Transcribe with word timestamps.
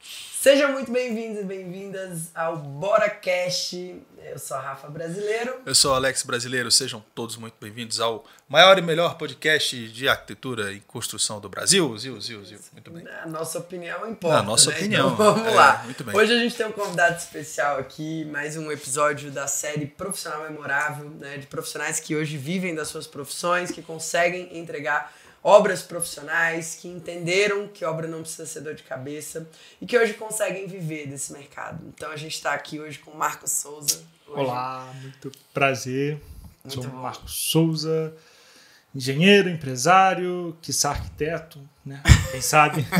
Sejam 0.00 0.72
muito 0.72 0.90
bem-vindos 0.90 1.42
e 1.42 1.44
bem-vindas 1.44 2.30
ao 2.34 2.56
Bora 2.56 3.10
Cast. 3.10 4.00
Eu 4.24 4.38
sou 4.38 4.56
a 4.56 4.60
Rafa 4.60 4.88
Brasileiro. 4.88 5.60
Eu 5.66 5.74
sou 5.74 5.90
o 5.92 5.94
Alex 5.94 6.22
Brasileiro. 6.22 6.70
Sejam 6.70 7.04
todos 7.14 7.36
muito 7.36 7.56
bem-vindos 7.60 8.00
ao 8.00 8.24
maior 8.48 8.78
e 8.78 8.80
melhor 8.80 9.18
podcast 9.18 9.88
de 9.88 10.08
arquitetura 10.08 10.72
e 10.72 10.80
construção 10.80 11.40
do 11.40 11.48
Brasil. 11.50 11.94
Zil, 11.98 12.18
zil, 12.22 12.42
zil. 12.42 12.58
Muito 12.72 12.90
bem. 12.90 13.06
A 13.22 13.26
nossa 13.26 13.58
opinião 13.58 14.08
importa. 14.08 14.38
A 14.38 14.42
nossa 14.42 14.70
né? 14.70 14.76
opinião. 14.76 15.12
Então, 15.12 15.16
vamos 15.34 15.52
É, 15.52 15.54
lá. 15.54 15.82
muito 15.84 16.02
bem. 16.02 16.16
Hoje 16.16 16.32
a 16.32 16.38
gente 16.38 16.54
tem 16.56 16.64
um 16.64 16.72
convidado 16.72 17.18
especial 17.18 17.78
aqui, 17.78 18.24
mais 18.24 18.56
um 18.56 18.72
episódio 18.72 19.30
da 19.30 19.46
série 19.46 19.84
Profissional 19.86 20.42
Memorável, 20.44 21.10
né? 21.10 21.36
De 21.36 21.46
profissionais 21.46 22.00
que 22.00 22.16
hoje 22.16 22.38
vivem 22.38 22.74
das 22.74 22.88
suas 22.88 23.06
profissões, 23.06 23.70
que 23.70 23.82
conseguem 23.82 24.56
entregar 24.56 25.12
obras 25.48 25.80
profissionais, 25.80 26.74
que 26.74 26.88
entenderam 26.88 27.68
que 27.68 27.84
obra 27.84 28.08
não 28.08 28.22
precisa 28.22 28.44
ser 28.46 28.62
dor 28.62 28.74
de 28.74 28.82
cabeça 28.82 29.48
e 29.80 29.86
que 29.86 29.96
hoje 29.96 30.14
conseguem 30.14 30.66
viver 30.66 31.06
desse 31.06 31.32
mercado. 31.32 31.80
Então 31.94 32.10
a 32.10 32.16
gente 32.16 32.34
está 32.34 32.52
aqui 32.52 32.80
hoje 32.80 32.98
com 32.98 33.12
o 33.12 33.16
Marcos 33.16 33.52
Souza. 33.52 34.02
Hoje- 34.26 34.40
Olá, 34.40 34.92
muito 35.00 35.30
prazer. 35.54 36.20
Muito 36.64 36.82
Sou 36.82 36.90
bom. 36.90 36.96
Marcos 36.96 37.32
Souza, 37.32 38.12
engenheiro, 38.96 39.50
empresário, 39.50 40.56
quiçá 40.62 40.90
arquiteto, 40.90 41.60
né? 41.84 42.02
Quem 42.32 42.40
sabe? 42.40 42.84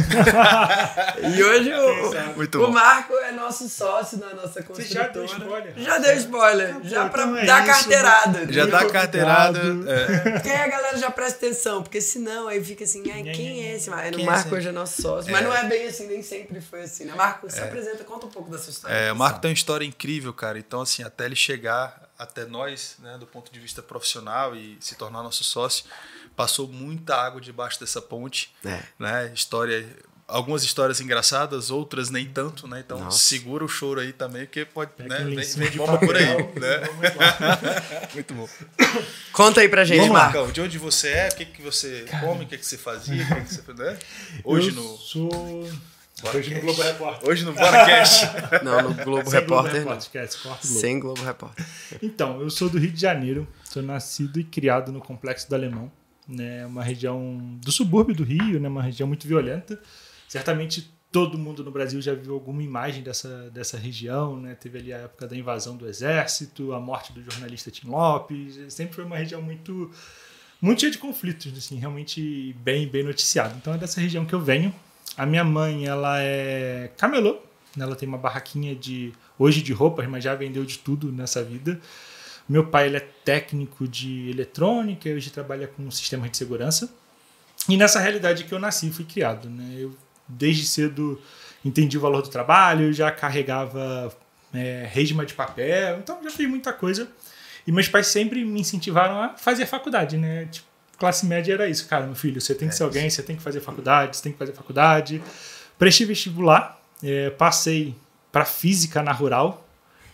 E 1.35 1.43
hoje 1.43 1.73
o, 1.73 2.65
o. 2.67 2.73
Marco 2.73 3.15
é 3.15 3.33
nosso 3.33 3.69
sócio 3.69 4.19
na 4.19 4.35
nossa 4.35 4.61
Você 4.61 4.63
construtora. 4.63 4.87
já 4.87 5.09
deu 5.09 5.25
spoiler? 5.25 5.73
Já 5.77 5.99
deu 5.99 6.17
spoiler. 6.17 6.69
Acabou, 6.71 6.89
já 6.89 7.09
pra 7.09 7.23
então 7.23 7.37
é 7.39 7.47
dar 7.47 7.63
isso, 7.63 7.73
carteirada. 7.73 8.53
Já 8.53 8.63
Muito 8.63 8.73
dá 8.73 8.91
carteirada. 8.91 9.59
é. 9.87 10.31
Porque 10.33 10.49
aí 10.51 10.61
a 10.61 10.69
galera 10.69 10.99
já 10.99 11.11
presta 11.11 11.47
atenção, 11.47 11.83
porque 11.83 12.01
senão 12.01 12.47
aí 12.47 12.63
fica 12.63 12.85
assim, 12.85 13.03
ai, 13.11 13.23
quem 13.23 13.65
é 13.65 13.77
esse? 13.77 13.89
Mas 13.89 14.15
o 14.15 14.21
é 14.21 14.25
Marco 14.25 14.55
hoje 14.55 14.69
é 14.69 14.73
nosso 14.73 15.01
sócio. 15.01 15.33
Mas 15.33 15.43
não 15.43 15.55
é 15.55 15.65
bem 15.65 15.89
assim, 15.89 16.07
nem 16.07 16.23
sempre 16.23 16.61
foi 16.61 16.83
assim, 16.83 17.07
né? 17.07 17.15
Marco, 17.15 17.51
se 17.51 17.59
apresenta, 17.59 18.05
conta 18.05 18.27
um 18.27 18.31
pouco 18.31 18.51
da 18.51 18.59
sua 18.59 18.71
história. 18.71 18.95
É, 18.95 19.13
o. 19.13 19.17
Marco 19.17 19.41
tem 19.41 19.51
uma 19.51 19.55
história 19.55 19.85
incrível, 19.87 20.33
cara. 20.35 20.59
Então, 20.59 20.83
assim, 20.83 21.03
até 21.03 21.25
ele 21.25 21.37
chegar 21.37 22.06
até 22.19 22.45
nós, 22.47 22.97
né, 23.01 23.17
do 23.19 23.27
ponto 23.27 23.53
de 23.53 23.59
vista 23.61 23.83
profissional 23.83 24.55
e 24.57 24.77
se 24.81 24.95
tornar 24.95 25.23
nosso 25.23 25.45
sócio, 25.45 25.85
passou 26.35 26.69
muita 26.69 27.17
água 27.17 27.41
debaixo 27.41 27.79
dessa 27.81 28.01
ponte, 28.01 28.55
É. 28.65 28.83
né? 28.99 29.31
História, 29.35 29.87
algumas 30.29 30.63
histórias 30.65 31.01
engraçadas, 31.01 31.71
outras 31.71 32.11
nem 32.11 32.27
tanto, 32.27 32.67
né? 32.67 32.81
Então, 32.81 32.99
Nossa. 32.99 33.19
segura 33.19 33.65
o 33.65 33.69
choro 33.69 34.01
aí 34.01 34.13
também, 34.13 34.45
porque 34.45 34.65
pode, 34.65 34.93
Pega 34.93 35.09
né? 35.21 35.25
Vem, 35.25 35.37
vem 35.55 35.71
de 35.71 35.79
bomba 35.79 35.99
por 35.99 36.15
aí, 36.17 36.25
né? 36.27 36.81
Muito 38.15 38.35
bom. 38.35 38.49
Conta 39.33 39.61
aí 39.61 39.69
pra 39.69 39.85
gente, 39.85 39.99
Vamos 40.01 40.13
Marco. 40.13 40.37
Marcão. 40.39 40.53
De 40.53 40.61
onde 40.61 40.79
você 40.79 41.09
é? 41.11 41.29
O 41.29 41.37
que, 41.37 41.45
que 41.47 41.63
você 41.63 42.07
come? 42.21 42.45
O 42.45 42.49
que, 42.49 42.59
que 42.59 42.67
você 42.67 42.77
fazia? 42.79 43.23
O 43.23 43.27
que, 43.29 43.41
que 43.43 43.55
você, 43.55 43.73
né? 43.75 43.99
Hoje 44.45 44.69
Eu 44.69 44.75
no. 44.75 44.97
sou... 44.99 45.71
Hoje 46.35 46.55
no. 46.55 46.61
Globo 46.63 46.83
Repórter. 46.83 47.29
Hoje 47.29 47.45
no 47.45 47.53
BoraCast. 47.53 48.27
Não, 48.65 48.83
no 48.83 48.95
Globo 49.05 49.31
Sem 49.31 49.41
Repórter, 49.41 49.47
Globo 49.47 49.63
não. 49.63 49.73
Repórter, 49.73 49.99
esquece, 49.99 50.39
corta 50.43 50.67
o 50.67 50.69
Globo. 50.69 50.81
Sem 50.81 50.99
Globo 51.01 51.23
Repórter. 51.23 51.67
Então, 52.03 52.41
eu 52.41 52.49
sou 52.49 52.71
do 52.71 52.79
Rio 52.79 52.91
de 52.91 53.01
Janeiro, 53.01 53.47
sou 53.65 53.83
nascido 53.83 54.41
e 54.41 54.45
criado 54.45 54.91
no 54.91 55.01
Complexo 55.01 55.49
do 55.49 55.55
Alemão, 55.55 55.93
né, 56.27 56.65
uma 56.67 56.83
região 56.83 57.39
do 57.63 57.71
subúrbio 57.71 58.15
do 58.15 58.25
Rio, 58.25 58.59
né, 58.59 58.69
uma 58.69 58.83
região 58.83 59.07
muito 59.07 59.29
violenta. 59.29 59.79
Certamente 60.27 60.91
todo 61.13 61.39
mundo 61.39 61.63
no 61.63 61.71
Brasil 61.71 62.01
já 62.01 62.15
viu 62.15 62.35
alguma 62.35 62.63
imagem 62.63 63.03
dessa, 63.03 63.51
dessa 63.51 63.79
região, 63.79 64.41
né? 64.41 64.55
Teve 64.55 64.79
ali 64.79 64.93
a 64.93 64.99
época 64.99 65.27
da 65.27 65.37
invasão 65.37 65.77
do 65.77 65.89
exército, 65.89 66.73
a 66.73 66.81
morte 66.81 67.13
do 67.13 67.23
jornalista 67.23 67.71
Tim 67.71 67.89
Lopes, 67.89 68.59
sempre 68.73 68.95
foi 68.95 69.05
uma 69.05 69.17
região 69.17 69.41
muito 69.41 69.91
muito 70.61 70.81
cheia 70.81 70.91
de 70.91 70.99
conflitos, 70.99 71.57
assim, 71.57 71.77
realmente 71.77 72.55
bem 72.63 72.89
bem 72.89 73.03
noticiada. 73.03 73.55
Então 73.57 73.75
é 73.75 73.79
dessa 73.79 74.01
região 74.01 74.27
que 74.27 74.35
eu 74.35 74.41
venho. 74.41 74.75
A 75.17 75.25
minha 75.25 75.45
mãe, 75.45 75.87
ela 75.87 76.21
é 76.21 76.91
camelô, 76.97 77.39
né, 77.77 77.85
ela 77.85 77.97
tem 77.97 78.09
uma 78.09 78.19
barraquinha 78.19 78.75
de 78.75 79.13
hoje 79.39 79.63
de 79.63 79.73
roupas, 79.73 80.07
mas 80.09 80.23
já 80.23 80.35
vendeu 80.35 80.65
de 80.65 80.79
tudo 80.79 81.11
nessa 81.11 81.43
vida. 81.43 81.81
Meu 82.49 82.67
pai 82.67 82.87
ele 82.87 82.97
é 82.99 83.01
técnico 83.01 83.89
de 83.89 84.31
eletrônica, 84.31 85.09
hoje 85.09 85.31
trabalha 85.31 85.67
com 85.67 85.91
sistemas 85.91 86.31
de 86.31 86.37
segurança. 86.37 86.93
E 87.69 87.77
nessa 87.77 87.99
realidade 87.99 88.45
que 88.45 88.53
eu 88.53 88.59
nasci 88.59 88.91
fui 88.91 89.05
criado, 89.05 89.49
né? 89.51 89.77
Eu 89.79 89.97
desde 90.29 90.67
cedo 90.67 91.21
entendi 91.65 91.99
o 91.99 92.01
valor 92.01 92.23
do 92.23 92.29
trabalho, 92.29 92.93
já 92.93 93.11
carregava 93.11 94.13
é, 94.55 94.89
resma 94.91 95.27
de 95.27 95.35
papel, 95.35 95.99
então 95.99 96.23
já 96.23 96.31
fiz 96.31 96.49
muita 96.49 96.73
coisa. 96.73 97.09
E 97.67 97.73
meus 97.73 97.89
pais 97.89 98.07
sempre 98.07 98.45
me 98.45 98.61
incentivaram 98.61 99.21
a 99.21 99.31
fazer 99.31 99.67
faculdade, 99.67 100.17
né? 100.17 100.47
Tipo, 100.47 100.67
classe 100.99 101.27
média 101.27 101.53
era 101.53 101.69
isso, 101.69 101.87
cara, 101.87 102.07
meu 102.07 102.15
filho, 102.15 102.41
você 102.41 102.55
tem 102.55 102.69
que 102.69 102.75
ser 102.75 102.83
alguém, 102.83 103.09
você 103.09 103.23
tem 103.23 103.37
que 103.37 103.43
fazer 103.43 103.61
faculdade, 103.61 104.17
você 104.17 104.23
tem 104.23 104.33
que 104.33 104.39
fazer 104.39 104.53
faculdade. 104.53 105.23
Prestei 105.79 106.07
vestibular, 106.07 106.81
é, 107.03 107.31
passei 107.31 107.95
para 108.33 108.45
física 108.45 109.03
na 109.03 109.13
rural, 109.13 109.67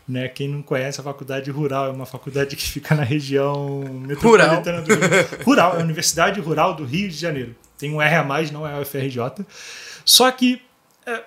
né? 0.06 0.28
Quem 0.28 0.48
não 0.48 0.62
conhece 0.62 1.00
a 1.00 1.04
faculdade 1.04 1.50
rural 1.50 1.86
é 1.86 1.90
uma 1.90 2.06
faculdade 2.06 2.56
que 2.56 2.68
fica 2.68 2.94
na 2.94 3.04
região 3.04 3.80
metropolitana 4.06 4.82
do 4.82 4.94
Rio. 4.94 5.44
Rural, 5.44 5.76
é 5.76 5.80
a 5.80 5.82
Universidade 5.82 6.40
Rural 6.40 6.74
do 6.74 6.84
Rio 6.84 7.08
de 7.08 7.16
Janeiro. 7.16 7.54
Tem 7.78 7.92
um 7.92 8.02
R 8.02 8.16
a 8.16 8.24
mais, 8.24 8.50
não 8.50 8.66
é 8.66 8.74
a 8.74 8.80
UFRJ. 8.80 9.44
Só 10.04 10.30
que 10.30 10.60
é, 10.60 10.60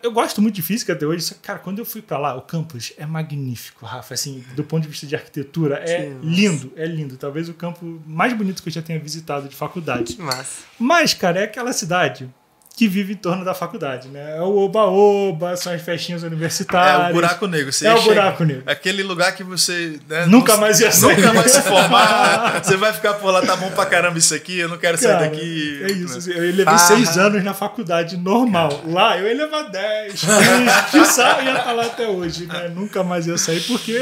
eu 0.02 0.12
gosto 0.12 0.42
muito 0.42 0.56
de 0.56 0.62
física 0.62 0.94
até 0.94 1.06
hoje, 1.06 1.24
só 1.24 1.36
que, 1.36 1.42
cara, 1.42 1.60
quando 1.60 1.80
eu 1.80 1.86
fui 1.86 2.02
para 2.02 2.18
lá, 2.18 2.36
o 2.36 2.42
campus 2.42 2.94
é 2.98 3.06
magnífico, 3.06 3.86
Rafa, 3.86 4.14
assim, 4.14 4.44
do 4.56 4.64
ponto 4.64 4.84
de 4.84 4.90
vista 4.90 5.06
de 5.06 5.16
arquitetura, 5.16 5.78
é 5.78 6.16
lindo, 6.22 6.72
é 6.76 6.86
lindo. 6.86 7.18
Talvez 7.18 7.50
o 7.50 7.54
campo 7.54 8.02
mais 8.06 8.34
bonito 8.34 8.64
que 8.64 8.70
eu 8.70 8.74
já 8.74 8.82
tenha 8.82 9.00
visitado 9.00 9.48
de 9.48 9.56
faculdade. 9.56 10.18
Massa. 10.20 10.64
Mas, 10.80 11.14
cara, 11.14 11.42
é 11.42 11.44
aquela 11.44 11.74
cidade 11.74 12.30
que 12.76 12.90
vive 12.90 13.14
em 13.14 13.16
torno 13.16 13.46
da 13.46 13.54
faculdade, 13.54 14.10
né? 14.10 14.36
É 14.38 14.42
o 14.42 14.58
oba-oba, 14.58 15.56
são 15.56 15.72
as 15.72 15.82
festinhas 15.82 16.24
É 16.24 16.28
universitárias. 16.28 17.10
o 17.10 17.14
buraco 17.14 17.48
negro. 17.48 17.72
Você 17.72 17.88
É 17.88 17.94
o 17.94 18.02
buraco 18.02 18.44
negro. 18.44 18.64
Aquele 18.66 19.02
lugar 19.02 19.34
que 19.34 19.44
você. 19.46 19.98
né, 20.10 20.26
Nunca 20.26 20.54
não- 20.54 20.60
mais 20.62 20.80
ia 20.82 20.92
sair. 20.92 21.16
Nunca 21.16 21.34
mais 21.34 21.52
se 21.52 21.62
formar. 21.62 22.60
você 22.64 22.76
vai 22.76 22.92
ficar 22.92 23.14
por 23.14 23.32
lá, 23.32 23.42
tá 23.42 23.56
bom 23.56 23.72
pra 23.72 23.86
caramba 23.86 24.18
isso 24.18 24.36
aqui, 24.36 24.60
eu 24.60 24.68
não 24.68 24.78
quero 24.78 24.98
sair 24.98 25.14
Cara, 25.14 25.30
daqui. 25.30 25.80
É 25.84 25.92
isso. 25.92 26.14
né? 26.14 26.18
assim, 26.18 26.32
Eu 26.32 26.42
levei 26.42 26.66
Ah. 26.68 26.78
seis 26.78 27.18
anos 27.18 27.44
na 27.46 27.54
faculdade 27.54 28.18
normal. 28.18 28.82
Lá 28.88 29.18
eu 29.18 29.26
ia 29.28 29.36
levar 29.36 29.64
10, 29.70 30.12
15, 30.20 30.26
quiçá 30.92 31.42
ia 31.44 31.58
estar 31.58 31.72
lá 31.72 31.86
até 31.86 32.08
hoje, 32.08 32.46
né? 32.46 32.68
Nunca 32.68 33.04
mais 33.06 33.26
ia 33.26 33.38
sair, 33.38 33.62
porque 33.62 33.98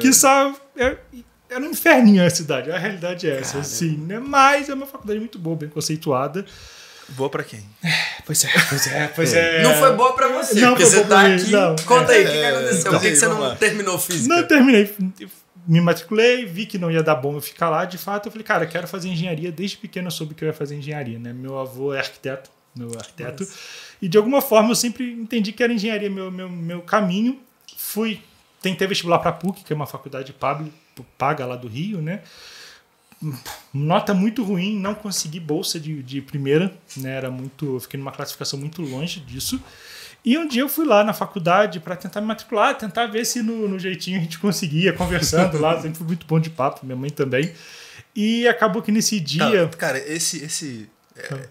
quiçá 0.00 0.52
é, 0.76 0.96
era 1.50 1.60
um 1.60 1.70
inferninho 1.70 2.24
a 2.24 2.30
cidade. 2.30 2.70
A 2.70 2.78
realidade 2.78 3.28
é 3.28 3.38
essa, 3.40 3.58
assim, 3.58 3.96
né? 4.06 4.20
Mas 4.20 4.68
é 4.68 4.74
uma 4.74 4.86
faculdade 4.86 5.18
muito 5.18 5.38
boa, 5.38 5.56
bem 5.56 5.68
conceituada. 5.68 6.44
Boa 7.10 7.30
pra 7.30 7.44
quem? 7.44 7.60
Pois 8.24 8.44
é, 8.44 8.48
pois 8.68 8.86
é, 8.88 9.08
pois 9.08 9.34
é. 9.34 9.62
Não 9.62 9.74
foi 9.74 9.94
boa 9.94 10.12
pra 10.14 10.28
você, 10.28 10.60
Não 10.60 10.70
porque 10.70 10.82
foi 10.84 10.90
você 10.90 10.96
boa 10.96 11.06
pra 11.06 11.16
tá 11.22 11.28
mim, 11.28 11.34
aqui. 11.36 11.50
não. 11.52 11.76
Conta 11.84 12.12
aí, 12.12 12.22
o 12.24 12.26
que, 12.26 12.32
que 12.32 12.38
É, 12.38 12.48
aconteceu? 12.50 12.92
Por 12.92 13.00
que, 13.00 13.10
que 13.10 13.16
você 13.16 13.28
não 13.28 13.40
lá. 13.40 13.56
terminou 13.56 13.98
física? 13.98 14.34
Não, 14.34 14.42
terminei. 14.46 14.94
Me 15.68 15.80
matriculei, 15.80 16.44
vi 16.46 16.66
que 16.66 16.78
não 16.78 16.90
ia 16.90 17.02
dar 17.02 17.14
bom 17.16 17.34
eu 17.34 17.40
ficar 17.40 17.68
lá. 17.70 17.84
De 17.84 17.96
fato, 17.98 18.26
eu 18.26 18.32
falei, 18.32 18.44
cara, 18.44 18.64
eu 18.64 18.68
quero 18.68 18.86
fazer 18.88 19.08
engenharia. 19.08 19.50
Desde 19.52 19.76
pequeno 19.76 20.08
eu 20.08 20.10
soube 20.10 20.34
que 20.34 20.42
eu 20.44 20.48
ia 20.48 20.52
fazer 20.54 20.76
engenharia, 20.76 21.18
né? 21.18 21.32
Meu 21.32 21.58
avô 21.58 21.94
é 21.94 21.98
arquiteto, 21.98 22.50
meu 22.74 22.90
arquiteto. 22.96 23.46
E 24.02 24.08
de 24.08 24.16
alguma 24.18 24.40
forma 24.42 24.70
eu 24.70 24.76
sempre 24.76 25.10
entendi 25.12 25.52
que 25.52 25.62
era 25.62 25.72
engenharia 25.72 26.10
meu, 26.10 26.30
meu, 26.30 26.48
meu 26.48 26.82
caminho. 26.82 27.40
Fui, 27.76 28.20
tentei 28.60 28.86
vestibular 28.86 29.18
para 29.20 29.32
PUC, 29.32 29.62
que 29.64 29.72
é 29.72 29.76
uma 29.76 29.86
faculdade 29.86 30.34
paga 31.18 31.46
lá 31.46 31.56
do 31.56 31.68
Rio, 31.68 32.00
né? 32.02 32.20
Nota 33.72 34.12
muito 34.12 34.42
ruim, 34.44 34.78
não 34.78 34.94
consegui 34.94 35.40
bolsa 35.40 35.80
de, 35.80 36.02
de 36.02 36.20
primeira, 36.20 36.72
né? 36.96 37.16
Era 37.16 37.30
muito, 37.30 37.76
eu 37.76 37.80
fiquei 37.80 37.98
numa 37.98 38.12
classificação 38.12 38.58
muito 38.58 38.82
longe 38.82 39.20
disso. 39.20 39.60
E 40.24 40.36
um 40.36 40.46
dia 40.46 40.62
eu 40.62 40.68
fui 40.68 40.84
lá 40.84 41.04
na 41.04 41.12
faculdade 41.12 41.78
para 41.78 41.94
tentar 41.94 42.20
me 42.20 42.26
matricular, 42.26 42.76
tentar 42.76 43.06
ver 43.06 43.24
se 43.24 43.42
no, 43.42 43.68
no 43.68 43.78
jeitinho 43.78 44.18
a 44.18 44.22
gente 44.22 44.38
conseguia, 44.38 44.92
conversando 44.92 45.58
lá, 45.58 45.76
sempre 45.80 45.98
fui 45.98 46.06
muito 46.06 46.26
bom 46.26 46.40
de 46.40 46.50
papo, 46.50 46.84
minha 46.84 46.96
mãe 46.96 47.10
também. 47.10 47.52
E 48.14 48.48
acabou 48.48 48.82
que 48.82 48.90
nesse 48.90 49.20
dia. 49.20 49.44
Cara, 49.44 49.68
cara, 49.68 49.98
esse, 49.98 50.44
esse, 50.44 50.88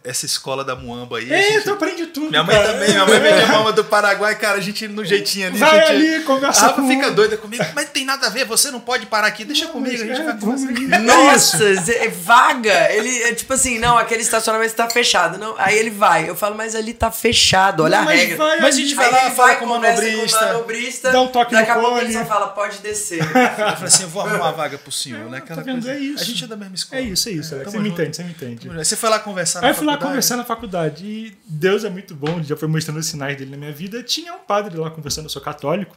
essa 0.04 0.26
escola 0.26 0.64
da 0.64 0.76
Muamba 0.76 1.18
aí. 1.18 1.34
a 1.34 1.38
é, 1.38 1.42
gente- 1.54 1.64
tu 1.64 1.72
aprende 1.74 2.06
tudo. 2.08 2.30
Minha 2.30 2.44
mãe 2.44 2.56
cara. 2.56 2.74
também, 2.74 2.90
minha 2.90 3.06
mãe 3.06 3.20
veio 3.20 3.40
de 3.46 3.52
mama 3.52 3.72
do 3.72 3.84
Paraguai, 3.84 4.36
cara, 4.36 4.58
a 4.58 4.62
gente 4.62 4.88
no 4.88 5.04
jeitinho 5.04 5.48
ali. 5.48 5.58
Vai 5.58 5.70
a 5.70 5.86
gente... 5.86 5.92
ali, 5.92 6.16
A 6.16 6.24
conversa 6.24 6.62
Rafa 6.68 6.82
com 6.82 6.88
fica 6.88 7.12
doida 7.12 7.38
comigo, 7.38 7.64
mas 7.74 7.90
tem 7.90 8.06
nada 8.06 8.28
a 8.28 8.30
ver, 8.30 8.46
você 8.46 8.70
não 8.72 8.80
pode 8.80 9.06
parar 9.08 9.28
aqui, 9.28 9.44
deixa 9.44 9.68
comigo, 9.68 9.96
a 9.96 10.06
gente 10.06 10.22
É, 10.22 10.24
vai 10.24 10.38
conversar. 10.38 11.00
Nossa, 11.02 11.64
é 11.94 12.08
vaga. 12.10 12.92
Ele 12.94 13.24
é 13.24 13.34
tipo 13.34 13.54
assim, 13.54 13.80
não, 13.80 13.98
aquele 13.98 14.22
estacionamento 14.22 14.72
está 14.72 14.90
fechado. 14.90 15.38
Não, 15.38 15.56
aí 15.58 15.78
ele 15.78 15.90
vai. 15.90 16.30
Eu 16.30 16.36
falo, 16.36 16.56
mas 16.56 16.76
ali 16.76 16.94
tá 16.94 17.10
fechado, 17.12 17.84
olha 17.84 17.98
Não, 17.98 18.04
a 18.04 18.06
mas 18.06 18.20
regra. 18.20 18.38
vai 18.38 18.60
Mas 18.62 18.76
a 18.76 18.80
gente 18.80 18.96
vai 18.96 19.12
lá, 19.12 19.32
fala 19.32 19.56
com 19.56 19.66
o 19.66 19.70
manobrista. 19.70 20.38
com 20.40 20.46
o 20.46 20.48
manobrista, 20.54 21.12
Dá 21.12 21.22
um 21.22 21.28
toque 21.28 21.52
daqui 21.54 21.72
no 21.72 21.78
a 21.78 21.82
pouco 21.82 21.98
ele 22.00 22.14
só 22.14 22.26
fala, 22.26 22.48
pode 22.50 22.78
descer. 22.80 23.20
Eu 23.20 23.28
falei 23.28 23.84
assim, 23.84 24.04
eu 24.04 24.10
vou 24.10 24.22
arrumar 24.22 24.46
uma 24.46 24.52
vaga 24.52 24.78
pro 24.78 24.92
senhor, 24.92 25.30
né? 25.30 25.38
Aquela 25.40 25.62
tá 25.62 25.66
vendo? 25.66 25.84
coisa. 25.84 25.98
É 25.98 26.00
isso. 26.00 26.22
A 26.24 26.26
gente 26.26 26.44
é 26.44 26.48
da 26.48 26.56
mesma 26.56 26.76
escola. 26.76 27.02
É 27.02 27.04
isso, 27.06 27.30
é 27.30 27.32
isso. 27.34 27.56
Você 27.64 27.80
me 27.80 27.90
entende, 27.90 28.16
você 28.16 28.24
me 28.24 28.32
entende. 28.32 28.68
Você 28.70 28.96
foi 28.96 29.10
lá 29.10 29.20
conversar 29.20 29.55
na 29.62 29.68
Aí 29.68 29.72
eu 29.72 29.76
fui 29.76 29.86
lá 29.86 29.94
faculdade? 29.94 30.12
conversar 30.12 30.38
na 30.38 30.46
faculdade 30.46 31.06
e 31.06 31.38
Deus 31.46 31.84
é 31.84 31.90
muito 31.90 32.16
bom, 32.16 32.36
ele 32.36 32.44
já 32.44 32.56
foi 32.56 32.68
mostrando 32.68 32.98
os 32.98 33.06
sinais 33.06 33.38
dele 33.38 33.52
na 33.52 33.58
minha 33.58 33.72
vida. 33.72 34.02
Tinha 34.04 34.34
um 34.34 34.40
padre 34.40 34.78
lá 34.78 34.90
conversando, 34.90 35.26
eu 35.26 35.30
sou 35.30 35.42
católico. 35.42 35.96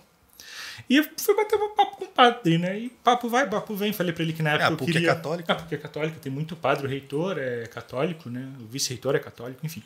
E 0.88 0.96
eu 0.96 1.06
fui 1.16 1.34
bater 1.34 1.56
um 1.56 1.74
papo 1.74 1.96
com 1.96 2.04
o 2.04 2.08
padre, 2.08 2.58
né? 2.58 2.78
E 2.78 2.88
papo 2.88 3.28
vai, 3.28 3.48
papo 3.48 3.74
vem. 3.74 3.92
Falei 3.92 4.12
pra 4.12 4.22
ele 4.22 4.32
que 4.32 4.42
na 4.42 4.50
época 4.50 4.68
a 4.68 4.70
eu 4.72 4.76
PUC 4.76 4.90
é 4.90 4.92
queria... 4.92 5.14
católica? 5.14 5.52
Ah, 5.52 5.56
porque 5.56 5.74
é 5.74 5.78
católico, 5.78 6.18
tem 6.18 6.32
muito 6.32 6.56
padre, 6.56 6.86
o 6.86 6.88
reitor 6.88 7.38
é 7.38 7.66
católico, 7.66 8.30
né? 8.30 8.48
O 8.60 8.66
vice-reitor 8.66 9.14
é 9.14 9.18
católico, 9.18 9.64
enfim. 9.64 9.82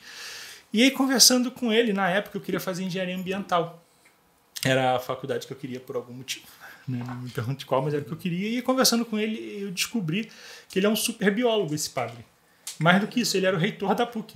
E 0.72 0.82
aí, 0.82 0.90
conversando 0.90 1.50
com 1.50 1.72
ele, 1.72 1.92
na 1.92 2.08
época 2.08 2.38
eu 2.38 2.40
queria 2.40 2.60
fazer 2.60 2.84
engenharia 2.84 3.16
ambiental. 3.16 3.82
Era 4.64 4.96
a 4.96 4.98
faculdade 5.00 5.46
que 5.46 5.52
eu 5.52 5.56
queria 5.56 5.80
por 5.80 5.96
algum 5.96 6.12
motivo. 6.14 6.46
Né? 6.86 7.02
Não 7.06 7.16
me 7.16 7.30
pergunte 7.30 7.66
qual, 7.66 7.82
mas 7.82 7.94
era 7.94 8.02
o 8.02 8.06
que 8.06 8.12
eu 8.12 8.16
queria. 8.16 8.58
E 8.58 8.62
conversando 8.62 9.04
com 9.04 9.18
ele, 9.18 9.62
eu 9.62 9.70
descobri 9.70 10.30
que 10.68 10.78
ele 10.78 10.86
é 10.86 10.88
um 10.88 10.96
super 10.96 11.30
biólogo, 11.30 11.75
esse 11.75 11.90
padre. 11.90 12.25
Mais 12.78 13.00
do 13.00 13.06
que 13.06 13.20
isso, 13.20 13.36
ele 13.36 13.46
era 13.46 13.56
o 13.56 13.58
reitor 13.58 13.94
da 13.94 14.06
PUC. 14.06 14.34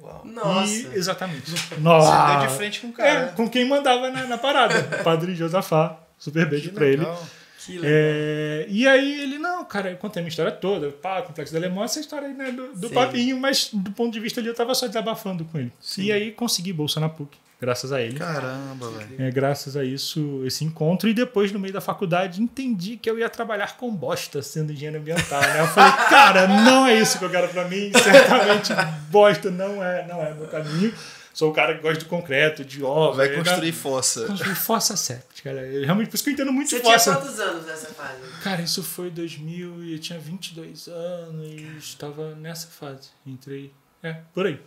Uau. 0.00 0.22
Nossa. 0.24 0.72
E, 0.72 0.94
exatamente. 0.94 1.50
Você 1.50 1.76
Nossa. 1.76 2.38
deu 2.38 2.48
de 2.48 2.54
frente 2.54 2.80
com 2.80 2.88
o 2.88 2.90
É, 2.90 2.94
cara. 3.14 3.26
com 3.36 3.48
quem 3.48 3.64
mandava 3.68 4.10
na, 4.10 4.24
na 4.26 4.38
parada. 4.38 4.98
O 5.00 5.02
padre 5.04 5.34
Josafá. 5.34 5.98
Super 6.18 6.46
beijo 6.48 6.68
Que 6.70 6.74
pra 6.74 6.86
ele. 6.86 6.98
legal. 6.98 7.26
Que 7.64 7.72
legal. 7.78 7.90
É, 7.92 8.66
e 8.68 8.88
aí 8.88 9.20
ele, 9.22 9.38
não, 9.38 9.64
cara, 9.64 9.90
eu 9.92 9.96
contei 9.96 10.20
a 10.20 10.22
minha 10.24 10.30
história 10.30 10.50
toda, 10.50 10.90
pá, 10.90 11.22
complexo 11.22 11.52
da 11.52 11.60
Alemão, 11.60 11.84
essa 11.84 12.00
história 12.00 12.26
aí, 12.26 12.34
né, 12.34 12.50
do, 12.50 12.74
do 12.74 12.90
papinho, 12.90 13.38
mas 13.38 13.70
do 13.72 13.92
ponto 13.92 14.12
de 14.12 14.18
vista 14.18 14.40
ali 14.40 14.48
eu 14.48 14.54
tava 14.54 14.74
só 14.74 14.88
desabafando 14.88 15.44
com 15.44 15.58
ele. 15.58 15.72
Sim. 15.80 16.02
E 16.04 16.12
aí 16.12 16.32
consegui 16.32 16.72
bolsa 16.72 16.98
na 16.98 17.08
PUC, 17.08 17.36
graças 17.62 17.92
a 17.92 18.02
ele. 18.02 18.18
Caramba, 18.18 18.90
velho. 18.90 19.22
É, 19.22 19.30
graças 19.30 19.76
a 19.76 19.84
isso, 19.84 20.42
esse 20.44 20.64
encontro. 20.64 21.08
E 21.08 21.14
depois, 21.14 21.52
no 21.52 21.60
meio 21.60 21.72
da 21.72 21.80
faculdade, 21.80 22.42
entendi 22.42 22.96
que 22.96 23.08
eu 23.08 23.16
ia 23.20 23.30
trabalhar 23.30 23.76
com 23.76 23.94
bosta 23.94 24.42
sendo 24.42 24.72
engenheiro 24.72 24.98
ambiental. 24.98 25.40
Né? 25.40 25.60
Eu 25.60 25.68
falei, 25.68 25.92
cara, 26.10 26.48
não 26.48 26.84
é 26.84 26.94
isso 26.98 27.20
que 27.20 27.24
eu 27.24 27.30
quero 27.30 27.48
pra 27.48 27.68
mim. 27.68 27.92
Certamente, 27.92 28.72
bosta 29.10 29.48
não 29.48 29.80
é, 29.82 30.04
não 30.08 30.20
é 30.20 30.34
meu 30.34 30.48
caminho. 30.48 30.92
Sou 31.32 31.50
o 31.50 31.54
cara 31.54 31.74
que 31.76 31.80
gosta 31.80 32.00
de 32.00 32.04
concreto, 32.06 32.64
de 32.64 32.82
obra. 32.82 33.28
Vai 33.28 33.36
construir 33.36 33.72
fossa. 33.72 34.26
Construir 34.26 34.54
fossa 34.56 34.96
séptica. 34.96 35.50
cara. 35.50 35.64
Eu, 35.64 35.84
realmente, 35.84 36.08
por 36.10 36.16
isso 36.16 36.24
que 36.24 36.30
eu 36.30 36.34
entendo 36.34 36.52
muito 36.52 36.68
Você 36.68 36.76
de 36.76 36.82
tinha 36.82 36.98
fossa. 36.98 37.14
quantos 37.16 37.38
anos 37.40 37.64
nessa 37.64 37.86
fase? 37.88 38.18
Cara, 38.42 38.60
isso 38.60 38.82
foi 38.82 39.08
2000 39.08 39.84
e 39.84 39.92
eu 39.92 39.98
tinha 39.98 40.18
22 40.18 40.88
anos 40.88 41.46
e 41.46 41.76
estava 41.78 42.34
nessa 42.34 42.66
fase. 42.66 43.10
Entrei. 43.24 43.72
É, 44.02 44.14
por 44.34 44.46
aí. 44.46 44.60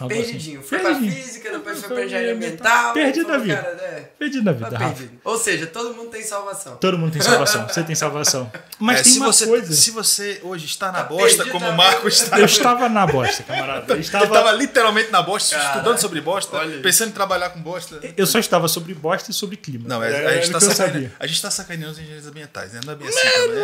Algo 0.00 0.14
assim. 0.14 0.22
Perdidinho. 0.24 0.62
Foi 0.62 0.78
Perdido. 0.78 1.04
pra 1.06 1.12
física, 1.22 1.50
depois 1.52 1.78
foi 1.80 1.88
pra 1.94 2.04
engenharia 2.06 2.32
ambiental. 2.34 2.90
ambiental. 2.90 2.92
Perdido 2.94 3.28
na 3.28 3.38
vida. 3.38 3.56
Cara, 3.56 3.68
é, 3.82 4.00
Perdido 4.18 4.44
na 4.44 4.52
tá 4.54 4.64
vida, 4.64 4.78
Rafa. 4.78 4.94
perdido. 4.94 5.20
Ou 5.22 5.38
seja, 5.38 5.66
todo 5.66 5.94
mundo 5.94 6.08
tem 6.10 6.22
salvação. 6.22 6.76
Todo 6.76 6.98
mundo 6.98 7.12
tem 7.12 7.20
salvação. 7.22 7.68
Você 7.68 7.82
tem 7.82 7.94
salvação. 7.94 8.50
Mas 8.78 9.00
É, 9.00 9.02
tem 9.02 9.12
se, 9.12 9.18
uma 9.18 9.26
você, 9.32 9.46
coisa. 9.46 9.72
se 9.74 9.90
você 9.90 10.40
hoje 10.42 10.64
está 10.64 10.86
na 10.90 11.02
Tá 11.02 11.04
bosta, 11.04 11.44
como 11.46 11.68
o 11.68 11.76
Marco 11.76 12.08
está. 12.08 12.38
Eu 12.40 12.46
estava 12.46 12.88
na 12.88 13.06
bosta, 13.06 13.42
camarada. 13.42 13.92
Eu 13.94 14.00
estava, 14.00 14.50
literalmente 14.52 15.10
na 15.10 15.20
bosta, 15.22 15.56
Cara, 15.56 15.68
estudando 15.76 15.98
sobre 15.98 16.20
bosta, 16.22 16.58
pensando 16.82 17.10
em 17.10 17.12
trabalhar 17.12 17.50
com 17.50 17.60
bosta. 17.60 18.00
eu 18.16 18.26
só 18.26 18.38
estava 18.38 18.68
sobre 18.68 18.94
bosta 18.94 19.30
e 19.30 19.34
sobre 19.34 19.56
clima. 19.58 19.84
Não, 19.86 20.02
é, 20.02 20.10
Era- 20.12 20.30
a, 20.30 20.34
gente 20.36 20.50
tá 20.50 20.56
eu 20.56 20.60
sacane- 20.72 21.10
a 21.20 21.26
gente 21.26 21.42
tá 21.42 21.50
sacaneando 21.50 21.92
os 21.92 21.98
engenheiros 21.98 22.26
ambientais, 22.26 22.72
né? 22.72 22.80
Não 22.84 22.94
é 22.94 22.96
bem 22.96 23.08
assim 23.08 23.18
também. 23.28 23.62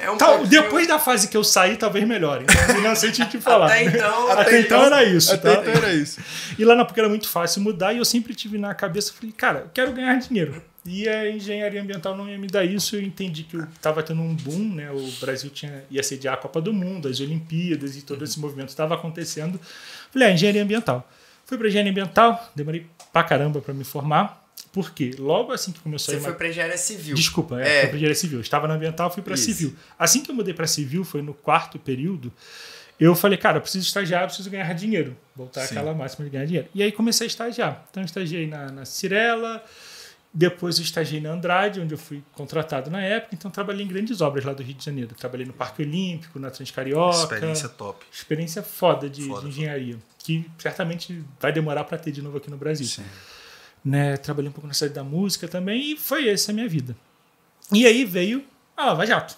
É, 0.00 0.04
É 0.06 0.10
um 0.10 0.16
Tal- 0.16 0.38
pouquinho- 0.38 0.62
depois 0.62 0.86
da 0.88 0.98
fase 0.98 1.28
que 1.28 1.36
eu 1.36 1.44
saí, 1.44 1.76
talvez 1.76 2.06
melhore. 2.08 2.44
Então, 2.48 2.80
não 2.80 2.96
sei 2.96 3.12
te 3.12 3.38
falar. 3.40 3.66
Até 3.66 3.84
então, 3.84 4.30
Até 4.30 4.60
então 4.60 4.84
era 4.84 5.04
isso, 5.04 5.34
Então 5.48 5.72
era 5.72 5.92
isso. 5.92 6.20
E 6.58 6.64
lá 6.64 6.74
na 6.74 6.84
PUC 6.84 6.98
era 7.00 7.08
muito 7.08 7.28
fácil 7.28 7.62
mudar 7.62 7.92
e 7.92 7.98
eu 7.98 8.04
sempre 8.04 8.34
tive 8.34 8.58
na 8.58 8.74
cabeça, 8.74 9.12
falei, 9.12 9.32
cara, 9.32 9.58
eu 9.60 9.70
quero 9.72 9.92
ganhar 9.92 10.14
dinheiro. 10.18 10.62
E 10.84 11.06
a 11.08 11.30
engenharia 11.30 11.80
ambiental 11.82 12.16
não 12.16 12.26
ia 12.28 12.38
me 12.38 12.46
dar 12.46 12.64
isso, 12.64 12.96
eu 12.96 13.02
entendi 13.02 13.42
que 13.44 13.56
estava 13.58 14.02
tendo 14.02 14.22
um 14.22 14.34
boom, 14.34 14.74
né? 14.74 14.90
O 14.90 15.10
Brasil 15.20 15.50
tinha, 15.50 15.84
ia 15.90 16.02
sediar 16.02 16.34
a 16.34 16.36
Copa 16.38 16.60
do 16.60 16.72
Mundo, 16.72 17.06
as 17.06 17.20
Olimpíadas 17.20 17.96
e 17.96 18.02
todo 18.02 18.24
esse 18.24 18.40
movimento 18.40 18.70
estava 18.70 18.94
acontecendo. 18.94 19.60
Falei, 20.10 20.28
ah, 20.28 20.32
engenharia 20.32 20.62
ambiental. 20.62 21.06
Fui 21.44 21.58
para 21.58 21.68
engenharia 21.68 21.90
ambiental, 21.92 22.50
demorei 22.56 22.86
pra 23.12 23.22
caramba 23.22 23.60
para 23.60 23.74
me 23.74 23.84
formar, 23.84 24.42
porque 24.72 25.10
logo 25.18 25.52
assim 25.52 25.70
que 25.72 25.80
começou 25.80 26.14
Você 26.14 26.20
a 26.20 26.22
foi 26.24 26.32
pra 26.32 26.48
engenharia 26.48 26.78
civil. 26.78 27.14
Desculpa, 27.14 27.60
é, 27.60 27.64
É. 27.64 27.80
fui 27.80 27.88
pra 27.88 27.96
engenharia 27.96 28.14
civil. 28.14 28.38
Eu 28.38 28.42
Estava 28.42 28.66
na 28.66 28.74
ambiental, 28.74 29.10
fui 29.10 29.22
para 29.22 29.36
civil. 29.36 29.74
Assim 29.98 30.22
que 30.22 30.30
eu 30.30 30.34
mudei 30.34 30.54
para 30.54 30.66
civil, 30.66 31.04
foi 31.04 31.20
no 31.20 31.34
quarto 31.34 31.78
período, 31.78 32.32
eu 33.04 33.14
falei, 33.14 33.38
cara, 33.38 33.58
eu 33.58 33.62
preciso 33.62 33.86
estagiar, 33.86 34.22
eu 34.22 34.26
preciso 34.26 34.50
ganhar 34.50 34.72
dinheiro. 34.74 35.16
Voltar 35.34 35.62
Sim. 35.62 35.74
àquela 35.74 35.94
máxima 35.94 36.24
de 36.24 36.30
ganhar 36.30 36.44
dinheiro. 36.44 36.68
E 36.74 36.82
aí 36.82 36.92
comecei 36.92 37.26
a 37.26 37.28
estagiar. 37.28 37.84
Então 37.90 38.02
eu 38.02 38.04
estagiei 38.04 38.46
na, 38.46 38.70
na 38.70 38.84
Cirela, 38.84 39.64
depois 40.32 40.78
eu 40.78 40.84
estagiei 40.84 41.20
na 41.20 41.30
Andrade, 41.30 41.80
onde 41.80 41.94
eu 41.94 41.98
fui 41.98 42.22
contratado 42.32 42.90
na 42.90 43.00
época. 43.02 43.34
Então 43.34 43.50
trabalhei 43.50 43.84
em 43.84 43.88
grandes 43.88 44.20
obras 44.20 44.44
lá 44.44 44.52
do 44.52 44.62
Rio 44.62 44.74
de 44.74 44.84
Janeiro. 44.84 45.14
Trabalhei 45.14 45.46
no 45.46 45.52
Parque 45.52 45.82
Olímpico, 45.82 46.38
na 46.38 46.50
Transcarioca. 46.50 47.16
Experiência 47.16 47.68
top. 47.68 48.04
Experiência 48.12 48.62
foda 48.62 49.08
de, 49.08 49.22
Foda, 49.22 49.42
de 49.42 49.48
engenharia. 49.48 49.96
Que 50.18 50.48
certamente 50.58 51.24
vai 51.40 51.52
demorar 51.52 51.84
para 51.84 51.96
ter 51.96 52.12
de 52.12 52.20
novo 52.20 52.36
aqui 52.36 52.50
no 52.50 52.56
Brasil 52.56 52.86
né? 53.84 54.16
Trabalhei 54.16 54.48
um 54.48 54.52
pouco 54.52 54.66
na 54.66 54.74
cidade 54.74 54.94
da 54.94 55.04
música 55.04 55.48
também 55.48 55.92
e 55.92 55.96
foi 55.96 56.28
essa 56.28 56.52
a 56.52 56.54
minha 56.54 56.68
vida. 56.68 56.96
E 57.72 57.86
aí 57.86 58.04
veio 58.04 58.44
a 58.76 58.86
Lava 58.86 59.06
Jato. 59.06 59.36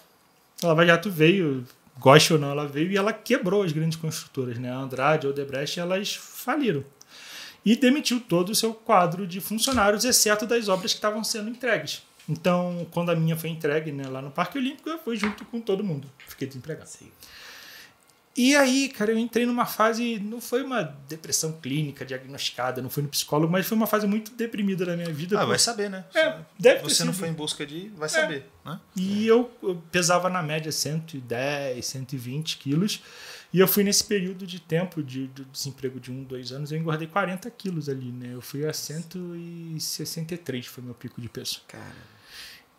A 0.61 0.67
Lava 0.67 0.85
Jato 0.85 1.09
veio, 1.09 1.65
goste 1.99 2.33
ou 2.33 2.39
não, 2.39 2.51
ela 2.51 2.67
veio 2.67 2.91
e 2.91 2.97
ela 2.97 3.13
quebrou 3.13 3.63
as 3.63 3.71
grandes 3.71 3.97
construtoras, 3.97 4.57
né? 4.57 4.71
A 4.71 4.77
Andrade, 4.77 5.27
a 5.27 5.29
Odebrecht, 5.29 5.79
elas 5.79 6.15
faliram. 6.15 6.83
E 7.65 7.75
demitiu 7.75 8.19
todo 8.19 8.49
o 8.49 8.55
seu 8.55 8.73
quadro 8.73 9.25
de 9.25 9.39
funcionários, 9.39 10.03
exceto 10.03 10.45
das 10.45 10.67
obras 10.67 10.91
que 10.91 10.97
estavam 10.97 11.23
sendo 11.23 11.49
entregues. 11.49 12.03
Então, 12.27 12.87
quando 12.91 13.11
a 13.11 13.15
minha 13.15 13.35
foi 13.35 13.49
entregue 13.49 13.91
né, 13.91 14.07
lá 14.07 14.21
no 14.21 14.31
Parque 14.31 14.57
Olímpico, 14.57 14.89
eu 14.89 14.99
fui 14.99 15.15
junto 15.15 15.45
com 15.45 15.59
todo 15.59 15.83
mundo. 15.83 16.09
Fiquei 16.27 16.47
desempregado. 16.47 16.89
Sim. 16.89 17.11
E 18.35 18.55
aí, 18.55 18.89
cara, 18.89 19.11
eu 19.11 19.17
entrei 19.17 19.45
numa 19.45 19.65
fase. 19.65 20.19
Não 20.19 20.41
foi 20.41 20.63
uma 20.63 20.81
depressão 21.07 21.51
clínica 21.61 22.03
diagnosticada, 22.03 22.81
não 22.81 22.89
foi 22.89 23.03
no 23.03 23.09
psicólogo, 23.09 23.51
mas 23.51 23.67
foi 23.67 23.77
uma 23.77 23.85
fase 23.85 24.07
muito 24.07 24.31
deprimida 24.31 24.85
da 24.85 24.97
minha 24.97 25.13
vida. 25.13 25.39
Ah, 25.39 25.45
vai 25.45 25.59
saber, 25.59 25.87
né? 25.89 26.03
É, 26.15 26.39
deve 26.57 26.79
ter 26.81 26.89
Você 26.89 27.03
não 27.03 27.13
foi 27.13 27.27
em 27.29 27.33
busca 27.33 27.63
de. 27.63 27.89
Vai 27.89 28.09
saber, 28.09 28.49
né? 28.65 28.79
E 28.95 29.27
eu, 29.27 29.51
eu 29.61 29.81
pesava 29.91 30.29
na 30.29 30.41
média 30.41 30.71
110, 30.71 31.85
120 31.85 32.57
quilos. 32.57 33.01
E 33.53 33.59
eu 33.59 33.67
fui 33.67 33.83
nesse 33.83 34.03
período 34.03 34.47
de 34.47 34.59
tempo 34.59 35.03
de, 35.03 35.27
de 35.27 35.45
desemprego 35.45 35.99
de 35.99 36.11
um, 36.11 36.23
dois 36.23 36.51
anos, 36.51 36.71
eu 36.71 36.79
engordei 36.79 37.07
40 37.07 37.51
quilos 37.51 37.87
ali, 37.87 38.11
né? 38.11 38.33
Eu 38.33 38.41
fui 38.41 38.65
a 38.65 38.73
163, 38.73 40.65
foi 40.65 40.83
meu 40.83 40.95
pico 40.95 41.21
de 41.21 41.29
peso. 41.29 41.61
Cara, 41.67 41.95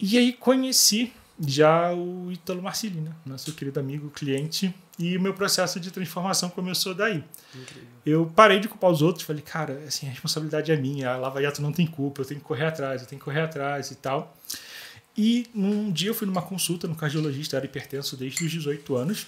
E 0.01 0.19
aí 0.19 0.33
conheci 0.33 1.13
já 1.41 1.93
o 1.93 2.31
Ítalo 2.31 2.63
Marcili, 2.63 3.01
né? 3.01 3.11
Nosso 3.27 3.53
querido 3.53 3.81
amigo, 3.81 4.11
cliente. 4.11 4.75
E 4.99 5.17
o 5.17 5.21
meu 5.21 5.35
processo 5.35 5.81
de 5.81 5.91
transformação 5.91 6.49
começou 6.49 6.95
daí. 6.95 7.25
incrível. 7.55 7.89
Eu 8.07 8.27
parei 8.27 8.61
de 8.61 8.69
culpar 8.69 8.91
os 8.91 9.03
outros, 9.03 9.25
falei, 9.25 9.43
cara, 9.43 9.83
assim, 9.87 10.07
a 10.07 10.11
responsabilidade 10.11 10.71
é 10.71 10.77
minha, 10.77 11.11
a 11.11 11.17
Lava 11.17 11.43
Jato 11.43 11.61
não 11.61 11.73
tem 11.73 11.87
culpa, 11.87 12.21
eu 12.21 12.25
tenho 12.25 12.41
que 12.41 12.47
correr 12.47 12.67
atrás, 12.67 13.03
eu 13.03 13.09
tenho 13.09 13.19
que 13.19 13.25
correr 13.25 13.41
atrás 13.41 13.91
e 13.91 13.97
tal. 13.97 14.37
E 15.17 15.47
um 15.55 15.91
dia 15.91 16.11
eu 16.11 16.15
fui 16.15 16.27
numa 16.27 16.43
consulta 16.43 16.87
no 16.87 16.95
cardiologista, 16.95 17.57
era 17.57 17.65
hipertenso 17.65 18.17
desde 18.17 18.45
os 18.45 18.51
18 18.51 18.97
anos, 18.97 19.27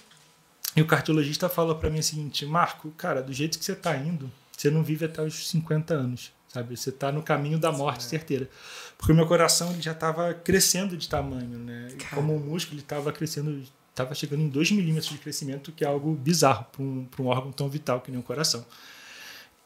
e 0.77 0.83
o 0.83 0.87
cardiologista 0.87 1.49
falou 1.49 1.75
para 1.75 1.89
mim 1.89 2.01
o 2.01 2.03
seguinte, 2.03 2.45
Marco, 2.45 2.91
cara, 2.93 3.23
do 3.23 3.33
jeito 3.33 3.59
que 3.59 3.65
você 3.65 3.75
tá 3.75 3.97
indo, 3.97 4.31
você 4.53 4.71
não 4.71 4.85
vive 4.85 5.07
até 5.07 5.23
os 5.23 5.49
50 5.49 5.95
anos, 5.95 6.33
sabe? 6.49 6.77
Você 6.77 6.93
tá 6.93 7.13
no 7.13 7.23
caminho 7.23 7.59
da 7.59 7.73
morte 7.73 8.05
certeira. 8.05 8.49
Porque 8.97 9.13
o 9.13 9.15
meu 9.15 9.27
coração 9.27 9.71
ele 9.73 9.83
já 9.83 9.93
estava 9.93 10.33
crescendo 10.35 10.97
de 10.97 11.09
tamanho, 11.09 11.59
né? 11.59 11.89
E 11.93 12.15
como 12.15 12.35
o 12.35 12.41
músculo 12.41 12.77
ele 12.77 12.83
estava 12.83 13.13
crescendo, 13.13 13.63
estava 13.91 14.15
chegando 14.15 14.43
em 14.43 14.49
2 14.49 14.73
milímetros 14.73 15.13
de 15.13 15.19
crescimento, 15.19 15.73
que 15.73 15.85
é 15.85 15.87
algo 15.87 16.15
bizarro 16.15 16.67
para 16.73 16.83
um, 16.83 17.05
pra 17.05 17.23
um 17.23 17.27
órgão 17.27 17.53
tão 17.53 17.69
vital 17.69 18.01
que 18.01 18.11
nem 18.11 18.21
o 18.21 18.23
coração. 18.23 18.65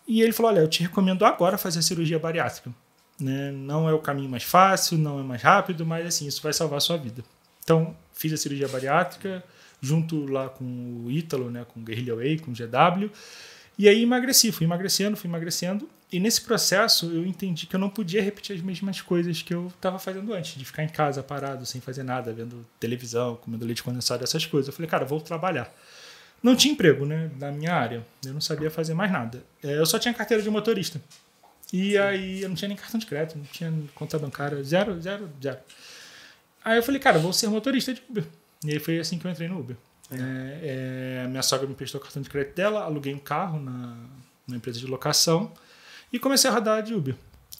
E 0.06 0.22
ele 0.22 0.32
falou: 0.32 0.50
Olha, 0.50 0.60
eu 0.60 0.68
te 0.68 0.82
recomendo 0.82 1.24
agora 1.24 1.56
fazer 1.56 1.78
a 1.78 1.82
cirurgia 1.82 2.18
bariátrica. 2.18 2.74
Né? 3.20 3.52
Não 3.52 3.88
é 3.88 3.92
o 3.92 3.98
caminho 3.98 4.28
mais 4.28 4.42
fácil, 4.42 4.96
não 4.98 5.20
é 5.20 5.22
mais 5.22 5.42
rápido, 5.42 5.84
mas 5.84 6.06
assim, 6.06 6.26
isso 6.26 6.42
vai 6.42 6.52
salvar 6.52 6.78
a 6.78 6.80
sua 6.80 6.96
vida. 6.96 7.22
Então, 7.62 7.94
fiz 8.12 8.32
a 8.32 8.36
cirurgia 8.36 8.66
bariátrica, 8.66 9.44
junto 9.80 10.26
lá 10.26 10.48
com 10.48 10.64
o 11.04 11.10
Ítalo, 11.10 11.50
né? 11.50 11.64
com 11.68 11.80
o 11.80 11.82
Guerrilla 11.82 12.16
Way, 12.16 12.38
com 12.38 12.50
o 12.50 12.54
GW. 12.54 13.10
E 13.78 13.88
aí 13.88 14.02
emagreci, 14.02 14.50
fui 14.50 14.64
emagrecendo, 14.64 15.16
fui 15.16 15.28
emagrecendo. 15.28 15.88
E 16.12 16.18
nesse 16.18 16.40
processo 16.40 17.06
eu 17.06 17.24
entendi 17.24 17.66
que 17.66 17.76
eu 17.76 17.80
não 17.80 17.88
podia 17.88 18.20
repetir 18.20 18.56
as 18.56 18.62
mesmas 18.62 19.00
coisas 19.00 19.42
que 19.42 19.54
eu 19.54 19.68
estava 19.68 19.98
fazendo 19.98 20.32
antes, 20.32 20.58
de 20.58 20.64
ficar 20.64 20.82
em 20.82 20.88
casa 20.88 21.22
parado, 21.22 21.64
sem 21.64 21.80
fazer 21.80 22.02
nada, 22.02 22.32
vendo 22.32 22.66
televisão, 22.80 23.36
comendo 23.36 23.64
leite 23.64 23.82
condensado, 23.82 24.24
essas 24.24 24.44
coisas. 24.44 24.68
Eu 24.68 24.72
falei, 24.72 24.90
cara, 24.90 25.04
vou 25.04 25.20
trabalhar. 25.20 25.72
Não 26.42 26.56
tinha 26.56 26.72
emprego, 26.72 27.06
né, 27.06 27.30
na 27.38 27.52
minha 27.52 27.72
área. 27.72 28.04
Eu 28.24 28.32
não 28.32 28.40
sabia 28.40 28.70
fazer 28.70 28.94
mais 28.94 29.12
nada. 29.12 29.44
É, 29.62 29.78
Eu 29.78 29.86
só 29.86 29.98
tinha 29.98 30.12
carteira 30.12 30.42
de 30.42 30.50
motorista. 30.50 31.00
E 31.72 31.96
aí 31.96 32.42
eu 32.42 32.48
não 32.48 32.56
tinha 32.56 32.66
nem 32.66 32.76
cartão 32.76 32.98
de 32.98 33.06
crédito, 33.06 33.38
não 33.38 33.44
tinha 33.44 33.72
conta 33.94 34.18
bancária, 34.18 34.60
zero, 34.64 35.00
zero, 35.00 35.30
zero. 35.40 35.58
Aí 36.64 36.76
eu 36.76 36.82
falei, 36.82 37.00
cara, 37.00 37.20
vou 37.20 37.32
ser 37.32 37.46
motorista 37.48 37.94
de 37.94 38.02
Uber. 38.10 38.24
E 38.64 38.72
aí 38.72 38.78
foi 38.80 38.98
assim 38.98 39.16
que 39.16 39.24
eu 39.24 39.30
entrei 39.30 39.48
no 39.48 39.60
Uber. 39.60 39.76
É, 40.10 41.22
é, 41.22 41.28
minha 41.28 41.42
sogra 41.42 41.68
me 41.68 41.74
prestou 41.74 42.00
o 42.00 42.02
cartão 42.02 42.20
de 42.20 42.28
crédito 42.28 42.56
dela, 42.56 42.82
aluguei 42.82 43.14
um 43.14 43.18
carro 43.18 43.60
na, 43.60 43.96
na 44.48 44.56
empresa 44.56 44.80
de 44.80 44.86
locação 44.86 45.52
e 46.12 46.18
comecei 46.18 46.50
a 46.50 46.52
rodar 46.52 46.82
de 46.82 46.94
Uber. 46.94 47.14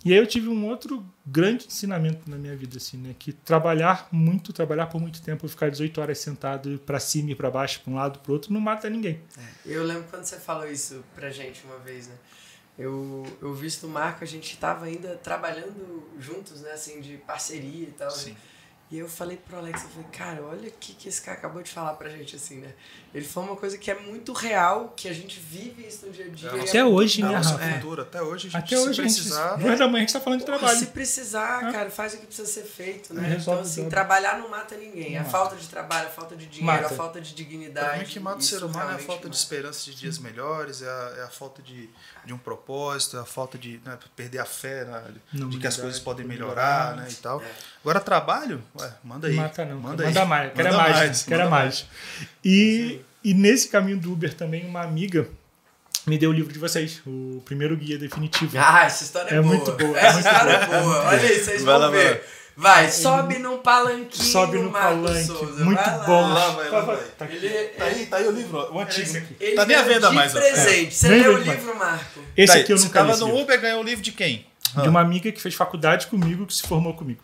E 0.05 0.13
aí 0.13 0.19
eu 0.19 0.27
tive 0.27 0.49
um 0.49 0.67
outro 0.67 1.05
grande 1.27 1.67
ensinamento 1.67 2.29
na 2.31 2.37
minha 2.37 2.57
vida, 2.57 2.79
assim, 2.79 2.97
né? 2.97 3.15
Que 3.19 3.33
trabalhar 3.33 4.09
muito, 4.11 4.53
trabalhar 4.53 4.87
por 4.87 5.01
muito 5.01 5.21
tempo, 5.21 5.47
ficar 5.47 5.71
18 5.71 6.01
horas 6.01 6.19
sentado 6.19 6.81
para 6.87 6.99
cima 6.99 7.33
e 7.33 7.35
para 7.35 7.51
baixo, 7.51 7.81
para 7.83 7.93
um 7.93 7.97
lado 7.97 8.19
para 8.21 8.33
outro, 8.33 8.53
não 8.53 8.61
mata 8.61 8.89
ninguém. 8.89 9.21
Eu 9.67 9.85
lembro 9.85 10.05
quando 10.09 10.25
você 10.25 10.39
falou 10.39 10.67
isso 10.71 11.05
pra 11.15 11.29
gente 11.31 11.63
uma 11.65 11.79
vez, 11.79 12.09
né? 12.09 12.15
Eu, 12.79 13.27
eu 13.43 13.53
visto 13.53 13.87
o 13.87 13.91
Marco, 13.91 14.25
a 14.25 14.27
gente 14.27 14.57
tava 14.57 14.87
ainda 14.87 15.17
trabalhando 15.17 16.09
juntos, 16.19 16.63
né? 16.63 16.73
Assim, 16.73 17.03
de 17.03 17.19
parceria 17.19 17.89
e 17.89 17.93
tal. 17.93 18.11
Sim. 18.11 18.35
E 18.93 18.99
eu 18.99 19.09
falei 19.09 19.37
pro 19.37 19.57
Alex, 19.57 19.85
eu 19.85 19.89
falei, 19.89 20.07
cara, 20.11 20.43
olha 20.43 20.69
o 20.69 20.73
que, 20.73 20.93
que 20.95 21.09
esse 21.09 21.23
cara 21.23 21.39
acabou 21.39 21.63
de 21.63 21.71
falar 21.71 21.93
pra 21.95 22.09
gente, 22.09 22.35
assim, 22.35 22.57
né? 22.57 22.73
Ele 23.15 23.25
falou 23.25 23.51
uma 23.51 23.57
coisa 23.57 23.79
que 23.79 23.89
é 23.89 23.95
muito 24.01 24.33
real, 24.33 24.93
que 24.97 25.09
a 25.09 25.13
gente 25.13 25.39
vive 25.39 25.87
isso 25.87 26.07
no 26.07 26.13
dia 26.13 26.25
a 26.27 26.29
dia. 26.29 26.51
É, 26.51 26.61
Até 26.69 26.79
é 26.79 26.85
hoje, 26.85 27.23
É 27.23 27.25
né, 27.25 27.31
nossa 27.37 27.51
Rafa? 27.57 27.71
cultura, 27.73 28.03
até 28.03 28.21
hoje 28.21 28.49
a 28.49 28.51
gente 28.51 28.57
Até 28.59 28.77
se 28.77 28.89
hoje, 28.89 29.01
precisar. 29.03 29.47
a 29.47 29.57
gente, 29.57 29.63
duas 29.67 29.79
da 29.79 29.87
manhã 29.87 29.97
a 29.99 30.01
gente 30.01 30.13
tá 30.13 30.21
falando 30.21 30.41
de 30.41 30.47
Porra, 30.47 30.59
trabalho. 30.59 30.79
Se 30.81 30.87
precisar, 30.87 31.69
É. 31.69 31.73
cara, 31.73 31.91
faz 31.91 32.15
o 32.15 32.19
que 32.19 32.27
precisa 32.27 32.49
ser 32.49 32.63
feito, 32.65 33.15
né? 33.15 33.37
Então, 33.41 33.61
assim, 33.61 33.83
tudo. 33.83 33.91
trabalhar 33.91 34.39
não 34.39 34.49
mata 34.49 34.77
ninguém. 34.77 35.13
Não 35.13 35.21
a 35.21 35.23
mata. 35.23 35.31
falta 35.31 35.55
de 35.57 35.69
trabalho, 35.69 36.09
a 36.09 36.11
falta 36.11 36.35
de 36.37 36.47
dinheiro, 36.47 36.83
Mata. 36.83 36.93
a 36.93 36.97
falta 36.97 37.21
de 37.21 37.29
Pra 37.33 37.37
dignidade. 37.45 37.99
mim, 37.99 38.05
o 38.05 38.09
que 38.09 38.19
mata 38.21 38.39
o 38.39 38.43
ser 38.43 38.65
humano 38.65 38.91
é 38.91 38.95
a 38.95 38.99
falta 38.99 39.23
de 39.23 39.27
mata. 39.29 39.37
esperança 39.37 39.85
de 39.85 39.95
dias 39.97 40.19
melhores, 40.19 40.83
é 40.83 40.89
a, 40.89 41.15
é 41.19 41.23
a 41.23 41.29
falta 41.31 41.63
de, 41.63 41.89
de 42.25 42.33
um 42.33 42.39
propósito, 42.39 43.17
é 43.17 43.21
a 43.21 43.25
falta 43.25 43.57
de 43.57 43.81
né, 43.85 43.97
perder 44.17 44.39
a 44.41 44.45
fé 44.45 44.85
né, 44.85 45.05
de 45.33 45.59
que 45.59 45.67
as 45.69 45.77
coisas 45.77 46.01
podem 46.01 46.27
pode 46.27 46.37
melhorar, 46.39 46.91
melhorar. 46.91 46.97
né, 46.97 47.09
e 47.11 47.15
tal. 47.17 47.41
É. 47.41 47.51
Agora, 47.83 48.01
trabalho, 48.01 48.63
ué, 48.79 48.91
manda 49.03 49.27
aí. 49.29 49.35
Mata 49.35 49.65
não. 49.65 49.81
Manda, 49.81 50.05
Manda, 50.05 50.21
aí. 50.23 50.27
mais. 50.29 50.53
Quero 50.53 50.69
Manda 50.73 50.79
mais. 50.83 51.23
Quero 51.23 51.39
manda 51.45 51.51
mais. 51.51 51.87
E, 52.45 53.01
e 53.25 53.33
nesse 53.35 53.69
caminho 53.69 53.99
do 53.99 54.13
Uber 54.13 54.35
também, 54.35 54.67
uma 54.67 54.83
amiga 54.83 55.27
me 56.07 56.19
deu 56.19 56.31
o 56.31 56.33
livro 56.33 56.53
de 56.53 56.59
vocês, 56.59 57.01
o 57.07 57.43
primeiro 57.45 57.77
guia 57.77 57.97
definitivo. 57.99 58.57
Ah, 58.59 58.85
essa 58.85 59.03
história 59.05 59.31
é, 59.35 59.39
É 59.39 59.41
boa. 59.43 59.55
muito 59.55 59.73
boa, 59.73 59.99
é 59.99 60.05
Essa 60.05 60.13
muito 60.15 60.27
história 60.29 60.67
boa. 60.67 60.77
é 60.79 60.83
boa. 60.83 60.99
Olha 61.07 61.21
aí, 61.21 61.39
vocês 61.39 61.63
Vai 61.63 61.75
vão 61.75 61.79
lá, 61.79 61.91
ver. 61.91 62.25
Vai, 62.57 62.91
sobe 62.91 63.39
num 63.39 63.59
palanquinho, 63.59 64.25
Sobe 64.25 64.59
no 64.59 64.71
Marcos 64.71 65.01
palanque. 65.11 65.27
Souza. 65.27 65.65
Muito 65.65 65.83
vai 65.83 66.07
bom. 66.07 66.29
Lá 66.29 66.49
vai, 66.51 66.69
lá 66.71 66.81
vai. 66.83 66.97
Tá. 67.17 67.25
Ele, 67.27 67.49
Tá 67.49 67.85
aí, 67.85 68.07
tá 68.07 68.17
aí 68.19 68.27
o 68.29 68.33
livro, 68.33 68.59
ó, 68.59 68.73
o 68.77 68.81
antigo. 68.81 69.01
esse 69.03 69.17
aqui. 69.19 69.37
ele 69.41 69.57
Tá 69.57 69.65
nem 69.65 69.77
à 69.77 69.83
deu 69.83 69.95
venda 69.95 70.11
mais, 70.13 70.33
presente. 70.33 70.95
Você 70.95 71.09
Nem 71.09 71.23
leu 71.23 71.31
o 71.37 71.47
mais. 71.47 71.59
livro, 71.59 71.79
Marco? 71.79 72.21
Esse 72.37 72.47
Tá 72.53 72.59
aí, 72.59 72.63
aqui 72.63 72.73
eu 72.73 72.77
você 72.79 72.85
nunca 72.85 73.01
li. 73.01 73.07
tava 73.07 73.19
esse 73.19 73.33
no. 73.33 73.41
Uber, 73.41 73.61
ganhou 73.61 73.81
um 73.81 73.85
livro 73.85 74.03
de 74.03 74.13
quem? 74.13 74.47
De 74.83 74.89
uma 74.89 75.01
amiga 75.01 75.33
que 75.33 75.41
fez 75.41 75.55
faculdade 75.55 76.07
comigo, 76.09 76.45
que 76.47 76.55
se 76.55 76.63
formou 76.63 76.93
comigo. 76.95 77.21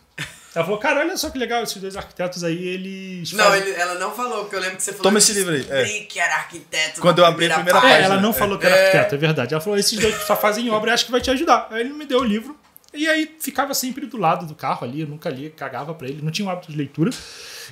Ela 0.56 0.64
falou, 0.64 0.80
cara, 0.80 1.00
olha 1.00 1.16
só 1.18 1.28
que 1.28 1.36
legal, 1.38 1.62
esses 1.62 1.76
dois 1.76 1.96
arquitetos 1.98 2.42
aí, 2.42 2.66
eles 2.66 3.30
Não, 3.32 3.44
fazem- 3.44 3.60
ele- 3.68 3.72
ela 3.78 3.94
não 3.96 4.10
falou, 4.10 4.40
porque 4.44 4.56
eu 4.56 4.60
lembro 4.60 4.76
que 4.78 4.82
você 4.82 4.90
falou 4.92 5.02
Toma 5.04 5.18
esse 5.18 5.32
livro 5.34 5.52
aí, 5.54 5.66
é. 5.68 5.84
que 6.04 6.18
era 6.18 6.34
arquiteto. 6.36 7.00
Quando 7.02 7.18
na 7.18 7.24
eu 7.24 7.26
abri 7.26 7.50
a 7.52 7.54
primeira 7.56 7.78
É, 7.78 7.82
página. 7.82 8.04
ela 8.06 8.20
não 8.22 8.30
É. 8.30 8.32
falou 8.32 8.58
que 8.58 8.64
era 8.64 8.74
É. 8.74 8.86
arquiteto, 8.86 9.14
é 9.14 9.18
verdade. 9.18 9.52
Ela 9.52 9.60
falou, 9.60 9.78
esses 9.78 9.98
dois 9.98 10.14
só 10.22 10.34
fazem 10.34 10.70
obra 10.70 10.90
e 10.90 10.94
acho 10.94 11.04
que 11.04 11.12
vai 11.12 11.20
te 11.20 11.30
ajudar. 11.30 11.68
Aí 11.70 11.80
ele 11.82 11.92
me 11.92 12.06
deu 12.06 12.20
o 12.20 12.24
livro. 12.24 12.58
E 12.94 13.06
aí 13.06 13.36
ficava 13.38 13.74
sempre 13.74 14.06
do 14.06 14.16
lado 14.16 14.46
do 14.46 14.54
carro 14.54 14.86
ali, 14.86 15.02
eu 15.02 15.06
nunca 15.06 15.28
lia, 15.28 15.50
cagava 15.50 15.92
pra 15.92 16.08
ele, 16.08 16.22
não 16.22 16.30
tinha 16.30 16.48
um 16.48 16.50
hábito 16.50 16.72
de 16.72 16.78
leitura. 16.78 17.10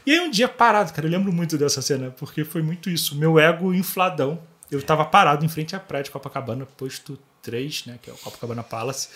E 0.04 0.12
aí 0.12 0.20
um 0.20 0.30
dia 0.30 0.46
parado, 0.46 0.92
cara, 0.92 1.06
eu 1.06 1.10
lembro 1.10 1.32
muito 1.32 1.56
dessa 1.56 1.80
cena, 1.80 2.10
porque 2.18 2.44
foi 2.44 2.60
muito 2.60 2.90
isso. 2.90 3.16
Meu 3.16 3.38
ego 3.38 3.72
infladão. 3.72 4.38
Eu 4.70 4.82
tava 4.82 5.04
parado 5.06 5.42
em 5.42 5.48
frente 5.48 5.74
à 5.74 5.80
praia 5.80 6.04
de 6.04 6.10
Copacabana, 6.10 6.66
posto 6.76 7.18
3, 7.44 7.84
né, 7.86 7.98
que 8.02 8.10
é 8.10 8.12
o 8.12 8.16
Copacabana 8.16 8.62
Palace. 8.62 9.08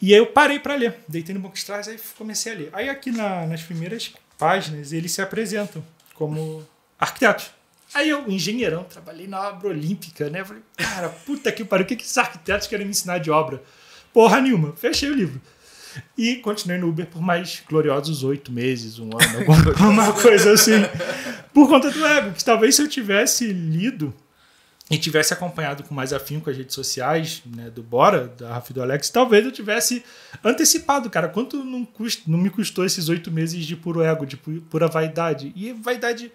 E 0.00 0.12
aí 0.14 0.18
eu 0.18 0.26
parei 0.26 0.58
pra 0.58 0.74
ler, 0.76 0.96
deitei 1.08 1.34
no 1.34 1.40
banco 1.40 1.56
de 1.56 1.64
trás, 1.64 1.88
aí 1.88 1.98
comecei 2.16 2.52
a 2.52 2.56
ler. 2.56 2.70
Aí 2.72 2.88
aqui 2.88 3.10
na- 3.10 3.46
nas 3.46 3.62
primeiras 3.62 4.12
páginas 4.38 4.92
eles 4.92 5.12
se 5.12 5.20
apresentam 5.20 5.84
como 6.14 6.66
arquitetos. 6.98 7.50
Aí 7.92 8.08
eu, 8.08 8.28
engenheirão, 8.28 8.82
trabalhei 8.84 9.26
na 9.28 9.48
obra 9.48 9.68
olímpica, 9.68 10.28
né? 10.30 10.44
Falei, 10.44 10.62
cara, 10.76 11.08
puta 11.08 11.50
que 11.52 11.64
pariu, 11.64 11.84
o 11.84 11.86
que, 11.88 11.94
que 11.96 12.02
esses 12.02 12.18
arquitetos 12.18 12.66
querem 12.66 12.84
me 12.86 12.90
ensinar 12.90 13.18
de 13.18 13.30
obra? 13.30 13.62
Porra 14.12 14.40
nenhuma. 14.40 14.72
Fechei 14.76 15.10
o 15.10 15.14
livro. 15.14 15.40
E 16.18 16.36
continuei 16.36 16.78
no 16.80 16.88
Uber 16.88 17.06
por 17.06 17.22
mais 17.22 17.62
gloriosos 17.68 18.24
oito 18.24 18.50
meses, 18.50 18.98
um 18.98 19.10
ano, 19.16 19.38
alguma 19.38 19.56
alguma 19.78 20.12
coisa 20.12 20.52
assim. 20.52 20.72
Por 21.52 21.68
conta 21.68 21.88
do 21.90 22.04
ego, 22.04 22.32
que 22.32 22.44
talvez 22.44 22.74
se 22.74 22.82
eu 22.82 22.88
tivesse 22.88 23.46
lido 23.52 24.12
e 24.90 24.98
tivesse 24.98 25.32
acompanhado 25.32 25.82
com 25.82 25.94
mais 25.94 26.12
afinco 26.12 26.50
as 26.50 26.56
redes 26.56 26.74
sociais, 26.74 27.42
né, 27.46 27.70
do 27.70 27.82
Bora, 27.82 28.28
da 28.36 28.50
Rafa 28.54 28.70
e 28.70 28.74
do 28.74 28.82
Alex, 28.82 29.08
talvez 29.08 29.44
eu 29.44 29.50
tivesse 29.50 30.04
antecipado, 30.44 31.08
cara. 31.08 31.26
Quanto 31.28 31.64
não, 31.64 31.88
não 32.26 32.38
me 32.38 32.50
custou 32.50 32.84
esses 32.84 33.08
oito 33.08 33.30
meses 33.30 33.64
de 33.64 33.76
puro 33.76 34.02
ego, 34.02 34.26
de 34.26 34.36
pu- 34.36 34.60
pura 34.68 34.86
vaidade? 34.86 35.52
E 35.56 35.72
vaidade 35.72 36.30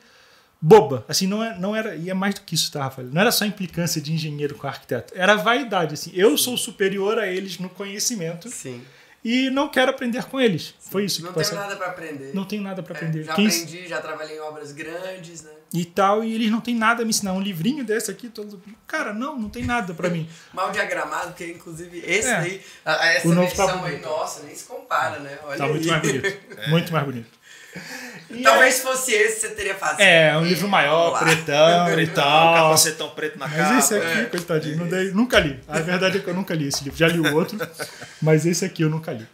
boba. 0.62 1.06
Assim, 1.08 1.28
não, 1.28 1.44
é, 1.44 1.58
não 1.60 1.76
era. 1.76 1.96
E 1.96 2.10
é 2.10 2.14
mais 2.14 2.36
do 2.36 2.42
que 2.42 2.56
isso, 2.56 2.72
tá, 2.72 2.84
Rafael? 2.86 3.08
Não 3.12 3.22
era 3.22 3.32
só 3.32 3.46
implicância 3.46 4.02
de 4.02 4.12
engenheiro 4.12 4.56
com 4.56 4.66
arquiteto. 4.68 5.14
Era 5.16 5.36
vaidade. 5.36 5.94
Assim, 5.94 6.12
eu 6.16 6.36
sou 6.38 6.58
superior 6.58 7.20
a 7.20 7.28
eles 7.28 7.60
no 7.60 7.70
conhecimento 7.70 8.50
Sim. 8.50 8.82
E 9.24 9.50
não 9.50 9.68
quero 9.70 9.92
aprender 9.92 10.24
com 10.26 10.40
eles. 10.40 10.74
Foi 10.80 11.06
isso 11.06 11.22
Não 11.22 11.30
que 11.30 11.36
tenho 11.36 11.46
passou. 11.46 11.60
nada 11.60 11.76
pra 11.76 11.88
aprender. 11.88 12.34
Não 12.34 12.46
tenho 12.46 12.62
nada 12.64 12.82
pra 12.82 12.94
É, 12.94 12.98
aprender. 12.98 13.24
já 13.24 13.34
Quem- 13.36 13.48
aprendi, 13.48 13.88
já 13.88 14.02
trabalhei 14.02 14.38
em 14.38 14.40
obras 14.40 14.72
grandes, 14.72 15.44
né? 15.44 15.52
E 15.72 15.86
tal, 15.86 16.24
e 16.24 16.34
eles 16.34 16.50
não 16.50 16.60
têm 16.60 16.74
nada 16.74 17.04
a 17.04 17.06
me 17.06 17.12
ensinar. 17.12 17.34
Um 17.34 17.42
livrinho 17.42 17.84
desse 17.84 18.10
aqui, 18.10 18.28
todo. 18.28 18.60
Cara, 18.88 19.14
não, 19.14 19.38
não 19.38 19.50
tem 19.50 19.64
nada 19.66 19.94
pra 19.94 20.10
mim. 20.10 20.28
Mal 20.52 20.72
diagramado, 20.72 21.28
porque 21.28 21.46
inclusive 21.46 22.00
esse 22.06 22.28
É. 22.28 22.38
daí, 22.40 22.62
a- 22.84 22.94
a- 23.04 23.08
essa 23.14 23.28
O 23.28 23.34
novo 23.36 23.56
tá 23.56 23.66
versão 23.68 23.86
aí, 23.86 24.02
nossa, 24.02 24.44
nem 24.44 24.56
se 24.56 24.64
compara, 24.66 25.20
né? 25.20 25.38
Olha 25.44 25.58
Tá 25.58 25.68
muito 25.68 25.84
aí. 25.84 25.92
mais 25.92 26.02
bonito. 26.02 26.38
Muito 26.70 26.92
mais 26.94 27.06
bonito. 27.06 27.39
E 28.32 28.44
Talvez 28.44 28.76
se 28.76 28.84
fosse 28.84 29.12
esse, 29.12 29.42
você 29.42 29.50
teria 29.56 29.74
fácil. 29.74 30.04
É, 30.04 30.38
um 30.38 30.44
livro 30.46 30.68
maior, 30.68 31.12
Vamos 31.14 31.20
lá. 31.20 31.26
pretão 31.36 31.90
e 31.90 31.94
Pretão, 31.96 32.24
tal. 32.24 32.54
capacetão 32.56 33.10
preto 33.10 33.40
na 33.40 33.50
capa. 33.50 33.74
Mas 33.74 33.86
esse 33.86 33.96
aqui, 33.96 34.26
coitadinho, 34.30 34.78
não 34.78 34.88
dei, 34.88 35.12
nunca 35.12 35.40
li. 35.40 35.60
A 35.68 35.80
verdade 35.80 36.18
é 36.18 36.22
que 36.22 36.28
eu 36.28 36.34
nunca 36.36 36.54
li 36.54 36.68
esse 36.68 36.84
livro. 36.84 36.98
Já 37.00 37.08
li 37.08 37.20
o 37.20 37.36
outro, 37.36 37.58
mas 38.22 38.46
esse 38.46 38.64
aqui 38.64 38.84
eu 38.84 38.90
nunca 38.90 39.12
li. 39.14 39.26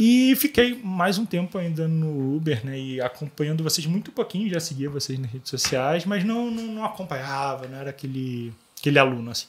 E 0.00 0.34
fiquei 0.34 0.80
mais 0.82 1.16
um 1.16 1.24
tempo 1.24 1.56
ainda 1.56 1.86
no 1.86 2.34
Uber, 2.36 2.66
né? 2.66 2.76
E 2.76 3.00
acompanhando 3.00 3.62
vocês 3.62 3.86
muito 3.86 4.10
pouquinho, 4.10 4.50
já 4.50 4.58
seguia 4.58 4.90
vocês 4.90 5.16
nas 5.16 5.30
redes 5.30 5.48
sociais, 5.48 6.04
mas 6.04 6.24
não, 6.24 6.50
não, 6.50 6.64
não 6.64 6.84
acompanhava, 6.84 7.68
não 7.68 7.78
era 7.78 7.90
aquele, 7.90 8.52
aquele 8.80 8.98
aluno 8.98 9.30
assim. 9.30 9.46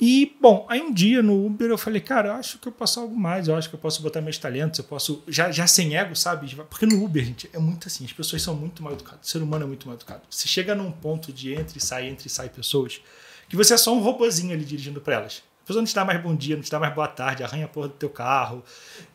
E, 0.00 0.36
bom, 0.40 0.66
aí 0.68 0.80
um 0.80 0.92
dia 0.92 1.22
no 1.22 1.46
Uber 1.46 1.70
eu 1.70 1.78
falei, 1.78 2.00
cara, 2.00 2.30
eu 2.30 2.32
acho 2.34 2.58
que 2.58 2.66
eu 2.66 2.72
posso 2.72 2.98
algo 2.98 3.16
mais, 3.16 3.46
eu 3.46 3.54
acho 3.54 3.68
que 3.68 3.76
eu 3.76 3.78
posso 3.78 4.02
botar 4.02 4.20
meus 4.20 4.36
talentos, 4.36 4.78
eu 4.78 4.84
posso. 4.84 5.22
Já, 5.28 5.52
já 5.52 5.66
sem 5.66 5.96
ego, 5.96 6.16
sabe? 6.16 6.52
Porque 6.68 6.84
no 6.84 7.02
Uber, 7.04 7.24
gente, 7.24 7.48
é 7.52 7.58
muito 7.58 7.86
assim, 7.86 8.04
as 8.04 8.12
pessoas 8.12 8.42
são 8.42 8.54
muito 8.54 8.82
mal 8.82 8.92
educadas, 8.92 9.26
o 9.26 9.30
ser 9.30 9.38
humano 9.38 9.64
é 9.64 9.68
muito 9.68 9.86
mal 9.86 9.94
educado. 9.96 10.22
Você 10.28 10.48
chega 10.48 10.74
num 10.74 10.90
ponto 10.90 11.32
de 11.32 11.54
entre 11.54 11.78
e 11.78 11.80
sai, 11.80 12.08
entre 12.08 12.26
e 12.26 12.30
sai 12.30 12.48
pessoas, 12.48 13.00
que 13.48 13.56
você 13.56 13.74
é 13.74 13.76
só 13.76 13.94
um 13.94 14.00
robozinho 14.00 14.52
ali 14.52 14.64
dirigindo 14.64 15.00
pra 15.00 15.14
elas. 15.14 15.42
A 15.62 15.66
pessoa 15.66 15.80
não 15.80 15.86
te 15.86 15.94
dá 15.94 16.04
mais 16.04 16.20
bom 16.20 16.34
dia, 16.34 16.56
não 16.56 16.62
te 16.62 16.70
dá 16.70 16.78
mais 16.78 16.94
boa 16.94 17.08
tarde, 17.08 17.42
arranha 17.42 17.64
a 17.64 17.68
porra 17.68 17.88
do 17.88 17.94
teu 17.94 18.10
carro, 18.10 18.62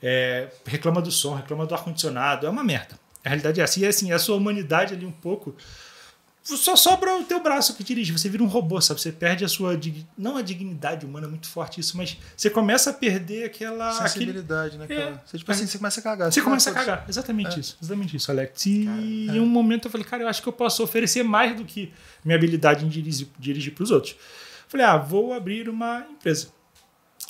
é, 0.02 0.50
reclama 0.66 1.02
do 1.02 1.12
som, 1.12 1.36
reclama 1.36 1.66
do 1.66 1.76
ar-condicionado, 1.76 2.48
é 2.48 2.50
uma 2.50 2.64
merda. 2.64 2.98
A 3.24 3.30
realidade 3.30 3.60
é 3.60 3.64
assim, 3.64 3.82
e 3.82 3.86
assim, 3.86 4.12
a 4.12 4.18
sua 4.18 4.38
humanidade 4.38 4.94
ali 4.94 5.06
um 5.06 5.12
pouco 5.12 5.56
só 6.58 6.76
sobra 6.76 7.16
o 7.18 7.24
teu 7.24 7.42
braço 7.42 7.76
que 7.76 7.84
dirige. 7.84 8.12
Você 8.12 8.30
vira 8.30 8.44
um 8.44 8.48
robô, 8.48 8.80
sabe? 8.82 9.00
Você 9.02 9.12
perde 9.12 9.44
a 9.46 9.48
sua. 9.48 9.78
dig- 9.78 10.06
Não 10.18 10.38
a 10.38 10.42
dignidade 10.42 11.06
humana, 11.06 11.28
é 11.28 11.30
muito 11.30 11.48
forte 11.48 11.80
isso, 11.80 11.96
mas 11.98 12.18
você 12.36 12.50
começa 12.50 12.90
a 12.90 12.94
perder 12.94 13.46
aquela. 13.46 13.90
aquele- 13.90 14.10
Sensibilidade, 14.10 14.78
né? 14.78 14.86
É. 14.90 15.14
Você, 15.26 15.38
tipo 15.38 15.52
assim, 15.52 15.66
você 15.68 15.78
começa 15.78 16.00
a 16.00 16.04
cagar. 16.04 16.32
Você 16.32 16.40
fala, 16.40 16.52
começa 16.52 16.70
a 16.70 16.74
"Putz, 16.74 16.86
cagar. 16.86 17.06
Exatamente 17.10 17.60
isso. 17.60 17.78
Exatamente 17.82 18.18
isso, 18.18 18.32
Alex. 18.32 18.66
E 18.66 18.88
é. 19.30 19.34
em 19.36 19.40
um 19.40 19.46
momento 19.46 19.86
eu 19.88 19.92
falei, 19.92 20.06
cara, 20.06 20.24
eu 20.24 20.28
acho 20.28 20.42
que 20.42 20.48
eu 20.50 20.54
posso 20.54 20.84
oferecer 20.84 21.24
mais 21.24 21.56
do 21.56 21.66
que 21.66 21.92
minha 22.24 22.38
habilidade 22.38 22.86
em 22.86 22.90
dirigir, 22.90 23.28
dirigir 23.40 23.74
para 23.74 23.84
os 23.84 23.92
outros. 23.92 24.16
Falei, 24.68 24.86
ah, 24.86 24.98
vou 24.98 25.34
abrir 25.34 25.68
uma 25.70 26.06
empresa. 26.12 26.50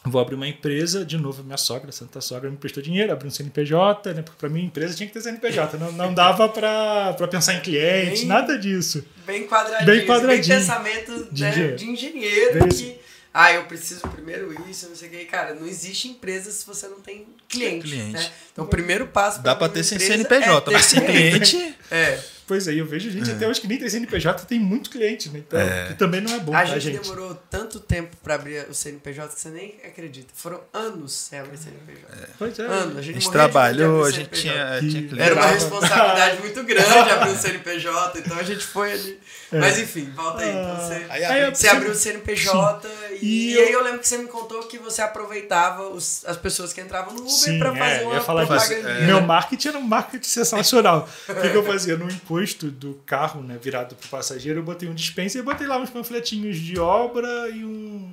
Vou 0.05 0.21
abrir 0.21 0.35
uma 0.35 0.47
empresa, 0.47 1.03
de 1.03 1.17
novo, 1.17 1.43
minha 1.43 1.57
sogra, 1.57 1.91
Santa 1.91 2.21
Sogra, 2.21 2.49
me 2.49 2.55
prestou 2.55 2.81
dinheiro, 2.81 3.11
abri 3.11 3.27
um 3.27 3.31
CNPJ, 3.31 4.13
né? 4.13 4.21
Porque 4.21 4.37
pra 4.39 4.47
mim, 4.47 4.63
empresa 4.63 4.95
tinha 4.95 5.05
que 5.07 5.13
ter 5.13 5.21
CNPJ. 5.21 5.77
Não, 5.77 5.91
não 5.91 6.13
dava 6.13 6.47
pra, 6.47 7.13
pra 7.13 7.27
pensar 7.27 7.55
em 7.55 7.59
cliente, 7.59 8.19
Bem- 8.19 8.25
nada 8.27 8.57
disso. 8.57 9.03
Bem 9.25 9.45
quadradinho. 9.45 9.85
Bem 9.85 9.97
Bem 9.97 10.07
quadradinho. 10.07 10.57
pensamento 10.57 11.27
De 11.31 11.43
né, 11.43 11.49
engenheiro. 11.49 11.75
de 11.75 11.85
engenheiro 11.85 12.59
Bem 12.59 12.69
que. 12.69 12.99
Ah, 13.33 13.51
eu 13.53 13.65
preciso 13.65 14.01
primeiro 14.07 14.55
isso, 14.69 14.87
não 14.89 14.95
sei 14.95 15.07
o 15.09 15.11
que. 15.11 15.25
Cara, 15.25 15.53
não 15.53 15.67
existe 15.67 16.07
empresa 16.07 16.49
se 16.49 16.65
você 16.65 16.87
não 16.87 16.99
tem 17.01 17.27
cliente. 17.47 17.87
Cliente. 17.87 18.13
Né? 18.13 18.31
Então, 18.53 18.65
o 18.65 18.67
primeiro 18.67 19.05
passo 19.07 19.41
Dá 19.43 19.53
pra 19.55 19.67
abrir 19.67 19.79
ter 19.79 19.83
sem 19.83 19.99
CNPJ, 19.99 20.57
é 20.57 20.61
ter 20.61 20.71
mas 20.71 20.85
sem 20.85 21.01
cliente. 21.05 21.75
É. 21.91 22.19
Pois 22.49 22.67
é, 22.67 22.73
eu 22.73 22.83
vejo 22.83 23.11
gente 23.11 23.29
até 23.29 23.47
hoje 23.47 23.61
que 23.61 23.67
nem 23.67 23.77
tem 23.77 23.87
CNPJ, 23.87 24.43
tem 24.47 24.59
muito 24.59 24.89
cliente, 24.89 25.29
né? 25.29 25.37
Então, 25.37 25.59
que 25.87 25.93
também 25.93 26.19
não 26.19 26.33
é 26.33 26.39
bom, 26.39 26.55
A 26.55 26.65
gente, 26.65 26.79
gente? 26.79 27.01
demorou 27.03 27.35
tanto 27.47 27.79
tempo 27.79 28.17
pra 28.23 28.33
abrir 28.33 28.67
o 28.67 28.73
CNPJ 28.73 29.35
que 29.35 29.39
você 29.39 29.49
nem 29.49 29.75
acredita. 29.85 30.33
Foram 30.33 30.59
anos 30.73 31.13
sem 31.13 31.37
abrir 31.37 31.59
CNPJ. 31.59 32.07
Pois 32.39 32.57
é. 32.57 32.63
Anos. 32.63 32.95
A 32.95 32.99
A 32.99 33.01
gente, 33.03 33.05
gente 33.05 33.05
morria 33.05 33.19
de 33.19 33.29
trabalhou, 33.29 34.03
a 34.03 34.09
gente 34.09 34.29
tinha, 34.31 34.79
tinha 34.79 34.91
cliente. 35.07 35.21
Era 35.21 35.35
uma 35.35 35.45
responsabilidade 35.45 36.41
muito 36.41 36.63
grande 36.63 36.89
abrir 37.11 37.29
um 37.29 37.35
CNPJ, 37.37 38.19
então 38.19 38.39
a 38.39 38.43
gente 38.43 38.65
foi 38.65 38.93
ali. 38.93 39.19
Mas 39.51 39.77
enfim, 39.77 40.11
volta 40.15 40.41
aí. 40.41 40.49
Então 40.49 40.75
você, 40.75 41.05
Aí 41.07 41.49
você 41.53 41.67
abriu 41.67 41.91
o 41.91 41.95
CNPJ 41.95 42.89
e, 43.08 43.08
E 43.21 43.49
e 43.49 43.53
eu- 43.53 43.61
aí 43.67 43.71
eu 43.71 43.83
lembro 43.83 43.99
que 43.99 44.07
você 44.07 44.17
me 44.17 44.27
contou 44.27 44.63
que 44.63 44.77
você 44.77 45.01
aproveitava 45.01 45.87
os- 45.89 46.23
as 46.25 46.37
pessoas 46.37 46.71
que 46.73 46.81
entravam 46.81 47.13
no 47.13 47.21
Uber 47.21 47.59
pra 47.59 47.75
é, 47.75 47.77
fazer 47.79 48.03
eu 48.03 48.09
uma 48.09 48.21
falar 48.21 48.45
disso. 48.45 48.67
propagandinha. 48.67 49.05
Meu 49.07 49.21
marketing 49.21 49.67
era 49.69 49.77
um 49.77 49.81
marketing 49.83 50.27
sensacional. 50.29 51.07
O 51.27 51.33
que, 51.35 51.49
que 51.49 51.57
eu 51.57 51.63
fazia? 51.65 51.97
No 51.97 52.09
imposto 52.09 52.69
do 52.71 52.95
carro, 53.05 53.41
né, 53.41 53.57
virado 53.61 53.95
pro 53.95 54.07
passageiro, 54.09 54.59
eu 54.59 54.63
botei 54.63 54.87
um 54.89 54.93
dispenser 54.95 55.41
e 55.41 55.43
botei 55.45 55.67
lá 55.67 55.77
uns 55.77 55.89
panfletinhos 55.89 56.57
de 56.57 56.79
obra 56.79 57.49
e 57.49 57.63
um, 57.65 58.11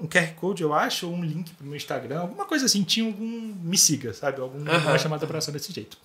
um- 0.00 0.06
QR 0.06 0.32
Code, 0.36 0.62
eu 0.62 0.72
acho, 0.74 1.06
ou 1.08 1.14
um 1.14 1.24
link 1.24 1.52
pro 1.54 1.66
meu 1.66 1.76
Instagram, 1.76 2.20
alguma 2.20 2.44
coisa 2.44 2.66
assim. 2.66 2.82
Tinha 2.82 3.06
algum. 3.06 3.24
Me 3.62 3.76
siga, 3.78 4.12
sabe? 4.12 4.40
Alguma 4.40 4.70
Aham. 4.70 4.98
chamada 4.98 5.26
pra 5.26 5.38
ação 5.38 5.52
desse 5.52 5.72
jeito. 5.72 5.96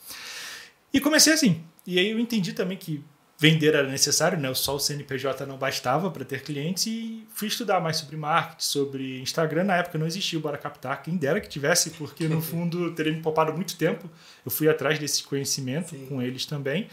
E 0.93 0.99
comecei 0.99 1.33
assim. 1.33 1.63
E 1.85 1.99
aí 1.99 2.09
eu 2.11 2.19
entendi 2.19 2.53
também 2.53 2.77
que 2.77 3.03
vender 3.39 3.73
era 3.73 3.87
necessário, 3.89 4.37
né? 4.37 4.53
Só 4.53 4.75
o 4.75 4.79
CNPJ 4.79 5.45
não 5.45 5.57
bastava 5.57 6.11
para 6.11 6.25
ter 6.25 6.43
clientes 6.43 6.85
e 6.87 7.25
fui 7.33 7.47
estudar 7.47 7.79
mais 7.79 7.95
sobre 7.95 8.17
marketing, 8.17 8.61
sobre 8.61 9.19
Instagram. 9.21 9.63
Na 9.63 9.77
época 9.77 9.97
não 9.97 10.05
existia 10.05 10.37
o 10.37 10.41
Bora 10.41 10.57
Captar, 10.57 11.01
quem 11.01 11.15
dera 11.15 11.39
que 11.39 11.47
tivesse, 11.47 11.91
porque 11.91 12.27
no 12.27 12.41
fundo 12.43 12.93
teria 12.93 13.13
me 13.13 13.21
poupado 13.21 13.53
muito 13.53 13.77
tempo. 13.77 14.09
Eu 14.45 14.51
fui 14.51 14.67
atrás 14.67 14.99
desse 14.99 15.23
conhecimento 15.23 15.91
Sim. 15.91 16.05
com 16.07 16.21
eles 16.21 16.45
também. 16.45 16.89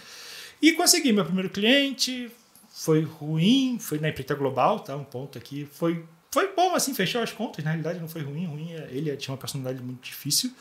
E 0.62 0.72
consegui 0.72 1.12
meu 1.12 1.24
primeiro 1.24 1.50
cliente, 1.50 2.30
foi 2.72 3.02
ruim, 3.02 3.78
foi 3.80 3.98
na 3.98 4.08
empresa 4.08 4.34
global, 4.36 4.78
tá? 4.78 4.94
Um 4.94 5.02
ponto 5.04 5.36
aqui. 5.36 5.68
Foi, 5.72 6.04
foi 6.30 6.54
bom, 6.54 6.76
assim, 6.76 6.94
fechou 6.94 7.20
as 7.22 7.32
contas, 7.32 7.64
na 7.64 7.72
realidade 7.72 7.98
não 7.98 8.08
foi 8.08 8.22
ruim, 8.22 8.46
ruim. 8.46 8.72
é- 8.72 8.86
Ele 8.92 9.14
tinha 9.16 9.32
uma 9.32 9.38
personalidade 9.38 9.84
muito 9.84 10.04
difícil. 10.04 10.52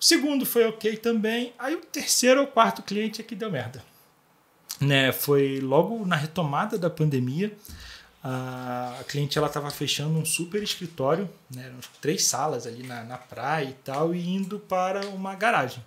O 0.00 0.04
segundo 0.04 0.46
foi 0.46 0.64
ok 0.66 0.96
também. 0.98 1.52
Aí 1.58 1.74
o 1.74 1.80
terceiro 1.80 2.42
ou 2.42 2.46
quarto 2.46 2.80
cliente 2.80 3.20
é 3.20 3.24
que 3.24 3.34
deu 3.34 3.50
merda 3.50 3.82
né, 4.80 5.12
foi 5.12 5.60
logo 5.60 6.04
na 6.06 6.16
retomada 6.16 6.78
da 6.78 6.90
pandemia. 6.90 7.52
A, 8.22 9.04
cliente 9.06 9.38
ela 9.38 9.46
estava 9.46 9.70
fechando 9.70 10.18
um 10.18 10.24
super 10.24 10.62
escritório, 10.62 11.28
né, 11.54 11.66
eram 11.66 11.78
três 12.00 12.24
salas 12.24 12.66
ali 12.66 12.82
na, 12.82 13.04
na 13.04 13.18
praia 13.18 13.70
e 13.70 13.74
tal, 13.84 14.14
e 14.14 14.28
indo 14.28 14.58
para 14.58 15.06
uma 15.08 15.34
garagem, 15.34 15.82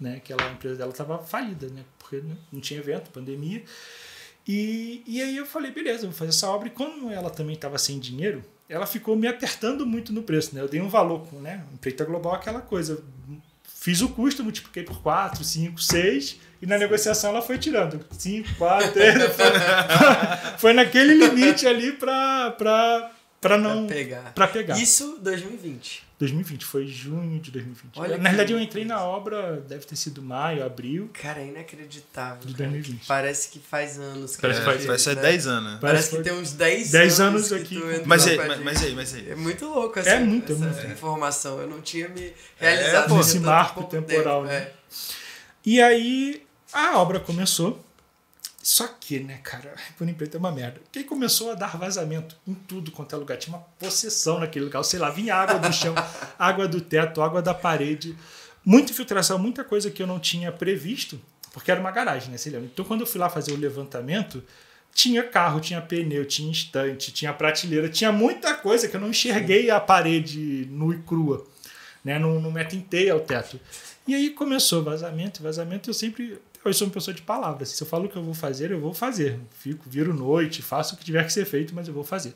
né, 0.00 0.20
que 0.24 0.32
a 0.32 0.36
empresa 0.52 0.76
dela 0.76 0.90
estava 0.90 1.18
falida, 1.18 1.68
né, 1.68 1.84
porque 1.98 2.22
não 2.52 2.60
tinha 2.60 2.80
evento, 2.80 3.10
pandemia. 3.10 3.64
E, 4.46 5.02
e 5.06 5.20
aí 5.20 5.36
eu 5.36 5.44
falei, 5.44 5.72
beleza, 5.72 6.06
vou 6.06 6.14
fazer 6.14 6.30
essa 6.30 6.48
obra. 6.48 6.68
E 6.68 6.70
como 6.70 7.10
ela 7.10 7.30
também 7.30 7.56
estava 7.56 7.78
sem 7.78 7.98
dinheiro, 7.98 8.44
ela 8.68 8.86
ficou 8.86 9.16
me 9.16 9.26
apertando 9.26 9.84
muito 9.84 10.12
no 10.12 10.22
preço, 10.22 10.54
né? 10.54 10.60
Eu 10.60 10.68
dei 10.68 10.80
um 10.80 10.88
valor 10.88 11.26
né? 11.34 11.64
Empreita 11.72 12.04
global 12.04 12.34
aquela 12.34 12.60
coisa. 12.60 13.02
Fiz 13.86 14.02
o 14.02 14.08
custo, 14.08 14.42
multipliquei 14.42 14.82
por 14.82 15.00
4, 15.00 15.44
5, 15.44 15.80
6, 15.80 16.40
e 16.60 16.66
na 16.66 16.76
negociação 16.76 17.30
ela 17.30 17.40
foi 17.40 17.56
tirando 17.56 18.04
5, 18.10 18.56
4, 18.58 18.90
3. 18.90 19.14
Foi, 20.58 20.72
naquele 20.72 21.14
limite 21.14 21.68
ali 21.68 21.92
para 21.92 23.12
para 23.40 23.54
para 23.54 23.58
não 23.58 23.86
Pra 23.86 23.94
pegar. 23.96 24.32
para 24.34 24.48
pegar. 24.48 24.78
Isso 24.78 25.18
2020. 25.20 26.04
2020 26.18 26.64
foi 26.64 26.86
junho 26.86 27.38
de 27.38 27.50
2020. 27.50 27.98
Olha 27.98 28.08
na 28.12 28.16
que 28.16 28.22
realidade 28.22 28.52
eu 28.54 28.58
entrei 28.58 28.84
na 28.86 29.02
obra, 29.04 29.60
deve 29.68 29.84
ter 29.84 29.96
sido 29.96 30.22
maio, 30.22 30.64
abril. 30.64 31.10
Cara, 31.12 31.40
é 31.42 31.46
inacreditável. 31.48 32.46
De 32.46 32.54
cara. 32.54 32.70
2020. 32.70 33.06
Parece 33.06 33.50
que 33.50 33.58
faz 33.58 33.98
anos. 33.98 34.34
que 34.34 34.40
Parece 34.42 34.60
que 34.60 34.64
faz- 34.66 34.86
vai 34.86 34.98
ser 34.98 35.16
né? 35.16 35.22
10 35.22 35.46
anos, 35.46 35.72
né? 35.72 35.78
Parece 35.78 36.10
Foi 36.10 36.18
que 36.22 36.24
tem 36.24 36.32
uns 36.38 36.52
10, 36.52 36.90
10 36.90 37.20
anos, 37.20 37.52
aqui 37.52 37.78
Mas 38.06 38.26
aí, 38.26 38.36
mas, 38.38 38.60
mas 38.60 38.82
aí, 38.82 38.94
mas 38.94 39.14
aí. 39.14 39.30
É 39.30 39.34
muito 39.34 39.66
louco 39.66 39.98
essa, 39.98 40.08
É 40.10 40.18
muito, 40.20 40.52
essa 40.54 40.64
muito. 40.64 40.86
informação. 40.86 41.60
Eu 41.60 41.68
não 41.68 41.82
tinha 41.82 42.08
me 42.08 42.32
realizado 42.56 43.08
pô, 43.08 43.18
nisso 43.18 43.28
esse 43.28 43.38
há 43.38 43.40
tanto 43.40 43.50
marco 43.50 43.84
temporal, 43.84 44.40
tempo, 44.42 44.52
né? 44.54 44.58
é. 44.58 44.72
E 45.66 45.82
aí 45.82 46.42
a 46.72 46.98
obra 46.98 47.20
começou. 47.20 47.84
Só 48.66 48.88
que, 48.88 49.20
né, 49.20 49.38
cara, 49.44 49.76
por 49.96 50.08
empreita 50.08 50.36
é 50.36 50.40
uma 50.40 50.50
merda. 50.50 50.80
Quem 50.90 51.04
começou 51.04 51.52
a 51.52 51.54
dar 51.54 51.78
vazamento 51.78 52.36
em 52.44 52.52
tudo 52.52 52.90
quanto 52.90 53.14
é 53.14 53.18
lugar. 53.18 53.38
Tinha 53.38 53.56
uma 53.56 53.64
possessão 53.78 54.40
naquele 54.40 54.64
lugar. 54.64 54.82
Sei 54.82 54.98
lá, 54.98 55.08
vinha 55.08 55.36
água 55.36 55.60
do 55.60 55.72
chão, 55.72 55.94
água 56.36 56.66
do 56.66 56.80
teto, 56.80 57.22
água 57.22 57.40
da 57.40 57.54
parede. 57.54 58.16
Muita 58.64 58.90
infiltração, 58.90 59.38
muita 59.38 59.62
coisa 59.62 59.88
que 59.88 60.02
eu 60.02 60.06
não 60.06 60.18
tinha 60.18 60.50
previsto, 60.50 61.20
porque 61.52 61.70
era 61.70 61.78
uma 61.78 61.92
garagem, 61.92 62.32
né? 62.32 62.38
Você 62.38 62.50
lembra? 62.50 62.66
Então, 62.66 62.84
quando 62.84 63.02
eu 63.02 63.06
fui 63.06 63.20
lá 63.20 63.30
fazer 63.30 63.52
o 63.52 63.56
levantamento, 63.56 64.42
tinha 64.92 65.22
carro, 65.22 65.60
tinha 65.60 65.80
pneu, 65.80 66.24
tinha 66.24 66.50
estante, 66.50 67.12
tinha 67.12 67.32
prateleira, 67.32 67.88
tinha 67.88 68.10
muita 68.10 68.52
coisa 68.54 68.88
que 68.88 68.96
eu 68.96 69.00
não 69.00 69.10
enxerguei 69.10 69.70
a 69.70 69.78
parede 69.78 70.66
nua 70.72 70.96
e 70.96 70.98
crua, 70.98 71.46
né? 72.04 72.18
Não, 72.18 72.40
não 72.40 72.50
me 72.50 72.60
atentei 72.60 73.08
ao 73.10 73.20
teto. 73.20 73.60
E 74.08 74.14
aí 74.14 74.30
começou 74.30 74.82
vazamento, 74.82 75.40
vazamento. 75.40 75.90
Eu 75.90 75.94
sempre. 75.94 76.40
Eu 76.68 76.74
sou 76.74 76.86
uma 76.86 76.94
pessoa 76.94 77.14
de 77.14 77.22
palavras. 77.22 77.70
Se 77.70 77.82
eu 77.82 77.86
falo 77.86 78.06
o 78.06 78.08
que 78.08 78.16
eu 78.16 78.22
vou 78.22 78.34
fazer, 78.34 78.70
eu 78.70 78.80
vou 78.80 78.94
fazer. 78.94 79.38
Fico, 79.58 79.88
viro 79.88 80.12
noite, 80.12 80.62
faço 80.62 80.94
o 80.94 80.98
que 80.98 81.04
tiver 81.04 81.24
que 81.24 81.32
ser 81.32 81.44
feito, 81.44 81.74
mas 81.74 81.88
eu 81.88 81.94
vou 81.94 82.04
fazer. 82.04 82.34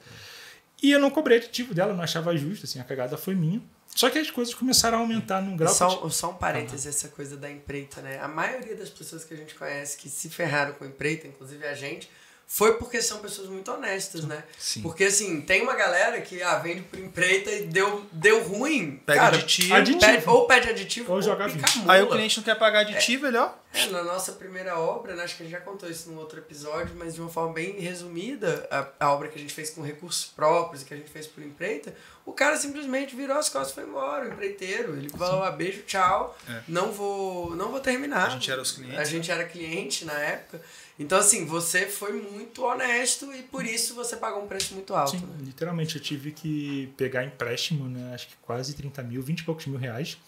E 0.82 0.90
eu 0.90 0.99
não 0.99 1.10
cobrei 1.10 1.38
aditivo 1.38 1.75
dela, 1.75 1.92
não 1.92 2.02
achava 2.02 2.34
justo, 2.37 2.64
assim, 2.64 2.80
a 2.80 2.84
cagada 2.84 3.16
foi 3.16 3.34
minha. 3.34 3.60
Só 3.94 4.08
que 4.08 4.18
as 4.18 4.30
coisas 4.30 4.54
começaram 4.54 4.99
a 4.99 5.00
aumentar 5.00 5.42
num 5.42 5.56
grau. 5.56 5.75
que 5.75 5.82
eu 5.82 5.90
Só, 5.90 6.08
só 6.08 6.30
um 6.30 6.34
parêntese, 6.34 6.88
essa 6.88 7.08
coisa 7.08 7.37
da 7.37 7.50
empreita, 7.50 8.00
né? 8.00 8.18
A 8.20 8.28
maioria 8.28 8.76
das 8.76 8.88
pessoas 8.88 9.25
que 9.25 9.34
a 9.34 9.37
gente 9.37 9.54
conhece 9.54 9.96
que 9.96 10.08
se 10.08 10.30
ferraram 10.30 10.72
com 10.75 10.84
empreita, 10.84 11.26
inclusive 11.26 11.66
a 11.66 11.75
gente, 11.75 12.08
foi 12.52 12.75
porque 12.78 13.00
são 13.00 13.19
pessoas 13.19 13.49
muito 13.49 13.71
honestas, 13.71 14.25
né? 14.25 14.42
Sim. 14.59 14.83
Porque 14.83 15.04
assim, 15.04 15.40
tem 15.40 15.62
uma 15.62 15.76
galera 15.76 16.21
que 16.21 16.42
ah, 16.42 16.59
vende 16.59 16.80
por 16.83 16.99
empreita 16.99 17.49
e 17.49 17.66
deu, 17.66 18.04
deu 18.11 18.42
ruim. 18.42 19.00
Pega 19.07 19.21
cara, 19.21 19.37
aditivo. 19.37 19.73
aditivo. 19.73 20.00
pede- 20.12 20.28
ou 20.28 20.47
pede 20.49 20.69
aditivo 20.69 21.11
Ou 21.11 21.16
ou, 21.19 21.23
joga 21.23 21.49
pica 21.49 21.64
vinho. 21.71 21.83
mula. 21.83 21.95
Aí 21.95 22.02
o 22.02 22.09
cliente 22.09 22.38
não 22.38 22.45
quer 22.45 22.57
pagar 22.59 22.80
aditivo, 22.80 23.28
ele, 23.28 23.37
ó. 23.37 23.51
É, 23.72 23.87
na 23.87 24.03
nossa 24.03 24.33
primeira 24.33 24.77
obra, 24.77 25.14
né, 25.14 25.22
acho 25.22 25.37
que 25.37 25.44
a 25.44 25.46
gente 25.46 25.53
já 25.53 25.61
contou 25.61 25.88
isso 25.88 26.11
num 26.11 26.18
outro 26.18 26.40
episódio, 26.40 26.92
mas 26.96 27.14
de 27.14 27.20
uma 27.20 27.31
forma 27.31 27.53
bem 27.53 27.79
resumida, 27.79 28.66
a, 28.68 29.07
a 29.07 29.12
obra 29.12 29.29
que 29.29 29.38
a 29.38 29.40
gente 29.40 29.55
fez 29.55 29.70
com 29.70 29.81
recursos 29.81 30.24
próprios, 30.24 30.83
que 30.83 30.92
a 30.92 30.96
gente 30.96 31.09
fez 31.09 31.29
por 31.29 31.44
empreita, 31.44 31.94
o 32.27 32.33
cara 32.33 32.57
simplesmente 32.57 33.14
virou 33.14 33.37
as 33.38 33.48
costas 33.48 33.70
e 33.70 33.74
foi 33.74 33.85
embora, 33.85 34.24
o 34.24 34.33
empreiteiro. 34.33 34.96
Ele 34.96 35.09
falou, 35.09 35.44
ah, 35.44 35.53
beijo, 35.53 35.83
tchau, 35.83 36.37
É. 36.48 36.62
não 36.66 36.90
vou 36.90 37.55
não 37.55 37.70
vou 37.70 37.79
terminar. 37.79 38.27
A 38.27 38.31
gente 38.31 38.51
era 38.51 38.61
os 38.61 38.72
clientes, 38.72 38.98
A 38.98 39.05
gente 39.05 39.31
era 39.31 39.44
cliente 39.44 40.05
na 40.05 40.14
época. 40.18 40.61
Então, 41.00 41.18
assim, 41.18 41.46
você 41.46 41.86
foi 41.86 42.12
muito 42.12 42.62
honesto 42.62 43.32
e 43.32 43.42
por 43.42 43.64
isso 43.64 43.94
você 43.94 44.16
pagou 44.16 44.44
um 44.44 44.46
preço 44.46 44.74
muito 44.74 44.94
alto. 44.94 45.12
Sim, 45.12 45.24
né? 45.24 45.38
literalmente 45.40 45.96
eu 45.96 46.02
tive 46.02 46.30
que 46.30 46.92
pegar 46.94 47.24
empréstimo, 47.24 47.88
né? 47.88 48.12
Acho 48.12 48.28
que 48.28 48.34
quase 48.42 48.74
30 48.74 49.02
mil, 49.04 49.22
20 49.22 49.40
e 49.40 49.44
poucos 49.44 49.64
mil 49.64 49.78
reais. 49.78 50.18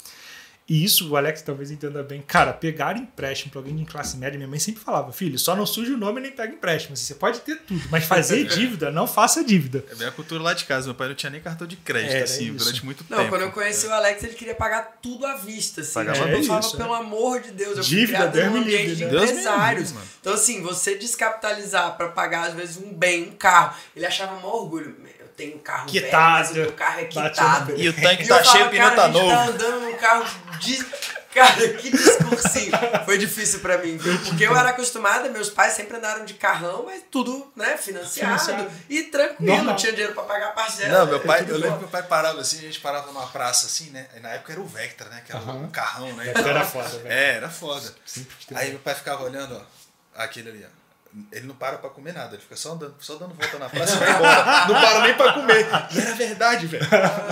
E 0.72 0.82
isso, 0.85 1.11
o 1.11 1.16
Alex 1.18 1.42
talvez 1.42 1.70
entenda 1.70 2.02
bem. 2.02 2.22
Cara, 2.26 2.50
pegar 2.50 2.96
empréstimo 2.96 3.50
para 3.50 3.61
alguém 3.61 3.76
de 3.76 3.85
classe 3.85 4.16
média, 4.16 4.38
minha 4.38 4.48
mãe 4.48 4.58
sempre 4.58 4.80
falava, 4.82 5.12
filho, 5.12 5.38
só 5.38 5.54
não 5.54 5.66
suje 5.66 5.92
o 5.92 5.98
nome 5.98 6.18
nem 6.18 6.30
pega 6.32 6.54
empréstimo. 6.54 6.96
Você 6.96 7.14
pode 7.14 7.40
ter 7.40 7.56
tudo, 7.61 7.82
mas 7.90 8.04
fazer 8.04 8.44
dívida, 8.48 8.90
não 8.90 9.06
faça 9.06 9.44
dívida. 9.44 9.85
É 9.90 9.94
bem 9.94 10.08
a 10.08 10.11
cultura 10.11 10.42
lá 10.42 10.54
de 10.54 10.64
casa. 10.64 10.87
Meu 10.87 10.94
pai 10.94 11.08
não 11.08 11.14
tinha 11.14 11.28
nem 11.28 11.42
cartão 11.42 11.66
de 11.66 11.76
crédito, 11.76 12.12
Era 12.14 12.24
assim, 12.24 12.46
isso. 12.54 12.64
durante 12.64 12.85
muito 12.87 13.04
Não, 13.11 13.18
tempo. 13.18 13.28
quando 13.28 13.42
eu 13.42 13.52
conheci 13.52 13.87
o 13.87 13.92
Alex, 13.92 14.24
ele 14.24 14.32
queria 14.32 14.54
pagar 14.54 14.98
tudo 15.02 15.26
à 15.26 15.37
vista, 15.37 15.82
assim. 15.82 15.92
Pagava 15.92 16.20
eu 16.20 16.37
tudo. 16.37 16.46
falava, 16.46 16.66
Isso, 16.66 16.76
pelo 16.78 16.94
amor 16.94 17.40
de 17.42 17.50
Deus, 17.50 17.76
eu 17.76 17.85
fui 17.85 17.96
Dívida, 17.98 18.18
criado 18.18 18.32
Deus 18.32 18.50
num 18.52 18.56
ambiente 18.62 18.80
livre, 18.87 18.94
de 18.96 19.04
né? 19.04 19.11
Deus 19.11 19.30
empresários. 19.30 19.90
livre, 19.90 20.06
então, 20.22 20.32
assim, 20.32 20.62
você 20.62 20.94
descapitalizar 20.96 21.96
pra 21.98 22.08
pagar, 22.08 22.48
às 22.48 22.54
vezes, 22.54 22.78
um 22.78 22.94
bem, 22.94 23.24
um 23.28 23.32
carro, 23.32 23.76
ele 23.94 24.06
achava 24.06 24.37
maior 24.37 24.54
orgulho. 24.62 24.96
Eu 25.42 25.48
tenho 25.50 25.57
um 25.57 25.62
carro 25.62 25.88
velho, 25.88 26.09
mas 26.12 26.50
o 26.50 26.55
Quitado. 26.55 26.72
carro 26.72 27.00
é 27.00 27.05
quitado. 27.05 27.76
E 27.76 27.88
o 27.88 27.92
tanque 27.92 28.22
E 28.22 28.28
tá 28.28 28.38
eu 28.38 28.44
cheio, 28.44 28.66
o 28.66 28.70
pneu 28.70 28.94
tá 28.94 29.02
a 29.05 29.07
gente 29.07 29.12
novo. 29.14 29.31
tá 29.31 29.44
andando 29.44 29.81
num 29.81 29.96
carro 29.96 30.24
de... 30.59 30.87
Cara, 31.33 31.66
que 31.78 31.90
discursinho. 31.90 32.72
Foi 33.07 33.16
difícil 33.16 33.61
pra 33.61 33.78
mim, 33.78 33.96
viu? 33.96 34.18
Porque 34.20 34.44
eu 34.44 34.55
era 34.55 34.68
acostumada, 34.68 35.31
meus 35.31 35.48
pais 35.48 35.72
sempre 35.72 35.96
andaram 35.96 36.26
de 36.26 36.35
carrão, 36.35 36.83
mas 36.85 37.02
tudo, 37.11 37.50
né, 37.57 37.78
financiado. 37.78 38.38
Financiado. 38.38 38.70
E 38.87 39.05
tranquilo, 39.05 39.57
Normal. 39.57 39.76
tinha 39.76 39.92
dinheiro 39.92 40.12
pra 40.12 40.24
pagar 40.24 40.48
a 40.48 40.52
parcela. 40.52 40.98
Não, 40.98 41.07
meu 41.07 41.20
pai, 41.20 41.38
Tudo 41.40 41.52
eu 41.52 41.57
lembro 41.57 41.72
que 41.76 41.81
meu 41.85 41.88
pai 41.88 42.02
parava 42.02 42.38
assim, 42.42 42.59
a 42.59 42.62
gente 42.62 42.81
parava 42.81 43.07
numa 43.07 43.26
praça 43.28 43.64
assim, 43.64 43.88
né? 43.88 44.09
E 44.14 44.20
na 44.20 44.28
época 44.28 44.52
era 44.52 44.61
o 44.61 44.66
Vectra, 44.66 45.09
né? 45.09 45.22
Que 45.24 45.33
era 45.33 45.40
Aham. 45.40 45.55
um 45.55 45.70
carrão, 45.70 46.12
né? 46.12 46.24
Vectra 46.24 46.50
era 46.50 46.64
foda, 46.66 46.88
velho. 46.98 47.09
É, 47.11 47.37
era 47.37 47.48
foda. 47.48 47.94
Tem- 48.14 48.26
Aí 48.59 48.68
meu 48.68 48.81
pai 48.81 48.94
ficava 48.94 49.24
olhando, 49.24 49.57
ó, 49.57 50.22
aquele 50.22 50.50
ali, 50.50 50.66
ó. 50.66 50.82
Ele 51.31 51.46
não 51.46 51.55
para 51.55 51.77
pra 51.77 51.90
comer 51.90 52.14
nada, 52.14 52.35
ele 52.35 52.42
fica 52.42 52.57
só 52.57 52.72
andando, 52.72 52.94
só 52.98 53.16
dando 53.16 53.35
volta 53.35 53.59
na 53.59 53.68
praça 53.68 53.96
e 53.96 53.98
vai 53.98 54.11
embora. 54.14 54.44
Não 54.66 54.75
para 54.81 55.01
nem 55.03 55.14
pra 55.14 55.33
comer. 55.35 55.66
E 55.94 56.01
era 56.01 56.14
verdade, 56.14 56.66
velho. 56.66 56.87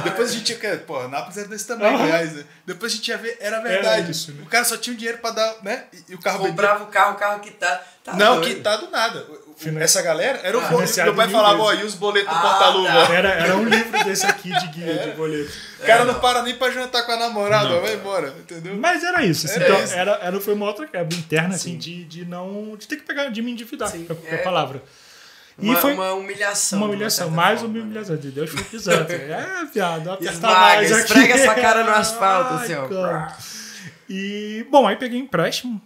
Depois 0.05 0.31
a 0.31 0.33
gente 0.35 0.53
ia. 0.53 0.59
que- 0.59 0.77
Pô, 0.85 1.09
Nápoles 1.09 1.39
era 1.39 1.49
desse 1.49 1.67
tamanho, 1.67 1.95
Aham. 1.97 2.05
reais, 2.07 2.33
né? 2.35 2.45
Depois 2.67 2.93
a 2.93 2.97
gente 2.97 3.09
ia 3.09 3.17
ver, 3.17 3.39
era 3.41 3.61
verdade. 3.61 4.11
isso, 4.11 4.33
né? 4.33 4.43
O 4.43 4.47
cara 4.51 4.65
só 4.67 4.77
tinha 4.77 4.93
o 4.93 4.97
dinheiro 4.99 5.17
pra 5.19 5.31
dar, 5.31 5.55
né? 5.63 5.85
E, 5.95 6.13
e 6.13 6.15
o 6.15 6.21
carro. 6.21 6.47
Comprava 6.47 6.85
o 6.85 6.89
carro, 6.89 7.13
o 7.15 7.17
carro 7.17 7.41
quitado. 7.41 7.81
Tá 8.05 8.15
Não, 8.15 8.41
doido. 8.41 8.55
quitado 8.57 8.91
nada. 8.91 9.21
O- 9.29 9.33
o- 9.33 9.50
Finan- 9.50 9.50
Essa 9.81 10.01
galera 10.03 10.41
era 10.43 10.57
o 10.59 10.61
Ah, 10.61 10.69
boleto. 10.69 11.03
Meu 11.03 11.15
pai 11.15 11.29
falava, 11.29 11.63
ó, 11.63 11.73
e 11.75 11.85
os 11.85 11.95
boletos 11.95 12.31
do 12.31 12.37
Ah, 12.37 12.41
porta-luva? 12.41 13.07
tá. 13.07 13.13
Era, 13.15 13.29
era 13.31 13.57
um 13.57 13.65
livro 13.65 14.05
desse 14.05 14.25
aqui 14.27 14.51
de 14.51 14.67
guia 14.69 14.99
de 14.99 15.11
boleto. 15.13 15.53
O 15.81 15.87
cara 15.87 16.03
É, 16.03 16.05
não 16.07 16.15
para 16.21 16.43
nem 16.43 16.55
pra 16.55 16.71
jantar 16.71 17.05
com 17.05 17.13
a 17.13 17.17
namorada, 17.17 17.69
Não. 17.69 17.81
vai 17.83 17.95
embora, 17.95 18.35
entendeu? 18.39 18.75
Mas 18.77 19.03
era 19.05 19.23
isso. 19.25 19.47
assim, 19.47 19.57
Era 19.57 19.69
então, 19.69 19.85
isso. 19.85 19.95
Era, 19.95 20.19
era, 20.23 20.41
foi 20.41 20.55
uma 20.55 20.67
outra 20.67 20.87
quebra 20.87 21.17
interna, 21.17 21.55
assim, 21.55 21.73
Sim. 21.73 21.79
de, 21.79 22.05
de 22.05 22.25
não. 22.25 22.75
de 22.79 22.87
ter 22.89 22.97
que 22.97 23.03
pegar, 23.03 23.29
de 23.29 23.43
me 23.43 23.51
endividar, 23.53 23.89
Sim, 23.89 24.07
é 24.27 24.37
a 24.37 24.39
palavra. 24.43 24.83
Uma, 25.59 25.75
e 25.75 25.77
foi 25.77 25.93
uma 25.93 26.15
humilhação. 26.15 26.79
uma 26.79 26.87
de 26.89 26.93
humilhação, 26.95 27.27
certa 27.27 27.37
mais 27.43 27.61
forma, 27.61 27.75
uma 27.75 27.79
né? 27.81 27.85
humilhação. 27.85 28.17
De 28.17 28.31
Deus 28.31 28.49
foi 28.51 28.65
pisando. 28.65 29.13
é, 29.13 29.65
viado, 29.75 30.11
aperta 30.11 30.33
Esmaga, 30.33 30.55
mais 30.59 30.91
aqui. 30.93 31.01
esfrega 31.03 31.39
sua 31.45 31.55
cara 31.55 31.85
no 31.85 31.91
asfalto, 31.91 32.55
Ai, 32.55 32.65
assim, 32.65 32.95
cara. 32.95 33.37
E, 34.09 34.67
bom, 34.71 34.87
aí 34.89 34.97
peguei 34.97 35.19
empréstimo, 35.21 35.81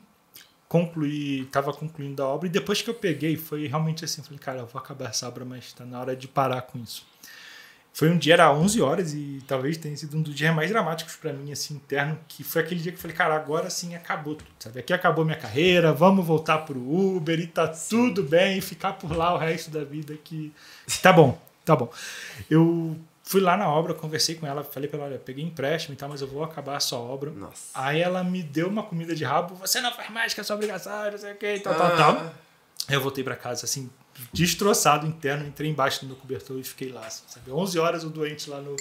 concluí, 0.75 1.45
tava 1.53 1.73
concluindo 1.73 2.21
a 2.21 2.27
obra, 2.27 2.49
e 2.49 2.51
depois 2.51 2.83
que 2.83 2.91
eu 2.91 2.95
peguei, 2.95 3.37
foi 3.37 3.69
realmente 3.69 4.05
assim, 4.05 4.25
falei, 4.25 4.41
cara, 4.41 4.59
eu 4.59 4.67
vou 4.67 4.83
acabar 4.83 5.09
essa 5.09 5.29
obra, 5.29 5.45
mas 5.45 5.73
tá 5.73 5.85
na 5.85 6.01
hora 6.01 6.17
de 6.17 6.27
parar 6.27 6.63
com 6.63 6.81
isso. 6.81 7.07
Foi 7.93 8.11
um 8.11 8.19
dia, 8.19 8.35
era 8.35 8.53
11 8.53 8.83
horas, 8.83 9.15
e 9.15 9.39
talvez 9.47 9.77
tenha 9.77 9.97
sido 9.97 10.17
um 10.17 10.23
dos 10.23 10.35
dias 10.35 10.53
mais 10.53 10.69
dramáticos 10.69 11.15
para 11.15 11.33
mim, 11.33 11.53
assim, 11.53 11.75
interno, 11.75 12.19
que 12.27 12.43
foi 12.43 12.63
aquele 12.63 12.81
dia 12.81 12.91
que 12.91 12.99
eu 12.99 13.03
falei, 13.03 13.17
cara, 13.17 13.37
agora 13.37 13.71
sim 13.71 13.95
acabou 13.95 14.35
tudo, 14.35 14.51
sabe? 14.59 14.81
Aqui 14.81 14.93
acabou 14.93 15.25
minha 15.25 15.39
carreira, 15.39 15.93
vamos 15.93 16.27
voltar 16.27 16.59
pro 16.59 16.81
Uber 16.81 17.39
e 17.39 17.47
tá 17.47 17.69
tudo 17.69 18.25
bem, 18.25 18.59
e 18.59 18.61
ficar 18.61 18.95
por 18.95 19.17
lá 19.17 19.33
o 19.33 19.39
resto 19.39 19.71
da 19.71 19.85
vida 19.85 20.19
que 20.25 20.53
tá 21.01 21.13
bom, 21.13 21.41
tá 21.65 21.77
bom. 21.77 21.89
Eu 22.51 22.99
fui 23.25 23.41
lá 23.41 23.57
na 23.57 23.67
obra, 23.69 23.95
conversei 23.95 24.35
com 24.35 24.47
ela, 24.47 24.63
falei 24.63 24.89
pra 24.89 24.99
ela, 24.99 25.09
olha, 25.09 25.19
peguei 25.19 25.43
empréstimo 25.43 25.95
e 25.95 25.97
tal, 25.97 26.11
mas 26.11 26.21
eu 26.21 26.29
vou 26.29 26.45
acabar 26.45 26.77
a 26.77 26.81
sua 26.81 26.99
obra. 26.99 27.31
Nossa. 27.31 27.71
Aí 27.75 28.01
ela 28.01 28.23
me 28.23 28.43
deu 28.43 28.69
uma 28.69 28.83
comida 28.83 29.15
de 29.15 29.25
rabo, 29.25 29.55
você 29.55 29.81
não 29.81 29.93
faz 29.93 30.11
mais 30.11 30.35
que 30.35 30.41
é 30.41 30.45
sua 30.45 30.57
obrigação, 30.57 31.11
não 31.11 31.19
sei 31.19 31.33
o 31.33 31.37
que, 31.37 31.59
tal, 31.61 31.73
Ah, 31.73 31.77
tal, 31.77 31.97
tal. 31.97 32.35
Aí 32.87 32.95
eu 32.95 33.01
voltei 33.01 33.25
pra 33.25 33.35
casa, 33.35 33.65
assim, 33.65 33.91
destroçado 34.31 35.07
interno, 35.07 35.47
entrei 35.47 35.71
embaixo 35.71 36.01
do 36.03 36.07
meu 36.07 36.17
cobertor 36.17 36.59
e 36.59 36.63
fiquei 36.63 36.93
lá, 36.93 37.07
assim, 37.07 37.23
sabe? 37.27 37.51
11 37.51 37.79
horas 37.79 38.05
o 38.05 38.11
doente 38.11 38.51
lá 38.51 38.61
no, 38.61 38.77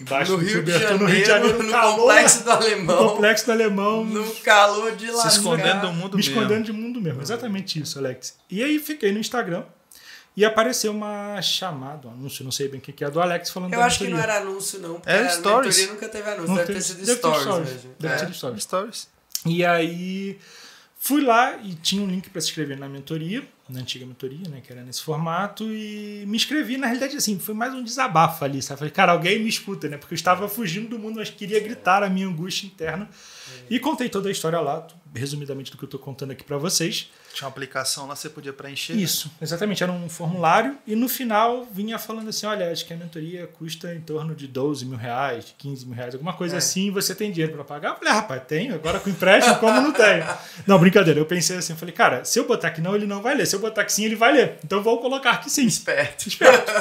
embaixo 0.00 0.30
No 0.30 0.38
do 0.38 0.44
Rio 0.44 0.62
de 0.62 0.72
cobertor, 0.72 0.80
Janeiro, 0.80 1.04
no 1.04 1.10
Rio 1.10 1.22
de 1.22 1.28
Janeiro, 1.28 1.62
no 1.64 1.70
calor, 1.70 1.98
Complexo 1.98 2.38
do 2.38 2.44
no 2.44 2.52
Alemão, 2.52 3.08
complexo 3.08 3.46
do 3.46 3.52
Alemão, 3.52 4.04
no 4.04 4.34
calor 4.36 4.94
de 4.94 5.10
lá. 5.10 5.22
Se 5.22 5.38
escondendo 5.38 5.80
do 5.80 5.92
mundo 5.92 6.16
me 6.16 6.18
mesmo. 6.18 6.32
escondendo 6.34 6.64
de 6.64 6.72
mundo 6.72 7.00
mesmo. 7.00 7.20
Exatamente 7.20 7.80
isso, 7.80 7.98
Alex. 7.98 8.38
E 8.48 8.62
aí 8.62 8.78
fiquei 8.78 9.10
no 9.10 9.18
Instagram 9.18 9.64
e 10.40 10.44
apareceu 10.44 10.92
uma 10.92 11.42
chamada, 11.42 12.06
um 12.06 12.12
anúncio, 12.12 12.44
não 12.44 12.52
sei 12.52 12.68
bem 12.68 12.78
o 12.78 12.82
que 12.82 12.92
que 12.92 13.02
é, 13.04 13.10
do 13.10 13.20
Alex 13.20 13.50
falando 13.50 13.72
Eu 13.72 13.80
da 13.80 13.86
acho 13.86 13.98
que 13.98 14.04
não 14.04 14.12
mentoria. 14.16 14.34
era 14.36 14.42
anúncio, 14.44 14.78
não. 14.78 14.94
Porque 14.94 15.10
Era 15.10 15.26
a 15.26 15.30
stories. 15.30 15.76
mentoria 15.76 15.94
nunca 15.94 16.08
teve 16.08 16.30
anúncio. 16.30 16.48
Não 16.48 16.54
deve 16.56 16.72
ter 16.74 16.80
sido 16.82 17.04
deve 17.04 17.18
stories, 17.18 17.42
stories, 17.42 17.68
mesmo. 17.72 17.94
deve 17.98 18.14
É. 18.14 18.18
ter 18.26 18.32
stories. 18.34 18.62
Stories. 18.62 19.08
E 19.46 19.64
aí 19.64 20.38
fui 20.98 21.22
lá 21.22 21.56
e 21.56 21.74
tinha 21.74 22.02
um 22.02 22.06
link 22.06 22.30
para 22.30 22.40
se 22.40 22.48
inscrever 22.48 22.78
na 22.78 22.88
mentoria, 22.88 23.42
na 23.68 23.80
antiga 23.80 24.06
mentoria, 24.06 24.48
né, 24.48 24.60
que 24.64 24.72
era 24.72 24.82
nesse 24.82 25.02
formato, 25.02 25.64
e 25.64 26.24
me 26.26 26.36
inscrevi. 26.36 26.76
Na 26.76 26.86
realidade, 26.86 27.16
assim, 27.16 27.38
foi 27.38 27.54
mais 27.54 27.74
um 27.74 27.82
desabafo 27.82 28.44
ali, 28.44 28.62
sabe? 28.62 28.78
Falei, 28.78 28.92
cara, 28.92 29.12
alguém 29.12 29.38
me 29.38 29.48
escuta, 29.48 29.88
né? 29.88 29.96
Porque 29.96 30.14
eu 30.14 30.16
estava 30.16 30.48
fugindo 30.48 30.88
do 30.88 30.98
mundo, 30.98 31.16
mas 31.16 31.30
queria 31.30 31.60
gritar 31.60 32.02
a 32.02 32.08
minha 32.08 32.26
angústia 32.26 32.66
interna. 32.66 33.08
E 33.70 33.78
contei 33.78 34.08
toda 34.08 34.28
a 34.28 34.32
história 34.32 34.60
lá, 34.60 34.86
resumidamente 35.14 35.70
do 35.70 35.76
que 35.78 35.84
eu 35.84 35.88
tô 35.88 35.98
contando 35.98 36.30
aqui 36.32 36.44
para 36.44 36.56
vocês. 36.58 37.10
Tinha 37.34 37.46
uma 37.46 37.50
aplicação 37.50 38.06
lá, 38.06 38.14
você 38.16 38.28
podia 38.28 38.52
preencher. 38.52 38.94
Isso, 38.94 39.30
exatamente. 39.40 39.82
Era 39.82 39.92
um 39.92 40.08
formulário 40.08 40.76
e 40.86 40.94
no 40.96 41.08
final 41.08 41.66
vinha 41.70 41.98
falando 41.98 42.28
assim: 42.28 42.46
olha, 42.46 42.70
acho 42.70 42.84
que 42.86 42.92
a 42.92 42.96
mentoria 42.96 43.46
custa 43.46 43.94
em 43.94 44.00
torno 44.00 44.34
de 44.34 44.46
12 44.46 44.84
mil 44.86 44.98
reais, 44.98 45.46
de 45.46 45.52
15 45.54 45.86
mil 45.86 45.94
reais, 45.94 46.14
alguma 46.14 46.32
coisa 46.32 46.56
É. 46.56 46.58
assim, 46.58 46.90
você 46.90 47.14
tem 47.14 47.30
dinheiro 47.30 47.52
para 47.54 47.64
pagar? 47.64 47.90
Eu 47.90 47.96
falei, 47.96 48.12
ah, 48.12 48.16
rapaz, 48.16 48.42
tenho, 48.46 48.74
agora 48.74 48.98
com 49.00 49.08
empréstimo, 49.10 49.56
como 49.56 49.80
não 49.80 49.92
tenho? 49.92 50.24
Não, 50.66 50.78
brincadeira. 50.78 51.18
Eu 51.20 51.26
pensei 51.26 51.56
assim, 51.56 51.74
falei, 51.74 51.94
cara, 51.94 52.24
se 52.24 52.38
eu 52.38 52.46
botar 52.46 52.70
que 52.70 52.80
não, 52.80 52.94
ele 52.94 53.06
não 53.06 53.22
vai 53.22 53.34
ler. 53.34 53.46
Se 53.46 53.54
eu 53.58 53.62
botar 53.62 53.84
que 53.84 53.92
sim, 53.92 54.04
ele 54.04 54.16
vai 54.16 54.32
ler. 54.32 54.58
Então 54.64 54.82
vou 54.82 55.00
colocar 55.00 55.38
que 55.40 55.50
sim. 55.50 55.66
Esperto. 55.66 56.28
Esperto. 56.28 56.72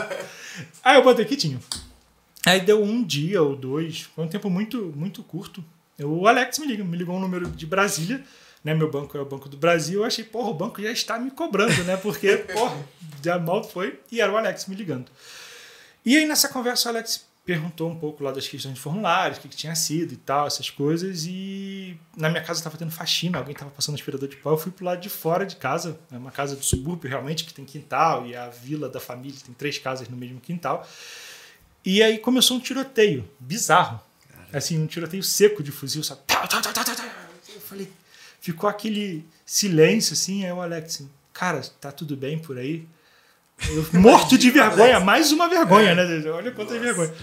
Aí 0.84 0.96
eu 0.96 1.04
botei 1.04 1.26
que 1.26 1.36
tinha. 1.36 1.60
Aí 2.46 2.62
deu 2.62 2.82
um 2.82 3.04
dia 3.04 3.42
ou 3.42 3.56
dois, 3.56 4.04
foi 4.16 4.24
um 4.24 4.28
tempo 4.28 4.50
muito, 4.50 4.94
muito 4.96 5.22
curto. 5.22 5.63
O 6.00 6.28
Alex 6.28 6.60
me 6.60 6.68
liga, 6.68 6.84
me 6.84 6.96
ligou 6.96 7.16
um 7.16 7.20
número 7.20 7.50
de 7.50 7.66
Brasília, 7.66 8.24
né? 8.63 8.74
Meu 8.74 8.90
banco 8.90 9.18
é 9.18 9.22
o 9.22 9.26
Banco 9.26 9.50
do 9.50 9.58
Brasil. 9.58 10.00
Eu 10.00 10.06
achei, 10.06 10.24
porra, 10.24 10.50
o 10.52 10.54
banco 10.54 10.82
já 10.82 10.92
está 10.92 11.20
me 11.20 11.30
cobrando, 11.30 11.84
né? 11.84 11.98
Porque, 11.98 12.38
porra, 12.38 12.78
já 13.24 13.38
mal 13.38 13.63
foi. 13.63 14.00
E 14.10 14.22
era 14.22 14.32
o 14.32 14.38
Alex 14.38 14.68
me 14.68 14.76
ligando. 14.76 15.12
E 16.06 16.16
aí 16.16 16.26
nessa 16.26 16.48
conversa 16.48 16.88
o 16.88 16.92
Alex 16.94 17.27
perguntou 17.47 17.89
um 17.89 17.97
pouco 17.97 18.25
lá 18.25 18.33
das 18.33 18.45
questões 18.45 18.75
de 18.75 18.81
formulários, 18.81 19.38
o 19.38 19.41
que, 19.41 19.47
que 19.47 19.55
tinha 19.55 19.73
sido 19.73 20.13
e 20.13 20.17
tal, 20.17 20.45
essas 20.47 20.69
coisas. 20.69 21.25
E 21.25 21.97
na 22.17 22.29
minha 22.29 22.43
casa 22.43 22.60
estava 22.60 22.77
tendo 22.77 22.91
faxina, 22.91 23.38
alguém 23.38 23.53
estava 23.53 23.71
passando 23.71 23.95
aspirador 23.95 24.27
de 24.27 24.36
pó. 24.36 24.51
Eu 24.51 24.57
fui 24.57 24.69
pro 24.69 24.83
lado 24.83 24.99
de 24.99 25.07
fora 25.07 25.45
de 25.45 25.55
casa, 25.55 25.97
é 26.12 26.17
uma 26.17 26.29
casa 26.29 26.57
do 26.57 26.63
subúrbio 26.63 27.10
realmente, 27.10 27.45
que 27.45 27.53
tem 27.53 27.63
quintal, 27.63 28.27
e 28.27 28.36
a 28.36 28.49
vila 28.49 28.89
da 28.89 28.99
família 28.99 29.39
tem 29.45 29.55
três 29.55 29.77
casas 29.77 30.10
no 30.10 30.17
mesmo 30.17 30.41
quintal. 30.41 30.86
E 31.86 32.03
aí 32.03 32.17
começou 32.17 32.57
um 32.57 32.60
tiroteio 32.60 33.25
bizarro. 33.39 34.01
Assim, 34.51 34.77
um 34.77 34.86
tiroteio 34.86 35.23
seco 35.23 35.63
de 35.63 35.71
fuzil, 35.71 36.03
sabe? 36.03 36.21
Eu 37.55 37.62
falei, 37.62 37.89
ficou 38.41 38.69
aquele 38.69 39.25
silêncio 39.45 40.13
assim, 40.13 40.43
aí 40.43 40.51
o 40.51 40.62
Alex 40.62 41.01
cara, 41.31 41.62
tá 41.79 41.93
tudo 41.93 42.17
bem 42.17 42.38
por 42.39 42.57
aí? 42.57 42.86
Eu, 43.70 44.00
morto 44.00 44.38
de 44.38 44.50
vergonha, 44.52 45.00
mais 45.00 45.32
uma 45.32 45.50
vergonha, 45.50 45.96
né? 45.96 46.30
Olha 46.32 46.52
quanta 46.52 46.78
vergonha. 46.78 47.13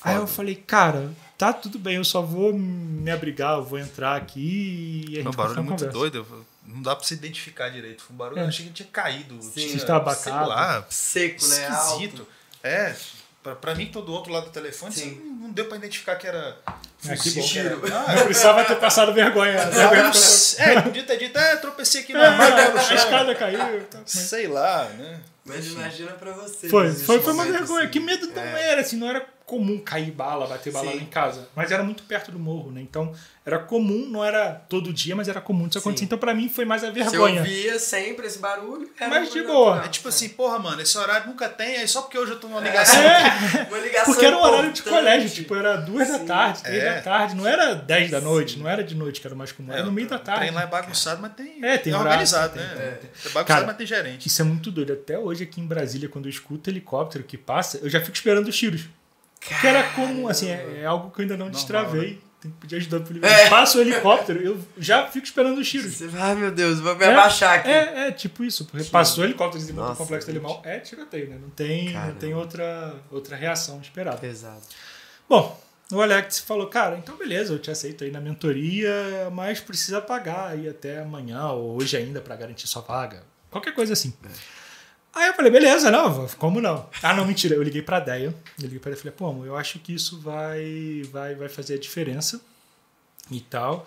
Aí 0.00 0.16
eu 0.16 0.26
falei, 0.26 0.56
cara, 0.56 1.10
tá 1.38 1.52
tudo 1.52 1.78
bem, 1.78 1.96
eu 1.96 2.04
só 2.04 2.22
vou 2.22 2.52
me 2.52 3.10
abrigar, 3.10 3.58
eu 3.58 3.64
vou 3.64 3.78
entrar 3.78 4.16
aqui 4.16 5.04
e 5.08 5.18
a 5.18 5.22
gente 5.22 5.36
barulho 5.36 5.58
é 5.58 5.62
muito 5.62 5.70
conversa. 5.84 5.92
doido. 5.92 6.46
Não 6.66 6.80
dá 6.82 6.96
pra 6.96 7.04
se 7.04 7.14
identificar 7.14 7.68
direito. 7.68 8.02
Foi 8.04 8.14
um 8.14 8.16
barulho. 8.16 8.38
É. 8.40 8.44
Eu 8.44 8.48
achei 8.48 8.66
que 8.66 8.72
tinha 8.72 8.88
caído. 8.90 9.40
Sim, 9.42 9.50
tinha, 9.52 9.76
estava 9.76 10.14
sei 10.14 10.32
lá, 10.32 10.84
Seco, 10.88 11.44
né? 11.46 11.68
esquisito. 11.70 12.20
Alto. 12.20 12.28
É, 12.62 12.94
pra, 13.42 13.54
pra 13.56 13.74
mim, 13.74 13.86
todo 13.86 14.12
outro 14.12 14.32
lado 14.32 14.44
do 14.46 14.50
telefone, 14.50 14.92
Sim. 14.92 15.00
assim, 15.10 15.36
não 15.40 15.50
deu 15.50 15.66
pra 15.66 15.76
identificar 15.76 16.16
que 16.16 16.26
era 16.26 16.56
que 17.00 17.16
fuzil, 17.16 17.42
bom. 17.42 17.48
que 17.48 17.58
era- 17.58 18.04
Ah, 18.08 18.16
eu 18.16 18.24
precisava 18.24 18.64
ter 18.64 18.76
passado 18.76 19.12
vergonha. 19.12 19.58
Sei. 20.14 20.64
É, 20.64 20.80
podia 20.80 21.02
ter 21.04 21.16
dito, 21.18 21.36
é, 21.38 21.56
tropecei 21.56 22.02
aqui 22.02 22.12
no 22.12 22.20
É, 22.20 22.26
a 22.28 22.94
escada 22.94 23.34
caiu. 23.34 23.58
tá, 23.90 23.98
mas- 23.98 24.10
Sei 24.10 24.46
lá, 24.46 24.84
né? 24.90 25.20
Mas 25.44 25.66
imagina 25.66 26.12
pra 26.12 26.32
você. 26.32 26.68
Foi, 26.68 26.92
foi, 26.92 27.20
foi 27.20 27.32
uma 27.32 27.44
vergonha. 27.44 27.82
assim. 27.82 27.90
Que 27.90 28.00
medo 28.00 28.28
não 28.28 28.42
É. 28.42 28.68
era, 28.70 28.80
assim, 28.80 28.96
não 28.96 29.08
era 29.08 29.26
comum 29.44 29.78
cair 29.78 30.10
bala, 30.10 30.46
bater 30.46 30.72
bala 30.72 30.90
Sim. 30.90 30.96
lá 30.96 31.02
em 31.02 31.06
casa. 31.06 31.48
Mas 31.54 31.70
era 31.70 31.82
muito 31.82 32.02
perto 32.04 32.30
do 32.32 32.38
morro, 32.38 32.70
né? 32.70 32.80
Então 32.80 33.12
era 33.44 33.58
comum, 33.58 34.06
não 34.08 34.24
era 34.24 34.50
todo 34.68 34.92
dia, 34.92 35.16
mas 35.16 35.28
era 35.28 35.40
comum 35.40 35.66
isso 35.66 35.78
acontecer. 35.78 36.00
Sim. 36.00 36.04
Então 36.06 36.18
pra 36.18 36.32
mim 36.34 36.48
foi 36.48 36.64
mais 36.64 36.82
a 36.84 36.88
Você 36.88 36.92
vergonha. 37.04 37.40
ouvia 37.40 37.78
sempre 37.78 38.26
esse 38.26 38.38
barulho. 38.38 38.88
Era 38.98 39.10
Mas 39.10 39.32
de 39.32 39.42
boa. 39.42 39.70
natural. 39.70 39.84
É 39.84 39.88
tipo 39.88 40.08
assim, 40.08 40.28
porra, 40.30 40.58
mano, 40.58 40.80
esse 40.80 40.96
horário 40.96 41.26
nunca 41.26 41.48
tem, 41.48 41.76
aí 41.78 41.88
só 41.88 42.02
porque 42.02 42.16
hoje 42.18 42.32
eu 42.32 42.40
tô 42.40 42.48
numa 42.48 42.60
ligação. 42.60 43.00
É, 43.02 43.66
Uma 43.68 43.78
ligação 43.78 44.12
porque 44.14 44.26
era 44.26 44.36
um 44.38 44.42
horário 44.42 44.72
de 44.72 44.82
colégio, 44.82 45.28
tipo, 45.30 45.54
era 45.54 45.76
duas 45.76 46.08
da 46.08 46.18
Sim. 46.18 46.26
tarde, 46.26 46.62
três 46.62 46.82
É. 46.82 46.94
da 46.94 47.02
tarde, 47.02 47.34
não 47.34 47.46
era 47.46 47.74
dez 47.74 48.10
da 48.10 48.20
noite, 48.20 48.58
não 48.58 48.68
era 48.68 48.82
de 48.84 48.94
noite 48.94 49.20
que 49.20 49.26
era 49.26 49.34
mais 49.36 49.50
comum, 49.52 49.72
era 49.72 49.82
no 49.84 49.92
meio 49.92 50.08
da 50.08 50.18
tarde. 50.18 50.40
trem 50.42 50.52
lá 50.52 50.62
é 50.62 50.66
bagunçado, 50.66 51.20
mas 51.20 51.32
tem. 51.34 51.62
É, 51.64 51.76
tem 51.78 51.92
é 51.92 51.96
horário, 51.96 52.10
organizado, 52.10 52.52
tem- 52.54 52.62
né? 52.62 52.68
tem- 53.00 53.10
É 53.10 53.28
bagunçado, 53.28 53.44
Cara, 53.46 53.66
mas 53.66 53.76
tem 53.76 53.86
gerente. 53.86 54.26
Isso 54.28 54.40
é 54.40 54.44
muito 54.44 54.70
doido. 54.70 54.92
Até 54.92 55.18
hoje 55.18 55.42
aqui 55.44 55.60
em 55.60 55.66
Brasília, 55.66 56.08
quando 56.08 56.26
eu 56.26 56.30
escuto 56.30 56.70
helicóptero 56.70 57.24
que 57.24 57.36
passa, 57.36 57.78
eu 57.82 57.90
já 57.90 58.00
fico 58.00 58.14
esperando 58.14 58.48
os 58.48 58.56
tiros. 58.56 58.82
Que 59.48 59.66
era 59.66 59.82
comum, 59.90 60.28
assim, 60.28 60.48
é, 60.50 60.80
é 60.82 60.84
algo 60.86 61.10
que 61.10 61.20
eu 61.20 61.22
ainda 61.22 61.34
não 61.36 61.46
Normal, 61.46 61.60
destravei. 61.60 62.20
Tem 62.40 62.50
que 62.50 62.56
pedir 62.58 62.76
ajuda 62.76 63.00
pro 63.00 63.24
É. 63.24 63.48
Passa 63.48 63.78
o 63.78 63.80
helicóptero, 63.80 64.40
eu 64.42 64.60
já 64.76 65.06
fico 65.06 65.24
esperando 65.24 65.58
os 65.58 65.68
tiros. 65.68 65.92
Você 65.94 66.08
vai, 66.08 66.22
ai 66.22 66.34
meu 66.34 66.50
Deus, 66.50 66.80
vou 66.80 66.96
me 66.96 67.04
É, 67.04 67.12
abaixar 67.12 67.58
aqui. 67.60 67.68
É, 67.68 68.08
é, 68.08 68.12
tipo 68.12 68.42
isso. 68.42 68.64
Porque 68.64 68.84
passou 68.88 69.22
o 69.22 69.26
helicóptero 69.26 69.62
em 69.62 69.66
cima 69.66 69.82
do 69.82 69.88
Nossa, 69.88 69.98
complexo 69.98 70.26
do 70.26 70.32
gente. 70.32 70.44
alemão, 70.44 70.60
é 70.64 70.80
tiroteio, 70.80 71.30
né? 71.30 71.38
Não 71.40 71.50
tem, 71.50 71.92
não 71.92 72.14
tem 72.14 72.34
outra, 72.34 72.96
outra 73.12 73.36
reação 73.36 73.80
esperada. 73.80 74.16
Pesado. 74.16 74.60
Bom, 75.28 75.60
o 75.92 76.02
Alex 76.02 76.40
falou, 76.40 76.66
cara, 76.66 76.96
então 76.96 77.16
beleza, 77.16 77.52
eu 77.52 77.60
te 77.60 77.70
aceito 77.70 78.02
aí 78.02 78.10
na 78.10 78.20
mentoria, 78.20 78.92
mas 79.32 79.60
precisa 79.60 80.00
pagar 80.00 80.48
aí 80.50 80.68
até 80.68 80.98
amanhã 81.00 81.48
ou 81.50 81.76
hoje 81.80 81.96
ainda 81.96 82.20
pra 82.20 82.34
garantir 82.34 82.66
sua 82.66 82.82
vaga. 82.82 83.22
Qualquer 83.50 83.72
coisa 83.72 83.92
assim. 83.92 84.12
Aí 85.14 85.28
eu 85.28 85.34
falei, 85.34 85.50
beleza, 85.50 85.90
não, 85.90 86.26
como 86.38 86.60
não? 86.60 86.88
Ah, 87.02 87.12
não, 87.14 87.26
mentira. 87.26 87.54
Eu 87.54 87.62
liguei 87.62 87.82
pra 87.82 88.00
Deia. 88.00 88.26
Eu 88.26 88.34
liguei 88.58 88.78
pra 88.78 88.90
ela 88.90 88.98
e 88.98 89.00
falei, 89.00 89.14
pô, 89.16 89.26
amor, 89.28 89.46
eu 89.46 89.56
acho 89.56 89.78
que 89.78 89.94
isso 89.94 90.18
vai, 90.20 91.02
vai, 91.10 91.34
vai 91.34 91.48
fazer 91.48 91.74
a 91.74 91.78
diferença 91.78 92.40
e 93.30 93.40
tal. 93.40 93.86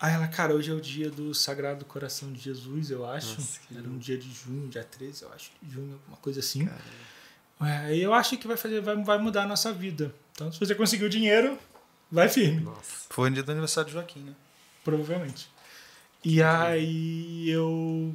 Aí 0.00 0.12
ela, 0.14 0.26
cara, 0.26 0.54
hoje 0.54 0.70
é 0.70 0.74
o 0.74 0.80
dia 0.80 1.10
do 1.10 1.34
Sagrado 1.34 1.84
Coração 1.84 2.32
de 2.32 2.40
Jesus, 2.40 2.90
eu 2.90 3.06
acho. 3.06 3.34
Nossa, 3.40 3.60
Era 3.76 3.88
um 3.88 3.98
dia 3.98 4.16
de 4.18 4.30
junho, 4.32 4.68
dia 4.68 4.84
13, 4.84 5.22
eu 5.22 5.32
acho, 5.32 5.50
de 5.62 5.72
junho, 5.72 5.92
alguma 5.92 6.16
coisa 6.18 6.40
assim. 6.40 6.68
É, 7.62 7.96
eu 7.96 8.12
acho 8.12 8.36
que 8.36 8.46
vai 8.46 8.56
fazer, 8.56 8.80
vai, 8.80 8.96
vai 8.96 9.18
mudar 9.18 9.44
a 9.44 9.46
nossa 9.46 9.72
vida. 9.72 10.14
Então, 10.32 10.50
se 10.50 10.58
você 10.58 10.74
conseguir 10.74 11.04
o 11.04 11.08
dinheiro, 11.08 11.58
vai 12.10 12.28
firme, 12.28 12.60
Nossa. 12.60 13.06
Foi 13.10 13.28
no 13.30 13.34
dia 13.34 13.42
do 13.44 13.52
aniversário 13.52 13.88
de 13.88 13.94
Joaquim, 13.94 14.20
né? 14.20 14.32
provavelmente. 14.82 15.48
E 16.22 16.42
aí 16.42 17.48
eu 17.48 18.14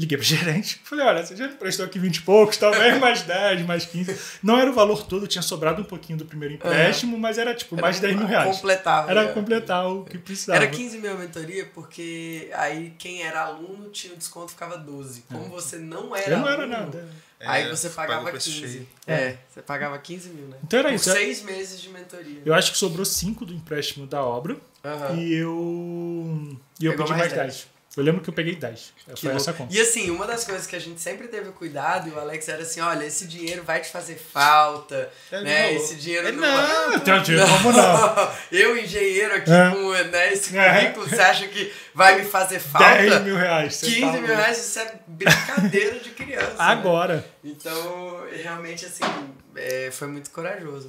liguei 0.00 0.16
pro 0.16 0.26
gerente, 0.26 0.80
falei, 0.82 1.04
olha, 1.04 1.24
você 1.24 1.36
já 1.36 1.46
me 1.46 1.54
prestou 1.54 1.84
aqui 1.84 1.98
20 1.98 2.16
e 2.16 2.22
poucos, 2.22 2.56
talvez 2.56 2.96
mais 2.98 3.22
10, 3.22 3.66
mais 3.66 3.84
15. 3.84 4.18
Não 4.42 4.58
era 4.58 4.70
o 4.70 4.72
valor 4.74 5.04
todo, 5.04 5.26
tinha 5.26 5.42
sobrado 5.42 5.82
um 5.82 5.84
pouquinho 5.84 6.18
do 6.18 6.24
primeiro 6.24 6.54
empréstimo, 6.54 7.18
mas 7.18 7.36
era 7.38 7.54
tipo 7.54 7.78
mais 7.78 7.96
de 7.96 8.02
10 8.02 8.16
mil 8.16 8.26
reais. 8.26 8.56
Completava. 8.56 9.10
Era 9.10 9.24
né? 9.26 9.32
completar 9.32 9.86
o 9.86 10.04
que 10.04 10.16
precisava. 10.18 10.56
Era 10.64 10.66
15 10.70 10.98
mil 10.98 11.12
a 11.12 11.16
mentoria, 11.16 11.66
porque 11.74 12.50
aí 12.54 12.94
quem 12.98 13.22
era 13.22 13.42
aluno 13.42 13.90
tinha 13.90 14.14
o 14.14 14.16
desconto, 14.16 14.52
ficava 14.52 14.78
12. 14.78 15.24
Como 15.30 15.44
você 15.50 15.76
não 15.76 16.16
era 16.16 16.30
É. 16.30 16.32
Eu 16.34 16.38
não 16.38 16.48
era 16.48 16.62
aluno, 16.62 16.78
nada. 16.78 17.08
Aí 17.42 17.62
É, 17.64 17.68
você 17.68 17.88
paga 17.88 18.08
pagava 18.08 18.28
o 18.28 18.30
preço 18.32 18.50
15. 18.50 18.60
cheio. 18.72 18.88
É, 19.06 19.36
você 19.48 19.62
pagava 19.62 19.98
15 19.98 20.28
mil, 20.30 20.46
né? 20.46 20.56
Então 20.64 20.78
era 20.78 20.88
Por 20.90 20.94
isso. 20.94 21.10
seis 21.10 21.42
meses 21.42 21.80
de 21.80 21.88
mentoria. 21.88 22.42
Eu 22.44 22.52
acho 22.54 22.72
que 22.72 22.76
sobrou 22.78 23.04
5 23.04 23.46
do 23.46 23.54
empréstimo 23.54 24.06
da 24.06 24.22
obra 24.22 24.56
Aham. 24.84 25.16
e 25.16 25.34
eu, 25.34 26.56
e 26.78 26.84
eu 26.84 26.92
Pegou 26.92 27.06
pedi 27.06 27.18
mais 27.18 27.32
mais 27.32 27.46
10. 27.54 27.66
Eu 27.96 28.04
lembro 28.04 28.22
que 28.22 28.30
eu 28.30 28.32
peguei 28.34 28.54
10. 28.54 28.92
Que 29.16 29.20
Foi 29.20 29.34
essa 29.34 29.52
conta. 29.52 29.74
E 29.74 29.80
assim, 29.80 30.10
uma 30.10 30.24
das 30.24 30.44
coisas 30.44 30.64
que 30.64 30.76
a 30.76 30.78
gente 30.78 31.00
sempre 31.00 31.26
teve 31.26 31.50
cuidado, 31.50 32.08
e 32.08 32.12
o 32.12 32.20
Alex 32.20 32.48
era 32.48 32.62
assim, 32.62 32.80
olha, 32.80 33.04
esse 33.04 33.26
dinheiro 33.26 33.64
vai 33.64 33.80
te 33.80 33.88
fazer 33.90 34.14
falta, 34.16 35.10
Ele 35.32 35.42
né? 35.42 35.74
Esse 35.74 35.96
dinheiro 35.96 36.28
Ele 36.28 36.36
não, 36.36 36.42
vai... 36.56 36.94
Ah, 36.94 37.00
tem 37.00 37.22
dinheiro, 37.22 37.48
como 37.50 37.72
não? 37.72 38.32
Eu, 38.52 38.76
engenheiro 38.78 39.34
aqui 39.34 39.50
É. 39.50 39.70
com 39.70 39.90
né, 40.10 40.32
esse 40.32 40.56
É. 40.56 40.72
currículo, 40.80 41.08
você 41.08 41.20
acha 41.20 41.48
que 41.48 41.72
vai 41.92 42.16
me 42.16 42.24
fazer 42.24 42.60
10 42.60 42.62
falta? 42.62 43.20
mil 43.20 43.36
reais. 43.36 43.74
você 43.74 43.86
15 43.86 44.00
tá 44.00 44.12
mil 44.12 44.26
reais, 44.36 44.58
isso 44.58 44.78
é 44.78 44.94
brincadeira 45.08 45.98
de 45.98 46.10
criança. 46.10 46.46
né? 46.46 46.54
Agora. 46.58 47.26
Então, 47.42 48.24
realmente, 48.32 48.86
assim, 48.86 49.02
é, 49.56 49.90
foi 49.90 50.06
muito 50.06 50.30
corajoso. 50.30 50.88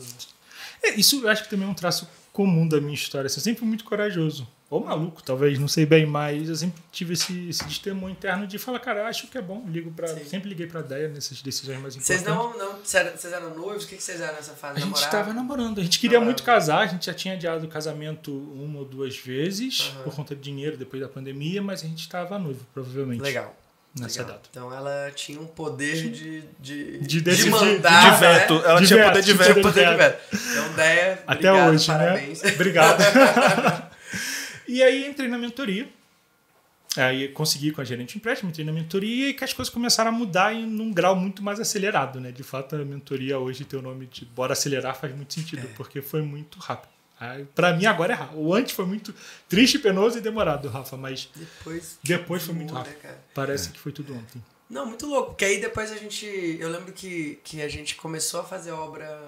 É, 0.84 0.92
isso 0.92 1.20
eu 1.24 1.30
acho 1.30 1.44
que 1.46 1.50
também 1.50 1.68
é 1.68 1.72
um 1.72 1.74
traço 1.74 2.08
comum 2.32 2.68
da 2.68 2.80
minha 2.80 2.94
história. 2.94 3.26
assim, 3.26 3.40
Eu 3.40 3.44
sempre 3.44 3.60
fui 3.60 3.68
muito 3.68 3.84
corajoso. 3.86 4.48
Ou 4.72 4.82
maluco, 4.84 5.22
talvez, 5.22 5.60
não 5.60 5.68
sei 5.68 5.86
bem, 5.86 6.06
mas 6.06 6.48
eu 6.48 6.56
sempre 6.56 6.82
tive 6.94 7.12
esse, 7.14 7.50
esse 7.50 7.62
destemmão 7.66 8.10
interno 8.10 8.48
de 8.48 8.58
falar, 8.58 8.80
cara, 8.80 9.06
acho 9.06 9.28
que 9.28 9.38
é 9.38 9.42
bom. 9.42 9.66
Ligo 9.68 9.92
pra, 9.92 10.08
Sim. 10.08 10.24
sempre 10.24 10.48
liguei 10.48 10.66
pra 10.66 10.82
Deia 10.82 11.10
nessas 11.10 11.42
decisões 11.42 11.78
mais 11.82 11.94
Vocês 11.94 12.22
importantes. 12.22 12.58
não, 12.58 12.68
não 12.72 12.78
vocês 12.78 12.96
eram- 13.06 13.18
vocês 13.18 13.56
noivos? 13.58 13.84
O 13.84 13.88
que 13.90 13.98
que 13.98 14.02
vocês 14.04 14.22
eram 14.22 14.34
nessa 14.34 14.54
fase? 14.54 14.78
A 14.82 14.86
gente 14.86 14.96
estava 14.96 15.34
namorando. 15.34 15.82
A 15.82 15.84
gente 15.84 16.00
queria 16.00 16.22
muito 16.22 16.42
casar. 16.44 16.80
A 16.84 16.88
gente 16.88 17.06
já 17.06 17.14
tinha 17.14 17.34
adiado 17.34 17.66
o 17.66 17.68
casamento 17.68 18.32
uma 18.32 18.80
ou 18.80 18.86
duas 18.86 19.18
vezes 19.18 19.94
por 20.06 20.16
conta 20.16 20.34
de 20.34 20.42
dinheiro 20.42 20.78
depois 20.78 21.02
da 21.02 21.10
pandemia, 21.10 21.62
mas 21.62 21.84
a 21.84 21.88
gente 21.88 22.00
estava 22.00 22.40
noivo, 22.40 22.66
provavelmente. 22.74 23.22
Legal. 23.22 23.54
nessa 24.00 24.22
Legal. 24.22 24.38
data. 24.38 24.48
Então 24.50 24.74
ela 24.74 25.12
tinha 25.14 25.38
um 25.42 25.46
poder 25.48 26.10
de, 26.12 26.44
de, 26.58 26.98
De 27.00 27.20
decidir- 27.20 27.50
mandar, 27.52 28.14
de 28.14 28.20
veto. 28.22 28.54
né? 28.54 28.62
Ela 28.70 28.80
De 28.80 28.88
tinha 28.88 29.00
veto, 29.00 29.08
poder 29.10 29.22
de 29.22 29.32
de 29.34 29.38
veto. 29.38 29.62
Poder 29.62 29.90
de 29.90 29.96
veto. 29.98 30.22
Então, 30.34 30.74
Deia, 30.78 31.14
Até 31.28 31.52
obrigado, 31.52 31.74
hoje, 31.74 31.88
parabéns. 31.88 32.42
né? 32.42 32.52
Obrigado. 32.54 33.02
e 34.76 34.84
aí 34.84 35.08
entrei 35.08 35.28
na 35.28 35.38
mentoria. 35.38 35.88
Aí 36.98 37.30
consegui 37.30 37.72
com 37.72 37.80
a 37.80 37.86
gerente 37.86 38.12
de 38.14 38.18
empréstimo, 38.18 38.50
entrei 38.50 38.66
na 38.66 38.74
mentoria 38.74 39.30
e 39.30 39.34
que 39.34 39.44
as 39.46 39.54
coisas 39.54 39.74
começaram 39.74 40.10
a 40.10 40.12
mudar 40.12 40.54
em 40.54 40.66
num 40.66 40.92
grau 40.92 41.16
muito 41.16 41.42
mais 41.42 41.58
acelerado, 41.58 42.20
né? 42.20 42.34
De 42.34 42.44
fato, 42.44 42.76
a 42.76 42.80
mentoria 42.84 43.40
hoje 43.40 43.64
tem 43.64 43.80
o 43.80 43.82
nome 43.82 44.08
de 44.08 44.26
Bora 44.26 44.52
Acelerar 44.52 45.00
faz 45.00 45.16
muito 45.16 45.34
sentido, 45.34 45.70
porque 45.78 46.02
foi 46.02 46.22
muito 46.22 46.60
rápido. 46.60 46.92
Pra 47.56 47.72
mim 47.74 47.86
agora 47.86 48.12
é 48.14 48.16
rápido. 48.16 48.40
O 48.42 48.54
antes 48.54 48.74
foi 48.74 48.86
muito 48.86 49.14
triste, 49.48 49.80
penoso 49.80 50.18
e 50.18 50.22
demorado, 50.22 50.68
Rafa, 50.68 50.98
mas 50.98 51.30
Depois, 51.36 51.98
depois 52.04 52.44
foi 52.44 52.56
muito 52.56 52.74
muda, 52.74 52.84
rápido. 52.86 53.02
cara. 53.02 53.24
Parece 53.34 53.70
que 53.70 53.80
foi 53.80 53.92
tudo 53.94 54.14
ontem. 54.14 54.44
Não, 54.70 54.86
muito 54.86 55.06
louco. 55.06 55.30
Porque 55.30 55.46
aí 55.46 55.62
depois 55.62 55.92
a 55.92 55.96
gente. 55.98 56.26
Eu 56.60 56.70
lembro 56.70 56.92
que, 56.92 57.40
que 57.44 57.62
a 57.62 57.70
gente 57.70 57.96
começou 57.96 58.42
a 58.42 58.44
fazer 58.44 58.72
obra 58.72 59.22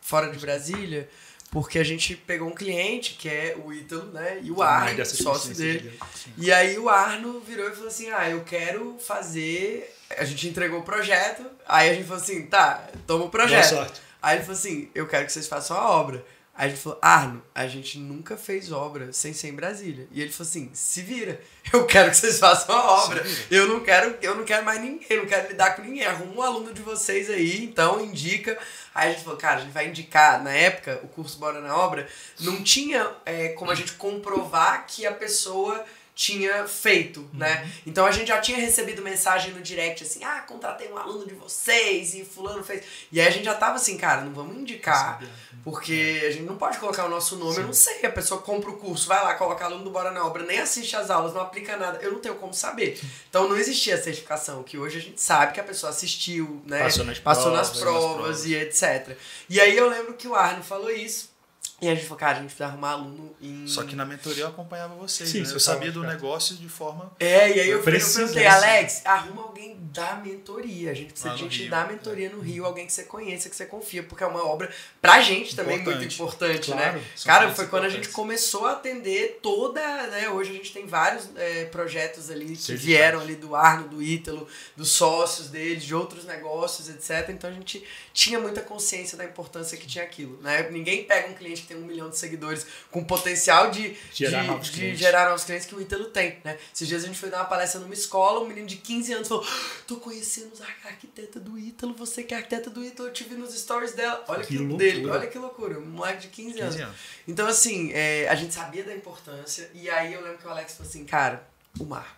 fora 0.00 0.30
de 0.30 0.38
Brasília, 0.38 1.08
porque 1.52 1.78
a 1.78 1.84
gente 1.84 2.16
pegou 2.16 2.48
um 2.48 2.54
cliente, 2.54 3.12
que 3.12 3.28
é 3.28 3.54
o 3.62 3.70
Ítalo, 3.70 4.10
né? 4.10 4.40
E 4.42 4.50
o 4.50 4.62
Arno, 4.62 5.04
sócio 5.04 5.54
dele. 5.54 5.92
E 6.38 6.50
aí 6.50 6.78
o 6.78 6.88
Arno 6.88 7.40
virou 7.40 7.68
e 7.68 7.72
falou 7.72 7.88
assim: 7.88 8.08
Ah, 8.08 8.30
eu 8.30 8.42
quero 8.42 8.96
fazer. 8.98 9.94
A 10.16 10.24
gente 10.24 10.48
entregou 10.48 10.80
o 10.80 10.82
projeto. 10.82 11.44
Aí 11.68 11.90
a 11.90 11.94
gente 11.94 12.06
falou 12.06 12.22
assim: 12.22 12.46
tá, 12.46 12.88
toma 13.06 13.26
o 13.26 13.28
projeto. 13.28 13.68
Boa 13.68 13.84
sorte. 13.84 14.00
Aí 14.22 14.36
ele 14.38 14.44
falou 14.44 14.58
assim: 14.58 14.88
eu 14.94 15.06
quero 15.06 15.26
que 15.26 15.32
vocês 15.32 15.46
façam 15.46 15.76
a 15.76 15.90
obra. 15.90 16.24
Aí 16.54 16.70
gente 16.70 16.80
falou: 16.80 16.98
Arno, 17.02 17.42
a 17.54 17.66
gente 17.66 17.98
nunca 17.98 18.36
fez 18.36 18.72
obra 18.72 19.12
sem 19.12 19.34
ser 19.34 19.48
em 19.48 19.54
Brasília. 19.54 20.06
E 20.10 20.22
ele 20.22 20.32
falou 20.32 20.48
assim: 20.48 20.70
se 20.72 21.02
vira, 21.02 21.38
eu 21.72 21.84
quero 21.84 22.10
que 22.10 22.16
vocês 22.16 22.38
façam 22.38 22.74
a 22.74 23.04
obra. 23.04 23.22
Eu 23.50 23.68
não 23.68 23.80
quero, 23.80 24.16
eu 24.22 24.34
não 24.34 24.44
quero 24.44 24.64
mais 24.64 24.80
ninguém, 24.80 25.06
eu 25.10 25.18
não 25.18 25.26
quero 25.26 25.48
lidar 25.48 25.76
com 25.76 25.82
ninguém. 25.82 26.04
Arruma 26.04 26.34
um 26.34 26.42
aluno 26.42 26.72
de 26.72 26.80
vocês 26.80 27.28
aí, 27.28 27.64
então 27.64 28.02
indica. 28.02 28.58
Aí 28.94 29.08
a 29.08 29.12
gente 29.12 29.24
falou, 29.24 29.38
cara, 29.38 29.56
a 29.56 29.60
gente 29.60 29.72
vai 29.72 29.88
indicar, 29.88 30.42
na 30.42 30.50
época, 30.50 31.00
o 31.02 31.08
curso 31.08 31.38
Bora 31.38 31.60
na 31.60 31.76
Obra, 31.76 32.06
não 32.40 32.62
tinha 32.62 33.10
é, 33.24 33.48
como 33.50 33.70
a 33.70 33.74
gente 33.74 33.92
comprovar 33.92 34.86
que 34.86 35.06
a 35.06 35.12
pessoa 35.12 35.84
tinha 36.14 36.66
feito, 36.68 37.28
né? 37.32 37.70
Então 37.86 38.04
a 38.04 38.10
gente 38.10 38.28
já 38.28 38.38
tinha 38.38 38.58
recebido 38.58 39.00
mensagem 39.00 39.52
no 39.52 39.62
direct 39.62 40.04
assim, 40.04 40.22
ah, 40.22 40.40
contratei 40.46 40.90
um 40.92 40.98
aluno 40.98 41.26
de 41.26 41.34
vocês 41.34 42.14
e 42.14 42.22
fulano 42.24 42.62
fez. 42.62 42.84
E 43.10 43.20
aí 43.20 43.26
a 43.26 43.30
gente 43.30 43.44
já 43.44 43.54
tava 43.54 43.76
assim, 43.76 43.96
cara, 43.96 44.20
não 44.20 44.32
vamos 44.32 44.56
indicar, 44.56 45.22
porque 45.64 46.22
a 46.26 46.30
gente 46.30 46.42
não 46.42 46.56
pode 46.56 46.78
colocar 46.78 47.06
o 47.06 47.08
nosso 47.08 47.36
nome, 47.36 47.56
eu 47.56 47.66
não 47.66 47.72
sei, 47.72 48.04
a 48.04 48.10
pessoa 48.10 48.42
compra 48.42 48.70
o 48.70 48.76
curso, 48.76 49.08
vai 49.08 49.22
lá, 49.24 49.34
coloca 49.34 49.64
aluno 49.64 49.84
do 49.84 49.90
Bora 49.90 50.10
na 50.10 50.24
Obra, 50.26 50.42
nem 50.44 50.58
assiste 50.58 50.94
as 50.94 51.08
aulas, 51.10 51.32
não 51.32 51.40
aplica 51.40 51.76
nada, 51.78 51.98
eu 52.02 52.12
não 52.12 52.20
tenho 52.20 52.34
como 52.34 52.52
saber. 52.52 53.00
Então 53.30 53.48
não 53.48 53.56
existia 53.56 53.94
a 53.94 53.98
certificação, 54.02 54.62
que 54.62 54.76
hoje 54.76 54.98
a 54.98 55.00
gente 55.00 55.20
sabe 55.20 55.54
que 55.54 55.60
a 55.60 55.64
pessoa 55.64 55.90
assistiu, 55.90 56.62
né? 56.66 56.82
Passou 56.84 57.04
nas 57.04 57.18
Passou 57.18 57.52
nas 57.52 57.70
provas, 57.70 57.82
provas, 57.82 58.04
nas 58.04 58.40
provas. 58.42 58.44
e 58.46 58.54
etc. 58.54 59.16
E 59.48 59.58
aí 59.60 59.74
eu 59.76 59.88
lembro 59.88 60.12
que 60.14 60.28
o 60.28 60.34
Arno 60.34 60.62
falou 60.62 60.90
isso, 60.90 61.31
e 61.82 61.88
a 61.88 61.94
gente 61.96 62.04
falou, 62.04 62.18
cara, 62.20 62.32
a 62.32 62.40
gente 62.40 62.46
precisa 62.46 62.66
arrumar 62.66 62.92
aluno 62.92 63.34
em... 63.40 63.66
Só 63.66 63.82
que 63.82 63.96
na 63.96 64.04
mentoria 64.04 64.44
eu 64.44 64.48
acompanhava 64.48 64.94
vocês. 64.94 65.28
Sim, 65.28 65.40
né? 65.40 65.44
você 65.46 65.54
Eu 65.56 65.60
sabia 65.60 65.90
do 65.90 66.00
perto. 66.00 66.12
negócio 66.14 66.54
de 66.54 66.68
forma. 66.68 67.10
É, 67.18 67.48
e 67.48 67.60
aí 67.60 67.68
eu, 67.68 67.78
eu 67.78 67.82
perguntei, 67.82 68.44
né? 68.44 68.46
Alex, 68.46 69.02
arruma 69.04 69.42
alguém 69.42 69.76
da 69.92 70.14
mentoria. 70.14 70.92
A 70.92 70.94
gente 70.94 71.12
precisa 71.12 71.34
de 71.34 71.40
gente 71.40 71.62
Rio, 71.62 71.70
da 71.70 71.80
é. 71.82 71.88
mentoria 71.88 72.30
no 72.30 72.40
Rio, 72.40 72.64
alguém 72.64 72.86
que 72.86 72.92
você 72.92 73.02
conheça, 73.02 73.50
que 73.50 73.56
você 73.56 73.66
confia, 73.66 74.02
porque 74.04 74.22
é 74.22 74.26
uma 74.28 74.46
obra 74.46 74.72
pra 75.00 75.20
gente 75.20 75.56
também 75.56 75.78
muito 75.78 75.90
Importante. 75.90 76.14
importante, 76.14 76.70
Claro, 76.70 76.98
né? 76.98 77.04
Cara, 77.24 77.52
foi 77.52 77.66
quando 77.66 77.84
a 77.84 77.88
gente 77.88 78.08
começou 78.10 78.66
a 78.66 78.72
atender 78.72 79.40
toda, 79.42 79.80
né? 80.06 80.28
Hoje 80.30 80.50
a 80.50 80.54
gente 80.54 80.72
tem 80.72 80.86
vários 80.86 81.28
é, 81.36 81.64
projetos 81.64 82.30
ali 82.30 82.56
que 82.56 82.74
vieram 82.76 83.20
ali 83.20 83.34
do 83.34 83.56
Arno, 83.56 83.88
do 83.88 84.00
Ítalo, 84.00 84.46
dos 84.76 84.90
sócios 84.92 85.48
deles, 85.48 85.82
de 85.82 85.94
outros 85.96 86.24
negócios, 86.24 86.88
etc. 86.88 87.28
Então 87.30 87.50
a 87.50 87.52
gente 87.52 87.82
tinha 88.12 88.38
muita 88.38 88.60
consciência 88.60 89.18
da 89.18 89.24
importância 89.24 89.76
que 89.76 89.86
tinha 89.86 90.04
aquilo, 90.04 90.40
né? 90.40 90.70
Ninguém 90.70 91.04
pega 91.04 91.28
um 91.28 91.34
cliente 91.34 91.62
que 91.62 91.71
tem 91.72 91.82
um 91.82 91.86
milhão 91.86 92.10
de 92.10 92.18
seguidores 92.18 92.66
com 92.90 93.02
potencial 93.04 93.70
de 93.70 93.96
Gerar 94.12 94.42
de, 94.42 94.46
novos 94.48 94.66
de 94.66 94.72
clientes. 94.72 94.98
gerar 95.00 95.28
novos 95.28 95.44
clientes 95.44 95.66
que 95.66 95.74
o 95.74 95.80
Ítalo 95.80 96.04
tem, 96.06 96.38
né? 96.44 96.58
Esses 96.74 96.86
dias 96.86 97.02
a 97.04 97.06
gente 97.06 97.18
foi 97.18 97.30
dar 97.30 97.38
uma 97.38 97.44
palestra 97.46 97.80
numa 97.80 97.94
escola, 97.94 98.40
um 98.40 98.46
menino 98.48 98.66
de 98.66 98.76
15 98.76 99.12
anos 99.14 99.28
falou: 99.28 99.44
"Ah, 99.46 99.70
tô 99.86 99.96
conhecendo 99.96 100.52
a 100.60 100.88
arquiteta 100.88 101.40
do 101.40 101.58
Ítalo, 101.58 101.94
você 101.94 102.22
que 102.22 102.34
é 102.34 102.36
arquiteta 102.38 102.70
do 102.70 102.84
Ítalo, 102.84 103.08
eu 103.08 103.12
te 103.12 103.24
vi 103.24 103.34
nos 103.34 103.54
stories 103.58 103.92
dela. 103.92 104.24
Olha 104.28 104.42
Que 104.42 104.48
que, 104.48 104.58
loucura. 104.58 104.78
dele, 104.78 105.06
olha 105.08 105.26
que 105.26 105.38
loucura, 105.38 105.78
um 105.78 105.86
moleque 105.86 106.22
de 106.22 106.28
15, 106.28 106.48
15 106.54 106.60
anos. 106.62 106.80
anos. 106.80 106.96
Então, 107.26 107.46
assim, 107.46 107.90
é, 107.92 108.28
a 108.28 108.34
gente 108.34 108.52
sabia 108.52 108.82
da 108.84 108.94
importância, 108.94 109.70
e 109.74 109.88
aí 109.88 110.12
eu 110.12 110.20
lembro 110.22 110.38
que 110.38 110.46
o 110.46 110.50
Alex 110.50 110.72
falou 110.74 110.88
assim, 110.88 111.04
cara, 111.04 111.46
o 111.78 111.84
Marco. 111.84 112.16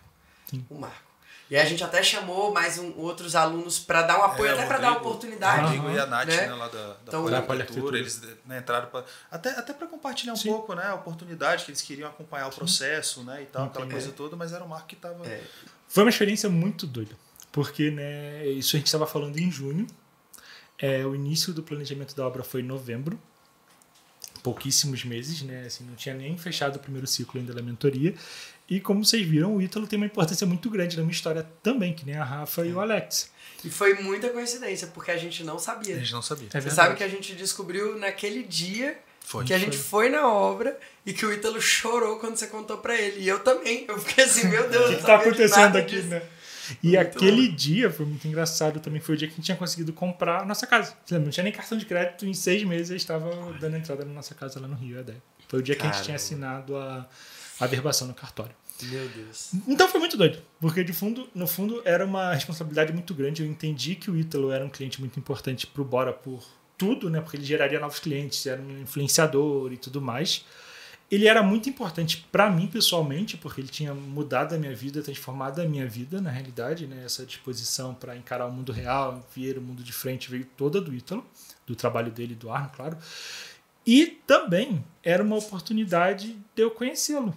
Sim. 0.49 0.65
O 0.69 0.75
Marco. 0.75 1.03
E 1.49 1.55
a 1.55 1.65
gente 1.65 1.83
até 1.83 2.01
chamou 2.01 2.51
mais 2.51 2.79
um, 2.79 2.97
outros 2.97 3.35
alunos 3.35 3.77
pra 3.77 4.01
dar 4.01 4.19
um 4.19 4.23
apoio, 4.23 4.49
É, 4.49 4.53
até 4.53 4.63
o 4.63 4.67
pra 4.67 4.77
dar 4.79 4.93
oportunidade. 4.93 5.59
O 5.59 5.63
Rodrigo 5.65 5.89
e 5.91 5.99
a 5.99 6.05
Nath, 6.07 6.27
né? 6.27 6.47
né, 6.47 6.53
lá 6.53 6.67
da, 6.67 6.87
da 6.87 6.95
Então, 7.07 7.95
eles 7.95 8.21
né, 8.45 8.57
entraram 8.57 8.87
pra, 8.87 9.03
até, 9.29 9.51
até 9.51 9.73
para 9.73 9.87
compartilhar 9.87 10.33
um 10.33 10.37
Sim. 10.37 10.49
pouco, 10.49 10.73
né, 10.73 10.87
a 10.87 10.95
oportunidade 10.95 11.65
que 11.65 11.71
eles 11.71 11.81
queriam 11.81 12.09
acompanhar 12.09 12.47
o 12.47 12.51
processo, 12.51 13.23
né, 13.23 13.43
e 13.43 13.45
tal, 13.45 13.65
aquela 13.65 13.85
Entendi. 13.85 14.01
coisa 14.01 14.11
toda, 14.15 14.35
mas 14.35 14.53
era 14.53 14.63
o 14.63 14.69
Marco 14.69 14.87
que 14.87 14.95
tava 14.95 15.25
É. 15.27 15.43
Foi 15.87 16.03
uma 16.03 16.09
experiência 16.09 16.49
muito 16.49 16.87
doida, 16.87 17.15
porque 17.51 17.91
né, 17.91 18.47
isso 18.47 18.75
a 18.75 18.79
gente 18.79 18.87
estava 18.87 19.05
falando 19.05 19.37
em 19.37 19.51
junho. 19.51 19.85
É, 20.79 21.05
o 21.05 21.15
início 21.15 21.53
do 21.53 21.61
planejamento 21.61 22.15
da 22.15 22.25
obra 22.25 22.43
foi 22.43 22.61
em 22.61 22.65
novembro, 22.65 23.19
pouquíssimos 24.45 25.03
meses, 25.03 25.41
né? 25.41 25.63
Assim, 25.65 25.83
não 25.83 25.95
tinha 25.95 26.13
nem 26.13 26.37
fechado 26.37 26.75
o 26.75 26.79
primeiro 26.79 27.07
ciclo 27.07 27.39
ainda 27.39 27.51
da 27.51 27.63
mentoria. 27.63 28.13
E 28.69 28.79
como 28.79 29.05
vocês 29.05 29.25
viram, 29.27 29.55
o 29.55 29.61
Ítalo 29.61 29.85
tem 29.85 29.97
uma 29.97 30.07
importância 30.07 30.45
muito 30.47 30.69
grande 30.69 30.97
na 30.97 31.03
minha 31.03 31.13
história 31.13 31.45
também, 31.61 31.93
que 31.93 32.05
nem 32.05 32.15
a 32.15 32.23
Rafa 32.23 32.65
e 32.65 32.73
o 32.73 32.79
Alex. 32.79 33.29
E 33.63 33.69
foi 33.69 33.93
muita 34.01 34.29
coincidência, 34.29 34.87
porque 34.87 35.11
a 35.11 35.17
gente 35.17 35.43
não 35.43 35.59
sabia. 35.59 35.95
a 35.95 35.99
gente 35.99 36.13
não 36.13 36.21
sabia. 36.21 36.47
É 36.53 36.61
Você 36.61 36.71
sabe 36.71 36.95
que 36.95 37.03
a 37.03 37.07
gente 37.07 37.33
descobriu 37.35 37.97
naquele 37.97 38.41
dia 38.43 38.97
Foi. 39.21 39.45
que 39.45 39.53
a 39.53 39.57
gente 39.59 39.77
foi 39.77 40.09
na 40.09 40.27
obra 40.27 40.77
e 41.05 41.13
que 41.13 41.25
o 41.25 41.31
Ítalo 41.31 41.61
chorou 41.61 42.17
quando 42.17 42.35
você 42.37 42.47
contou 42.47 42.77
pra 42.79 42.95
ele. 42.99 43.21
E 43.21 43.27
eu 43.27 43.39
também. 43.39 43.85
Eu 43.87 43.99
fiquei 43.99 44.23
assim, 44.23 44.47
meu 44.47 44.67
Deus, 44.69 44.91
O 44.91 44.95
que 44.95 45.01
sabia 45.01 45.17
de 45.17 45.27
acontecendo 45.29 45.75
aqui, 45.77 45.95
disso. 45.97 46.07
né? 46.07 46.21
E 46.81 46.87
Muito 46.95 46.99
aquele 47.01 47.41
louco. 47.41 47.55
dia 47.55 47.91
foi 47.91 48.05
muito 48.07 48.27
engraçado 48.27 48.79
também. 48.79 48.99
Foi 48.99 49.13
o 49.13 49.17
dia 49.17 49.27
que 49.27 49.33
a 49.33 49.37
gente 49.37 49.45
tinha 49.45 49.57
conseguido 49.57 49.93
comprar 49.93 50.41
a 50.41 50.45
nossa 50.45 50.65
casa. 50.65 50.95
Não 51.11 51.29
tinha 51.29 51.43
nem 51.43 51.53
cartão 51.53 51.77
de 51.77 51.85
crédito. 51.85 52.25
Em 52.25 52.33
seis 52.33 52.63
meses 52.63 52.89
eu 52.89 52.95
estava 52.97 53.29
dando 53.59 53.77
entrada 53.77 54.03
na 54.03 54.11
nossa 54.11 54.33
casa 54.33 54.59
lá 54.59 54.67
no 54.67 54.75
Rio, 54.75 54.97
a 54.97 55.01
ideia. 55.01 55.21
Foi 55.47 55.59
o 55.59 55.63
dia 55.63 55.75
que 55.75 55.81
a 55.83 55.85
gente 55.85 56.03
tinha 56.03 56.17
Caramba. 56.17 56.23
assinado 56.23 56.77
a, 56.77 57.07
a 57.59 57.67
verbação 57.67 58.07
no 58.07 58.13
cartório. 58.13 58.55
Meu 58.83 59.07
Deus. 59.07 59.51
Então 59.67 59.87
foi 59.87 59.99
muito 59.99 60.17
doido, 60.17 60.41
porque 60.59 60.83
de 60.83 60.91
fundo, 60.91 61.29
no 61.33 61.47
fundo 61.47 61.81
era 61.85 62.05
uma 62.05 62.33
responsabilidade 62.33 62.91
muito 62.91 63.13
grande. 63.13 63.41
Eu 63.41 63.47
entendi 63.47 63.95
que 63.95 64.11
o 64.11 64.17
Ítalo 64.17 64.51
era 64.51 64.65
um 64.65 64.69
cliente 64.69 64.99
muito 64.99 65.17
importante 65.17 65.65
pro 65.65 65.85
Bora 65.85 66.11
por 66.11 66.43
tudo, 66.77 67.09
né? 67.09 67.21
Porque 67.21 67.37
ele 67.37 67.45
geraria 67.45 67.79
novos 67.79 67.99
clientes, 67.99 68.45
era 68.45 68.61
um 68.61 68.81
influenciador 68.81 69.71
e 69.71 69.77
tudo 69.77 70.01
mais. 70.01 70.43
Ele 71.09 71.27
era 71.27 71.43
muito 71.43 71.69
importante 71.69 72.25
para 72.31 72.49
mim 72.49 72.67
pessoalmente, 72.67 73.37
porque 73.37 73.61
ele 73.61 73.67
tinha 73.67 73.93
mudado 73.93 74.55
a 74.55 74.57
minha 74.57 74.75
vida, 74.75 75.01
transformado 75.03 75.61
a 75.61 75.65
minha 75.65 75.87
vida, 75.87 76.19
na 76.19 76.31
realidade, 76.31 76.87
né? 76.87 77.03
Essa 77.05 77.25
disposição 77.25 77.93
para 77.93 78.17
encarar 78.17 78.47
o 78.47 78.51
mundo 78.51 78.71
real, 78.71 79.25
ver 79.33 79.57
o 79.57 79.61
mundo 79.61 79.83
de 79.83 79.93
frente 79.93 80.29
veio 80.29 80.45
toda 80.57 80.81
do 80.81 80.93
Ítalo, 80.93 81.25
do 81.65 81.75
trabalho 81.75 82.11
dele 82.11 82.33
e 82.33 82.35
do 82.35 82.51
Arno, 82.51 82.71
claro. 82.75 82.97
E 83.85 84.05
também 84.25 84.83
era 85.03 85.21
uma 85.23 85.35
oportunidade 85.37 86.35
de 86.55 86.61
eu 86.61 86.71
conhecê-lo 86.71 87.35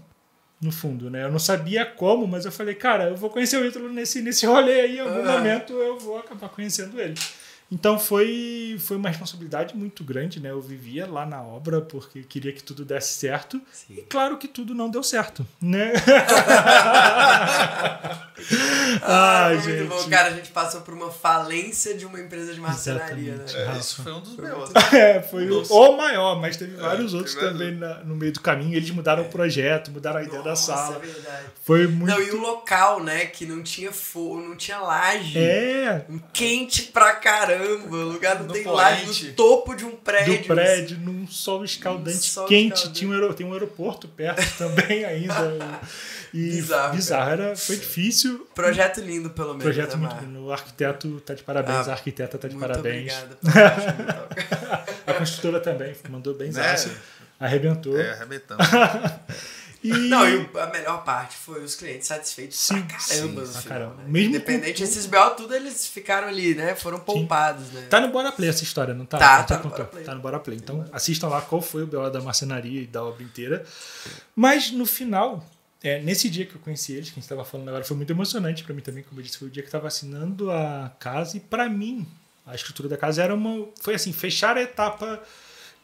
no 0.60 0.72
fundo, 0.72 1.08
né? 1.10 1.24
Eu 1.24 1.30
não 1.30 1.38
sabia 1.38 1.84
como, 1.86 2.26
mas 2.26 2.44
eu 2.44 2.50
falei, 2.52 2.74
cara, 2.74 3.04
eu 3.10 3.16
vou 3.16 3.30
conhecer 3.30 3.56
o 3.58 3.64
Ítalo 3.66 3.88
nesse, 3.92 4.20
nesse 4.22 4.44
rolê 4.46 4.80
aí, 4.80 4.96
em 4.96 5.00
algum 5.00 5.28
Ah. 5.28 5.32
momento 5.38 5.72
eu 5.74 5.98
vou 5.98 6.18
acabar 6.18 6.48
conhecendo 6.48 7.00
ele. 7.00 7.14
Então 7.70 7.98
foi, 7.98 8.78
foi 8.80 8.96
uma 8.96 9.10
responsabilidade 9.10 9.76
muito 9.76 10.02
grande, 10.02 10.40
né? 10.40 10.50
Eu 10.50 10.60
vivia 10.60 11.06
lá 11.06 11.26
na 11.26 11.42
obra 11.42 11.80
porque 11.82 12.22
queria 12.22 12.50
que 12.52 12.62
tudo 12.62 12.82
desse 12.84 13.12
certo. 13.14 13.60
E 13.90 13.96
Sim. 13.96 14.04
claro 14.08 14.38
que 14.38 14.48
tudo 14.48 14.74
não 14.74 14.88
deu 14.90 15.02
certo, 15.02 15.46
né? 15.60 15.92
Ah, 19.02 19.46
Ai, 19.46 19.58
foi 19.58 19.72
muito 19.72 19.78
gente. 19.94 20.04
bom. 20.04 20.10
Cara, 20.10 20.28
a 20.28 20.34
gente 20.34 20.50
passou 20.50 20.80
por 20.80 20.94
uma 20.94 21.10
falência 21.10 21.94
de 21.96 22.06
uma 22.06 22.18
empresa 22.20 22.54
de 22.54 22.60
marcenaria, 22.60 23.34
Exatamente. 23.34 23.56
né? 23.56 23.74
É, 23.74 23.78
isso 23.78 24.02
foi 24.02 24.12
um 24.12 24.20
dos 24.20 24.36
meus. 24.36 24.56
muito- 24.72 24.78
É, 24.96 25.22
foi 25.22 25.46
o, 25.50 25.58
Nossa. 25.58 25.74
o 25.74 25.96
maior, 25.96 26.40
mas 26.40 26.56
teve 26.56 26.76
vários 26.76 27.06
teve 27.12 27.16
outros 27.16 27.34
vários 27.34 27.52
também 27.52 27.74
na- 27.74 28.02
no 28.04 28.14
meio 28.16 28.32
do 28.32 28.40
caminho. 28.40 28.74
Eles 28.74 28.90
mudaram 28.90 29.24
o 29.24 29.28
projeto, 29.28 29.90
mudaram 29.90 30.20
a 30.20 30.22
ideia 30.22 30.42
da 30.42 30.50
Nossa, 30.50 30.74
sala. 30.74 30.96
é 30.96 31.06
verdade. 31.06 31.46
Foi 31.64 31.86
muito. 31.86 32.06
Não, 32.10 32.22
e 32.22 32.30
o 32.30 32.40
local, 32.40 33.02
né? 33.02 33.26
Que 33.26 33.44
não 33.44 33.62
tinha 33.62 33.92
fogo, 33.92 34.40
não 34.40 34.56
tinha 34.56 34.78
laje. 34.78 35.38
É, 35.38 36.06
Um 36.08 36.18
Quente 36.32 36.84
pra 36.84 37.14
caramba. 37.16 37.57
O 37.60 37.96
lugar 37.96 38.38
não 38.40 38.46
No 38.46 38.52
tem 38.52 38.64
laje 38.64 39.28
no 39.28 39.32
topo 39.34 39.74
de 39.74 39.84
um 39.84 39.92
prédio. 39.92 40.38
do 40.38 40.44
prédio, 40.46 40.98
num 40.98 41.26
sol 41.26 41.64
escaldante, 41.64 42.24
sol 42.26 42.46
quente. 42.46 42.74
escaldante. 42.74 42.98
Tinha 42.98 43.10
um, 43.28 43.32
tem 43.32 43.46
um 43.46 43.52
aeroporto 43.52 44.06
perto 44.08 44.42
também 44.58 45.04
ainda. 45.04 45.56
E 46.34 46.50
Bizarro, 46.50 46.94
bizarro. 46.94 47.30
Era, 47.30 47.56
foi 47.56 47.76
difícil. 47.76 48.46
Projeto 48.54 49.00
lindo, 49.00 49.30
pelo 49.30 49.48
menos. 49.48 49.62
Projeto 49.64 49.92
né, 49.92 49.96
muito 49.96 50.14
Mar? 50.14 50.24
lindo. 50.24 50.44
O 50.44 50.52
arquiteto 50.52 51.20
tá 51.20 51.34
de 51.34 51.42
parabéns, 51.42 51.88
Ah, 51.88 51.90
a 51.90 51.94
arquiteta 51.94 52.36
tá 52.38 52.48
de 52.48 52.54
Muito 52.54 52.68
parabéns. 52.68 53.12
obrigado. 53.14 53.38
A 55.06 55.14
construtora 55.14 55.58
também 55.60 55.94
mandou 56.10 56.34
bem 56.34 56.50
Né? 56.52 56.74
Arrebentou. 57.40 57.98
É, 57.98 58.10
arrebentamos. 58.12 58.66
E... 59.82 59.92
Não, 59.92 60.28
e 60.28 60.48
a 60.58 60.66
melhor 60.66 61.04
parte 61.04 61.36
foi 61.36 61.62
os 61.62 61.74
clientes 61.76 62.08
satisfeitos 62.08 62.58
Sim, 62.58 62.82
pra 62.82 62.96
caramba 62.98 63.46
sim, 63.46 63.52
pra 63.52 63.60
final, 63.62 63.62
caramba. 63.62 63.94
né? 64.02 64.04
Mesmo 64.08 64.30
Independente, 64.30 64.78
com- 64.78 64.84
esses 64.84 65.06
BO 65.06 65.30
tudo 65.36 65.54
eles 65.54 65.86
ficaram 65.86 66.26
ali, 66.28 66.54
né? 66.54 66.74
Foram 66.74 66.98
poupados, 66.98 67.70
né? 67.72 67.82
Tá 67.88 68.00
no 68.00 68.08
Bora 68.08 68.32
Play 68.32 68.48
essa 68.48 68.64
história, 68.64 68.92
não 68.92 69.06
tá? 69.06 69.18
Tá, 69.18 69.36
Já 69.38 69.42
tá 69.44 69.58
no. 69.58 69.70
Bora 69.70 69.84
Play. 69.84 70.04
Tá 70.04 70.14
no 70.14 70.20
Bora 70.20 70.40
Play. 70.40 70.58
Então 70.58 70.84
assistam 70.92 71.28
lá 71.28 71.40
qual 71.40 71.62
foi 71.62 71.84
o 71.84 71.86
BO 71.86 72.10
da 72.10 72.20
marcenaria 72.20 72.82
e 72.82 72.86
da 72.86 73.04
obra 73.04 73.22
inteira. 73.22 73.64
Mas 74.34 74.70
no 74.72 74.84
final, 74.84 75.44
é, 75.82 76.00
nesse 76.00 76.28
dia 76.28 76.44
que 76.44 76.54
eu 76.56 76.60
conheci 76.60 76.92
eles, 76.94 77.06
que 77.08 77.12
a 77.12 77.14
gente 77.16 77.24
estava 77.24 77.44
falando 77.44 77.68
agora, 77.68 77.84
foi 77.84 77.96
muito 77.96 78.12
emocionante 78.12 78.64
pra 78.64 78.74
mim 78.74 78.82
também, 78.82 79.04
como 79.04 79.20
eu 79.20 79.24
disse, 79.24 79.38
foi 79.38 79.48
o 79.48 79.50
dia 79.50 79.62
que 79.62 79.68
eu 79.68 79.72
tava 79.72 79.86
assinando 79.86 80.50
a 80.50 80.90
casa 80.98 81.36
e 81.36 81.40
pra 81.40 81.68
mim 81.68 82.06
a 82.44 82.54
estrutura 82.54 82.88
da 82.88 82.96
casa 82.96 83.22
era 83.22 83.34
uma. 83.34 83.68
Foi 83.80 83.94
assim, 83.94 84.12
fechar 84.12 84.56
a 84.56 84.62
etapa 84.62 85.22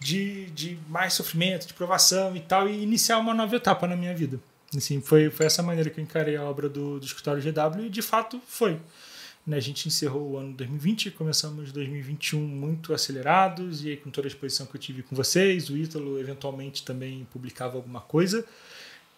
de, 0.04 0.50
de 0.50 0.78
mais 0.86 1.14
sofrimento, 1.14 1.66
de 1.66 1.72
provação 1.72 2.36
e 2.36 2.40
tal, 2.40 2.68
e 2.68 2.82
iniciar 2.82 3.18
uma 3.18 3.32
nova 3.32 3.56
etapa 3.56 3.86
na 3.86 3.96
minha 3.96 4.14
vida. 4.14 4.38
Assim, 4.76 5.00
foi, 5.00 5.30
foi 5.30 5.46
essa 5.46 5.62
maneira 5.62 5.88
que 5.88 5.98
eu 5.98 6.04
encarei 6.04 6.36
a 6.36 6.42
obra 6.42 6.68
do, 6.68 7.00
do 7.00 7.06
escritório 7.06 7.42
GW 7.42 7.86
e 7.86 7.88
de 7.88 8.02
fato 8.02 8.38
foi. 8.46 8.78
Né, 9.46 9.56
a 9.56 9.60
gente 9.60 9.88
encerrou 9.88 10.32
o 10.32 10.36
ano 10.36 10.52
2020 10.52 11.06
e 11.06 11.10
começamos 11.10 11.72
2021 11.72 12.38
muito 12.38 12.92
acelerados, 12.92 13.82
e 13.82 13.90
aí 13.90 13.96
com 13.96 14.10
toda 14.10 14.26
a 14.26 14.28
exposição 14.28 14.66
que 14.66 14.76
eu 14.76 14.80
tive 14.80 15.02
com 15.02 15.16
vocês, 15.16 15.70
o 15.70 15.76
Ítalo 15.76 16.18
eventualmente 16.18 16.84
também 16.84 17.26
publicava 17.32 17.76
alguma 17.76 18.00
coisa. 18.02 18.44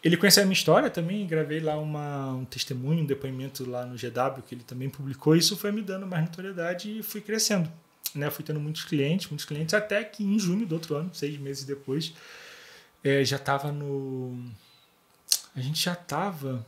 Ele 0.04 0.16
conheceu 0.16 0.44
a 0.44 0.46
minha 0.46 0.52
história 0.52 0.88
também, 0.88 1.26
gravei 1.26 1.58
lá 1.58 1.76
uma, 1.76 2.32
um 2.32 2.44
testemunho, 2.44 3.02
um 3.02 3.06
depoimento 3.06 3.68
lá 3.68 3.84
no 3.84 3.96
GW 3.96 4.42
que 4.46 4.54
ele 4.54 4.62
também 4.62 4.88
publicou, 4.88 5.34
e 5.34 5.40
isso 5.40 5.56
foi 5.56 5.72
me 5.72 5.82
dando 5.82 6.06
mais 6.06 6.22
notoriedade 6.22 6.96
e 6.98 7.02
fui 7.02 7.20
crescendo. 7.20 7.68
Né? 8.18 8.30
Fui 8.30 8.44
tendo 8.44 8.58
muitos 8.60 8.84
clientes, 8.84 9.28
muitos 9.28 9.44
clientes, 9.44 9.74
até 9.74 10.02
que 10.04 10.24
em 10.24 10.38
junho 10.38 10.66
do 10.66 10.74
outro 10.74 10.94
ano, 10.96 11.10
seis 11.14 11.36
meses 11.38 11.64
depois, 11.64 12.12
eh, 13.04 13.24
já 13.24 13.36
estava 13.36 13.70
no. 13.70 14.38
A 15.54 15.60
gente 15.60 15.82
já 15.84 15.92
estava 15.94 16.64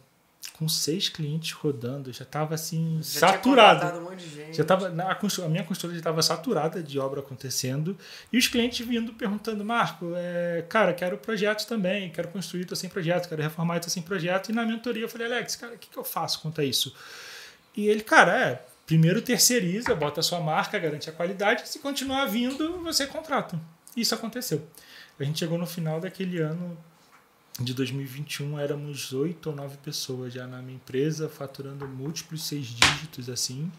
com 0.54 0.68
seis 0.68 1.08
clientes 1.08 1.52
rodando, 1.52 2.12
já 2.12 2.24
estava 2.24 2.54
assim, 2.56 2.98
Já 3.00 3.28
saturado. 3.28 3.98
um 3.98 4.02
monte 4.10 4.24
de 4.24 4.34
gente. 4.34 4.56
Já 4.56 4.64
tava, 4.64 4.88
a, 4.88 5.14
constru- 5.14 5.44
a 5.44 5.48
minha 5.48 5.62
construtora 5.62 5.94
já 5.94 6.00
estava 6.00 6.20
saturada 6.20 6.82
de 6.82 6.98
obra 6.98 7.20
acontecendo 7.20 7.96
e 8.32 8.38
os 8.38 8.48
clientes 8.48 8.84
vindo 8.84 9.12
perguntando, 9.12 9.64
Marco, 9.64 10.12
é, 10.16 10.64
cara, 10.68 10.92
quero 10.92 11.16
projeto 11.16 11.64
também, 11.68 12.10
quero 12.10 12.26
construir, 12.28 12.62
estou 12.62 12.76
sem 12.76 12.90
projeto, 12.90 13.28
quero 13.28 13.40
reformar, 13.40 13.76
estou 13.76 13.90
sem 13.90 14.02
projeto. 14.02 14.48
E 14.48 14.52
na 14.52 14.64
mentoria 14.66 15.04
eu 15.04 15.08
falei, 15.08 15.28
Alex, 15.28 15.54
cara, 15.54 15.74
o 15.74 15.78
que, 15.78 15.88
que 15.90 15.96
eu 15.96 16.02
faço 16.04 16.40
quanto 16.40 16.60
a 16.60 16.64
isso? 16.64 16.92
E 17.76 17.86
ele, 17.86 18.02
cara, 18.02 18.36
é, 18.36 18.66
primeiro 18.88 19.20
terceiriza, 19.20 19.94
bota 19.94 20.20
a 20.20 20.22
sua 20.22 20.40
marca, 20.40 20.78
garante 20.78 21.10
a 21.10 21.12
qualidade, 21.12 21.68
se 21.68 21.78
continuar 21.78 22.24
vindo, 22.24 22.82
você 22.82 23.06
contrata. 23.06 23.60
Isso 23.94 24.14
aconteceu. 24.14 24.66
A 25.20 25.24
gente 25.24 25.40
chegou 25.40 25.58
no 25.58 25.66
final 25.66 26.00
daquele 26.00 26.40
ano 26.40 26.74
de 27.60 27.74
2021, 27.74 28.58
éramos 28.58 29.12
oito 29.12 29.50
ou 29.50 29.54
nove 29.54 29.76
pessoas 29.76 30.32
já 30.32 30.46
na 30.46 30.62
minha 30.62 30.76
empresa, 30.76 31.28
faturando 31.28 31.86
múltiplos 31.86 32.46
seis 32.46 32.64
dígitos 32.64 33.28
assim. 33.28 33.70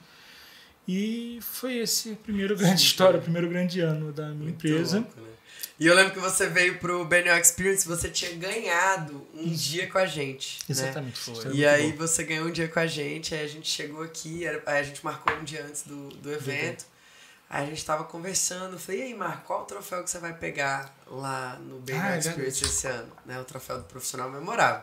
E 0.92 1.38
foi 1.42 1.78
esse 1.78 2.14
a 2.14 2.16
primeira 2.16 2.56
grande 2.56 2.82
história, 2.82 3.20
o 3.20 3.22
primeiro 3.22 3.48
grande 3.48 3.80
ano 3.80 4.12
da 4.12 4.24
minha 4.30 4.36
Muito 4.36 4.66
empresa. 4.66 4.98
louco, 4.98 5.22
né? 5.22 5.28
E 5.80 5.86
eu 5.86 5.94
lembro 5.94 6.14
que 6.14 6.20
você 6.20 6.48
veio 6.48 6.80
pro 6.80 7.06
BNO 7.06 7.38
Experience, 7.40 7.88
você 7.88 8.10
tinha 8.10 8.32
ganhado 8.36 9.26
um 9.36 9.48
dia 9.50 9.86
com 9.88 10.00
a 10.00 10.06
gente. 10.08 10.58
né? 10.62 10.66
Exatamente. 10.70 11.20
Foi. 11.20 11.36
Foi 11.36 11.54
E 11.56 11.64
aí 11.66 11.92
bom. 11.92 12.00
você 12.00 12.24
ganhou 12.24 12.48
um 12.48 12.52
dia 12.52 12.68
com 12.68 12.80
a 12.80 12.88
gente, 12.88 13.36
aí 13.36 13.46
a 13.46 13.48
gente 13.48 13.70
chegou 13.70 14.02
aqui, 14.04 14.48
aí 14.48 14.80
a 14.80 14.84
gente 14.84 15.06
marcou 15.06 15.32
um 15.36 15.44
dia 15.44 15.64
antes 15.64 15.84
do, 15.84 16.10
do 16.10 16.32
evento. 16.34 16.86
Aí 17.48 17.64
a 17.64 17.68
gente 17.68 17.86
tava 17.86 18.04
conversando, 18.04 18.74
eu 18.74 18.80
falei, 18.80 19.02
e 19.02 19.04
aí, 19.06 19.14
Marco, 19.14 19.44
qual 19.46 19.62
o 19.62 19.66
troféu 19.66 20.04
que 20.04 20.10
você 20.10 20.18
vai 20.20 20.34
pegar 20.34 20.94
lá 21.08 21.58
no 21.60 21.80
BNO 21.80 21.98
Ah, 22.02 22.16
é 22.16 22.20
Experience 22.20 22.60
verdade. 22.62 22.66
esse 22.66 22.88
ano? 22.88 23.12
Né, 23.28 23.40
o 23.40 23.44
troféu 23.46 23.78
do 23.78 23.84
profissional 23.86 24.30
memorável. 24.30 24.82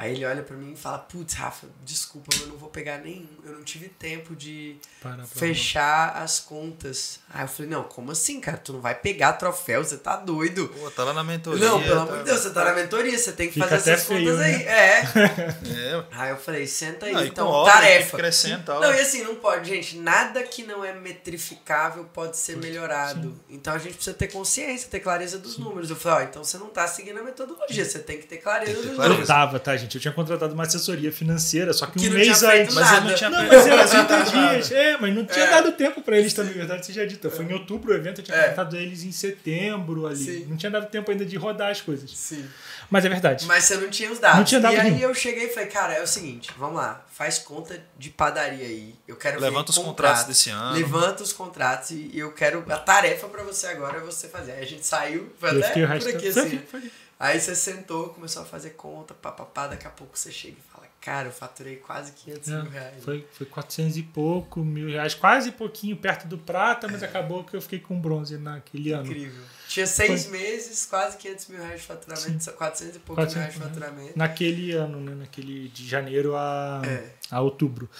Aí 0.00 0.12
ele 0.12 0.24
olha 0.24 0.44
pra 0.44 0.56
mim 0.56 0.74
e 0.74 0.76
fala, 0.76 0.96
putz, 0.96 1.34
Rafa, 1.34 1.66
desculpa, 1.84 2.28
eu 2.40 2.46
não 2.46 2.56
vou 2.56 2.68
pegar 2.68 2.98
nenhum. 2.98 3.26
Eu 3.44 3.54
não 3.54 3.64
tive 3.64 3.88
tempo 3.88 4.36
de 4.36 4.76
Para 5.02 5.24
fechar 5.26 6.10
as 6.22 6.38
contas. 6.38 7.18
Aí 7.28 7.42
eu 7.42 7.48
falei, 7.48 7.68
não, 7.68 7.82
como 7.82 8.12
assim, 8.12 8.40
cara? 8.40 8.56
Tu 8.58 8.72
não 8.72 8.80
vai 8.80 8.94
pegar 8.94 9.32
troféu, 9.32 9.82
você 9.82 9.96
tá 9.96 10.14
doido. 10.14 10.68
Pô, 10.68 10.88
tá 10.92 11.02
lá 11.02 11.12
na 11.12 11.24
mentoria. 11.24 11.66
Não, 11.68 11.82
pelo 11.82 11.96
tá- 11.96 12.02
amor 12.02 12.18
de 12.18 12.24
Deus, 12.26 12.38
você 12.40 12.50
tá 12.50 12.64
na 12.66 12.72
mentoria, 12.74 13.18
você 13.18 13.32
tem 13.32 13.48
que 13.48 13.54
Fica 13.54 13.66
fazer 13.66 13.90
essas 13.90 14.06
feio, 14.06 14.20
contas 14.30 14.38
né? 14.38 14.46
aí. 14.46 14.62
É. 14.62 15.02
É, 15.88 16.04
Aí 16.12 16.30
eu 16.30 16.36
falei, 16.36 16.66
senta 16.66 17.06
aí, 17.06 17.12
Não, 17.12 17.24
então, 17.24 17.46
obra, 17.48 17.72
tarefa. 17.72 18.18
e. 18.18 18.56
Não, 18.66 18.92
e 18.94 19.00
assim, 19.00 19.22
não 19.24 19.34
pode, 19.36 19.68
gente, 19.68 19.96
nada 19.98 20.42
que 20.44 20.62
não 20.62 20.84
é 20.84 20.92
metrificável 20.92 22.04
pode 22.12 22.36
ser 22.36 22.56
melhorado. 22.56 23.38
Então 23.48 23.74
a 23.74 23.78
gente 23.78 23.94
precisa 23.94 24.14
ter 24.14 24.28
consciência, 24.28 24.88
ter 24.88 25.00
clareza 25.00 25.38
dos 25.38 25.56
números. 25.58 25.90
Eu 25.90 25.96
falei, 25.96 26.24
ó, 26.26 26.28
então 26.28 26.44
você 26.44 26.56
não 26.58 26.68
tá 26.68 26.86
seguindo 26.86 27.18
a 27.18 27.22
metodologia, 27.22 27.84
você 27.84 27.98
tem 27.98 28.18
que 28.18 28.26
ter 28.26 28.38
clareza 28.38 28.72
Tem 28.72 28.74
que 28.76 28.82
ter 28.82 28.88
dos 28.88 28.96
clareza. 28.96 29.14
Eu 29.14 29.18
números. 29.20 29.28
tava, 29.28 29.58
tá, 29.60 29.76
gente? 29.76 29.87
Eu 29.96 30.00
tinha 30.00 30.12
contratado 30.12 30.52
uma 30.54 30.64
assessoria 30.64 31.10
financeira, 31.10 31.72
só 31.72 31.86
que, 31.86 31.98
Que 31.98 32.08
um 32.08 32.12
mês 32.12 32.42
antes. 32.42 32.74
Mas 32.74 32.90
nada. 32.90 33.08
não 33.08 33.14
tinha 33.16 33.30
Não, 33.30 33.46
mas 33.46 33.66
era 33.66 33.76
nada. 33.86 34.04
30 34.04 34.22
dias. 34.54 34.72
É, 34.72 34.96
mas 34.98 35.14
não 35.14 35.24
tinha 35.24 35.44
É. 35.44 35.50
dado 35.50 35.72
tempo 35.72 36.02
pra 36.02 36.18
eles 36.18 36.32
também, 36.34 36.52
verdade 36.54 36.84
seja 36.86 37.06
dita. 37.06 37.30
Foi 37.30 37.44
em 37.44 37.52
outubro 37.52 37.92
o 37.92 37.96
evento, 37.96 38.20
eu 38.20 38.24
tinha 38.24 38.36
É. 38.36 38.40
contratado 38.48 38.76
eles 38.76 39.02
em 39.04 39.12
setembro 39.12 40.06
ali. 40.06 40.16
Sim. 40.16 40.46
Não 40.48 40.56
tinha 40.56 40.70
dado 40.70 40.86
tempo 40.90 41.10
ainda 41.10 41.24
de 41.24 41.36
rodar 41.36 41.70
as 41.70 41.80
coisas. 41.80 42.10
Sim. 42.14 42.44
Mas 42.90 43.04
é 43.04 43.08
verdade. 43.08 43.46
Mas 43.46 43.64
você 43.64 43.76
não 43.76 43.88
tinha 43.90 44.10
os 44.10 44.18
dados. 44.18 44.38
Não 44.38 44.44
tinha 44.44 44.60
dado 44.60 44.74
e 44.74 44.80
aí 44.80 44.90
nenhum. 44.90 45.08
eu 45.08 45.14
cheguei 45.14 45.44
e 45.46 45.48
falei, 45.48 45.68
cara, 45.68 45.92
é 45.94 46.02
o 46.02 46.06
seguinte, 46.06 46.50
vamos 46.58 46.76
lá, 46.76 47.04
faz 47.12 47.38
conta 47.38 47.78
de 47.98 48.08
padaria 48.10 48.64
aí. 48.66 48.94
Eu 49.06 49.16
quero 49.16 49.38
ver 49.38 49.44
Levanta 49.46 49.70
os 49.70 49.78
contratos. 49.78 50.24
desse 50.24 50.50
ano. 50.50 50.74
Levanta 50.74 51.22
os 51.22 51.32
contratos 51.32 51.90
e 51.90 52.10
eu 52.14 52.32
quero. 52.32 52.64
A 52.68 52.76
tarefa 52.78 53.28
pra 53.28 53.42
você 53.42 53.66
agora 53.66 53.98
é 53.98 54.00
você 54.00 54.26
fazer. 54.28 54.52
Aí 54.52 54.62
a 54.62 54.66
gente 54.66 54.86
saiu, 54.86 55.30
foi 55.38 55.50
Eu 55.50 55.58
até 55.58 55.72
por 55.86 55.92
aqui 55.92 56.32
foi 56.32 56.42
assim. 56.42 56.60
foi 56.70 56.80
aqui. 56.80 56.92
Aí 57.18 57.40
você 57.40 57.54
sentou, 57.54 58.10
começou 58.10 58.42
a 58.42 58.44
fazer 58.44 58.70
conta, 58.70 59.12
papapá, 59.14 59.66
daqui 59.66 59.86
a 59.86 59.90
pouco 59.90 60.16
você 60.16 60.30
chega 60.30 60.56
e 60.56 60.72
fala, 60.72 60.86
cara, 61.00 61.28
eu 61.28 61.32
faturei 61.32 61.76
quase 61.76 62.12
500 62.12 62.48
mil 62.48 62.58
É, 62.66 62.68
reais. 62.68 63.04
foi, 63.04 63.26
foi 63.32 63.46
400 63.46 63.96
e 63.96 64.02
pouco 64.04 64.60
mil 64.60 64.88
reais, 64.88 65.14
quase 65.14 65.50
pouquinho 65.50 65.96
perto 65.96 66.28
do 66.28 66.38
prata, 66.38 66.86
mas 66.86 67.02
acabou 67.02 67.42
que 67.42 67.56
eu 67.56 67.60
fiquei 67.60 67.80
com 67.80 67.98
bronze 68.00 68.38
naquele 68.38 68.92
ano. 68.92 69.06
Incrível. 69.06 69.42
Tinha 69.68 69.86
seis 69.86 70.28
meses, 70.28 70.86
quase 70.86 71.16
500 71.16 71.46
mil 71.48 71.58
reais 71.60 71.80
de 71.80 71.86
faturamento, 71.88 72.52
400 72.52 72.96
e 72.96 72.98
poucos 73.00 73.24
mil 73.26 73.34
reais 73.34 73.52
de 73.54 73.58
400, 73.60 73.82
faturamento. 73.88 74.18
Naquele 74.18 74.72
ano, 74.72 75.00
né? 75.00 75.14
Naquele 75.16 75.68
de 75.68 75.88
janeiro 75.88 76.36
a, 76.36 76.82
É. 76.86 77.10
a 77.32 77.40
outubro. 77.40 77.90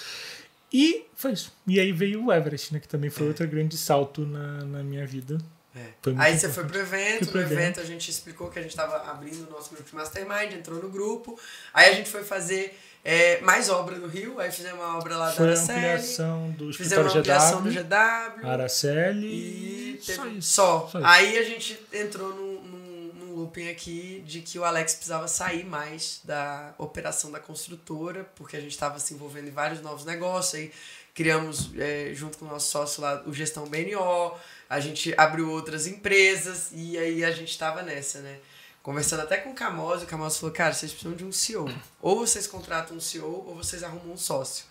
E 0.72 1.06
foi 1.16 1.32
isso. 1.32 1.52
E 1.66 1.80
aí 1.80 1.90
veio 1.92 2.26
o 2.26 2.32
Everest, 2.32 2.72
né? 2.72 2.78
Que 2.78 2.86
também 2.88 3.10
foi 3.10 3.26
É. 3.26 3.28
outro 3.30 3.48
grande 3.48 3.76
salto 3.76 4.24
na, 4.26 4.64
na 4.64 4.82
minha 4.82 5.04
vida. 5.06 5.38
É. 5.76 5.80
Foi 6.02 6.14
Aí 6.18 6.38
você 6.38 6.48
foi 6.48 6.64
pro 6.64 6.78
evento, 6.78 7.24
Fui 7.24 7.32
pro 7.32 7.40
no 7.40 7.46
evento 7.46 7.58
evento. 7.60 7.80
a 7.80 7.84
gente 7.84 8.10
explicou 8.10 8.48
que 8.50 8.58
a 8.58 8.62
gente 8.62 8.70
estava 8.72 8.96
abrindo 9.10 9.46
o 9.46 9.50
nosso 9.50 9.70
grupo 9.70 9.88
de 9.88 9.94
Mastermind, 9.94 10.52
entrou 10.54 10.82
no 10.82 10.88
grupo. 10.88 11.38
Aí 11.72 11.90
a 11.90 11.94
gente 11.94 12.10
foi 12.10 12.24
fazer 12.24 12.76
é, 13.04 13.40
mais 13.42 13.68
obra 13.68 13.96
no 13.96 14.08
Rio, 14.08 14.40
aí 14.40 14.50
fizemos 14.50 14.80
uma 14.80 14.98
obra 14.98 15.16
lá 15.16 15.30
Foi 15.32 15.46
da 15.46 15.52
a 15.52 15.54
Araceli. 15.54 15.78
ampliação 15.78 16.50
do 16.52 16.72
Fizemos 16.72 17.12
uma 17.12 17.20
ampliação 17.20 17.62
do 17.62 17.70
GW, 17.70 17.82
GW. 17.84 18.50
Araceli 18.50 19.98
E 19.98 20.00
só 20.02 20.22
teve- 20.24 20.38
isso. 20.38 20.50
só. 20.54 20.88
Só. 20.90 21.00
Aí 21.04 21.38
a 21.38 21.42
gente 21.42 21.78
entrou 21.92 22.30
num, 22.34 22.60
num, 22.62 23.12
num 23.14 23.34
looping 23.36 23.68
aqui 23.68 24.22
de 24.26 24.40
que 24.40 24.58
o 24.58 24.64
Alex 24.64 24.94
precisava 24.94 25.28
sair 25.28 25.64
mais 25.64 26.20
da 26.24 26.74
operação 26.78 27.30
da 27.30 27.38
construtora, 27.38 28.24
porque 28.34 28.56
a 28.56 28.60
gente 28.60 28.72
estava 28.72 28.98
se 28.98 29.14
envolvendo 29.14 29.48
em 29.48 29.52
vários 29.52 29.80
novos 29.80 30.04
negócios. 30.04 30.54
Aí 30.54 30.72
criamos, 31.14 31.70
é, 31.78 32.12
junto 32.14 32.38
com 32.38 32.44
o 32.46 32.48
nosso 32.48 32.70
sócio 32.70 33.02
lá, 33.02 33.22
o 33.26 33.32
Gestão 33.32 33.66
BNO. 33.66 34.34
A 34.68 34.80
gente 34.80 35.14
abriu 35.16 35.50
outras 35.50 35.86
empresas 35.86 36.68
e 36.72 36.98
aí 36.98 37.24
a 37.24 37.30
gente 37.30 37.50
estava 37.50 37.82
nessa, 37.82 38.20
né? 38.20 38.38
Conversando 38.82 39.20
até 39.22 39.36
com 39.38 39.50
o 39.50 39.54
Camoso, 39.54 40.04
o 40.04 40.06
Camoso 40.06 40.38
falou, 40.40 40.54
cara, 40.54 40.72
vocês 40.72 40.92
precisam 40.92 41.16
de 41.16 41.24
um 41.24 41.32
CEO. 41.32 41.68
Ou 42.00 42.18
vocês 42.20 42.46
contratam 42.46 42.96
um 42.96 43.00
CEO 43.00 43.44
ou 43.46 43.54
vocês 43.54 43.82
arrumam 43.82 44.12
um 44.12 44.16
sócio. 44.16 44.64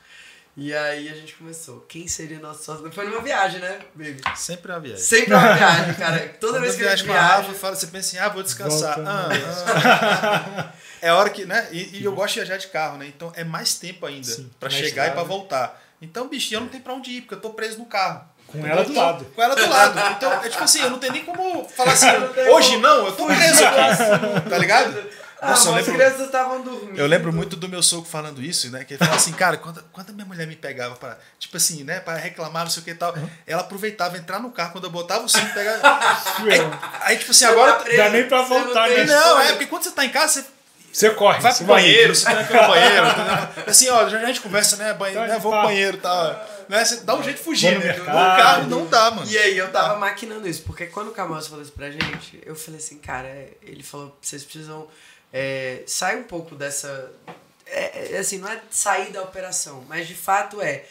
E 0.55 0.73
aí 0.73 1.07
a 1.07 1.13
gente 1.13 1.35
começou. 1.35 1.81
Quem 1.81 2.07
seria 2.07 2.39
nosso 2.39 2.63
sócio? 2.63 2.91
Foi 2.91 3.05
numa 3.07 3.21
viagem, 3.21 3.59
né, 3.59 3.79
baby? 3.93 4.21
Sempre 4.35 4.71
uma 4.71 4.79
viagem. 4.79 5.03
Sempre 5.03 5.33
uma 5.35 5.53
viagem, 5.53 5.93
cara. 5.93 6.29
Toda 6.41 6.53
Quando 6.53 6.61
vez 6.63 6.73
eu 6.73 6.79
que 6.79 6.87
a 6.87 6.95
gente 6.95 7.05
viajo 7.05 7.05
com 7.05 7.13
a 7.13 7.21
Rafa, 7.21 7.41
viaja. 7.43 7.59
fala, 7.59 7.75
você 7.75 7.87
pensa 7.87 8.07
assim, 8.07 8.17
ah, 8.17 8.29
vou 8.29 8.41
descansar. 8.41 8.95
Volta, 8.95 9.11
Ah, 9.11 9.29
ah. 10.71 10.73
É 10.99 11.11
hora 11.13 11.29
que, 11.29 11.45
né? 11.45 11.67
E, 11.71 11.99
e 11.99 12.03
eu 12.03 12.11
gosto 12.11 12.33
de 12.33 12.39
viajar 12.39 12.57
de 12.57 12.67
carro, 12.69 12.97
né? 12.97 13.05
Então 13.05 13.31
é 13.35 13.43
mais 13.43 13.75
tempo 13.75 14.03
ainda 14.03 14.35
na 14.59 14.67
chegar 14.69 14.87
estrada. 14.87 15.09
e 15.09 15.13
pra 15.13 15.23
voltar. 15.23 15.83
Então, 16.01 16.27
bicho, 16.27 16.53
eu 16.55 16.59
não 16.61 16.69
tenho 16.69 16.81
pra 16.81 16.93
onde 16.93 17.11
ir, 17.11 17.21
porque 17.21 17.35
eu 17.35 17.41
tô 17.41 17.51
preso 17.51 17.77
no 17.77 17.85
carro. 17.85 18.27
Com 18.47 18.65
ela 18.65 18.83
do 18.83 18.91
Então, 18.91 19.03
lado. 19.03 19.25
Com 19.35 19.41
ela 19.43 19.55
do 19.55 19.69
lado. 19.69 19.99
Então, 20.17 20.31
é 20.43 20.49
tipo 20.49 20.63
assim, 20.63 20.81
eu 20.81 20.89
não 20.89 20.99
tenho 20.99 21.13
nem 21.13 21.25
como 21.25 21.67
falar 21.69 21.91
assim, 21.93 22.07
hoje 22.51 22.77
não, 22.77 23.05
eu 23.07 23.11
tô 23.11 23.25
preso 23.25 23.63
aqui. 23.65 24.49
Tá 24.49 24.57
ligado? 24.57 25.17
Ah, 25.39 25.49
Nossa, 25.51 25.67
eu 25.67 25.73
mas 25.73 25.81
as 25.81 25.87
lembro, 25.87 25.93
crianças 26.01 26.25
estavam 26.25 26.61
dormindo. 26.63 26.97
eu 26.97 27.05
lembro 27.05 27.31
muito 27.31 27.55
do 27.55 27.69
meu 27.69 27.83
sogro 27.83 28.09
falando 28.09 28.41
isso, 28.41 28.71
né? 28.71 28.83
Que 28.83 28.93
ele 28.95 28.97
falava 28.97 29.17
assim, 29.17 29.31
cara, 29.33 29.55
quando, 29.57 29.83
quando 29.91 30.09
a 30.09 30.13
minha 30.13 30.25
mulher 30.25 30.47
me 30.47 30.55
pegava 30.55 30.95
pra, 30.95 31.15
tipo 31.37 31.55
assim, 31.57 31.83
né, 31.83 31.99
pra 31.99 32.15
reclamar, 32.15 32.63
não 32.63 32.71
sei 32.71 32.81
o 32.81 32.83
que 32.83 32.89
e 32.89 32.95
tal, 32.95 33.13
ela 33.45 33.61
aproveitava 33.61 34.17
entrar 34.17 34.39
no 34.39 34.49
carro, 34.49 34.71
quando 34.71 34.85
eu 34.85 34.89
botava 34.89 35.23
o 35.25 35.29
cinto, 35.29 35.53
pegava. 35.53 35.77
Aí, 36.49 36.59
aí, 37.01 37.17
tipo 37.19 37.29
assim, 37.29 37.45
Você 37.45 37.51
agora. 37.51 37.73
tá 37.73 37.79
preso, 37.83 37.97
dá 37.97 38.09
nem 38.09 38.27
pra 38.27 38.37
não 38.39 38.45
voltar, 38.47 38.89
né? 38.89 39.03
Não, 39.03 39.15
escolha. 39.27 39.43
é 39.43 39.49
porque 39.51 39.65
quando 39.67 39.83
você 39.83 39.91
tá 39.91 40.05
em 40.05 40.09
casa, 40.09 40.41
você 40.41 40.45
Você 40.91 41.09
corre. 41.11 41.39
vai 41.39 41.51
você 41.51 41.57
pro 41.63 41.67
banheiro, 41.73 42.15
você 42.15 42.25
vai 42.33 42.43
pro 42.43 42.67
banheiro, 42.67 43.07
entendeu? 43.07 43.47
Assim, 43.67 43.89
ó, 43.89 44.09
já 44.09 44.17
a 44.19 44.25
gente 44.25 44.41
conversa, 44.41 44.75
né? 44.77 44.91
Banheiro, 44.95 45.21
Tá 45.21 45.27
né? 45.33 45.39
Vou 45.39 45.51
pro 45.51 45.61
banheiro 45.61 45.97
e 45.97 45.99
tal. 45.99 46.47
Né? 46.69 46.83
Você 46.83 46.97
dá 47.01 47.15
um 47.15 47.23
jeito 47.23 47.37
de 47.37 47.43
fugir, 47.43 47.71
Vou 47.75 47.79
né? 47.85 47.93
No 47.93 48.03
mercado. 48.05 48.37
carro 48.37 48.67
não 48.67 48.85
dá, 48.87 49.11
mano. 49.11 49.29
E 49.29 49.37
aí 49.37 49.57
eu 49.57 49.71
tava 49.71 49.97
maquinando 49.97 50.47
isso, 50.47 50.63
porque 50.63 50.87
quando 50.87 51.09
o 51.09 51.13
Camoso 51.13 51.49
falou 51.49 51.63
isso 51.63 51.71
pra 51.71 51.89
gente, 51.89 52.41
eu 52.45 52.55
falei 52.55 52.79
assim, 52.79 52.97
cara, 52.99 53.29
ele 53.61 53.83
falou, 53.83 54.17
vocês 54.21 54.43
precisam 54.43 54.87
é, 55.31 55.83
sai 55.85 56.17
um 56.17 56.23
pouco 56.23 56.55
dessa. 56.55 57.11
É, 57.65 58.13
é, 58.15 58.17
assim, 58.17 58.37
não 58.37 58.47
é 58.49 58.61
sair 58.69 59.11
da 59.11 59.21
operação, 59.21 59.83
mas 59.89 60.07
de 60.07 60.15
fato 60.15 60.61
é 60.61 60.85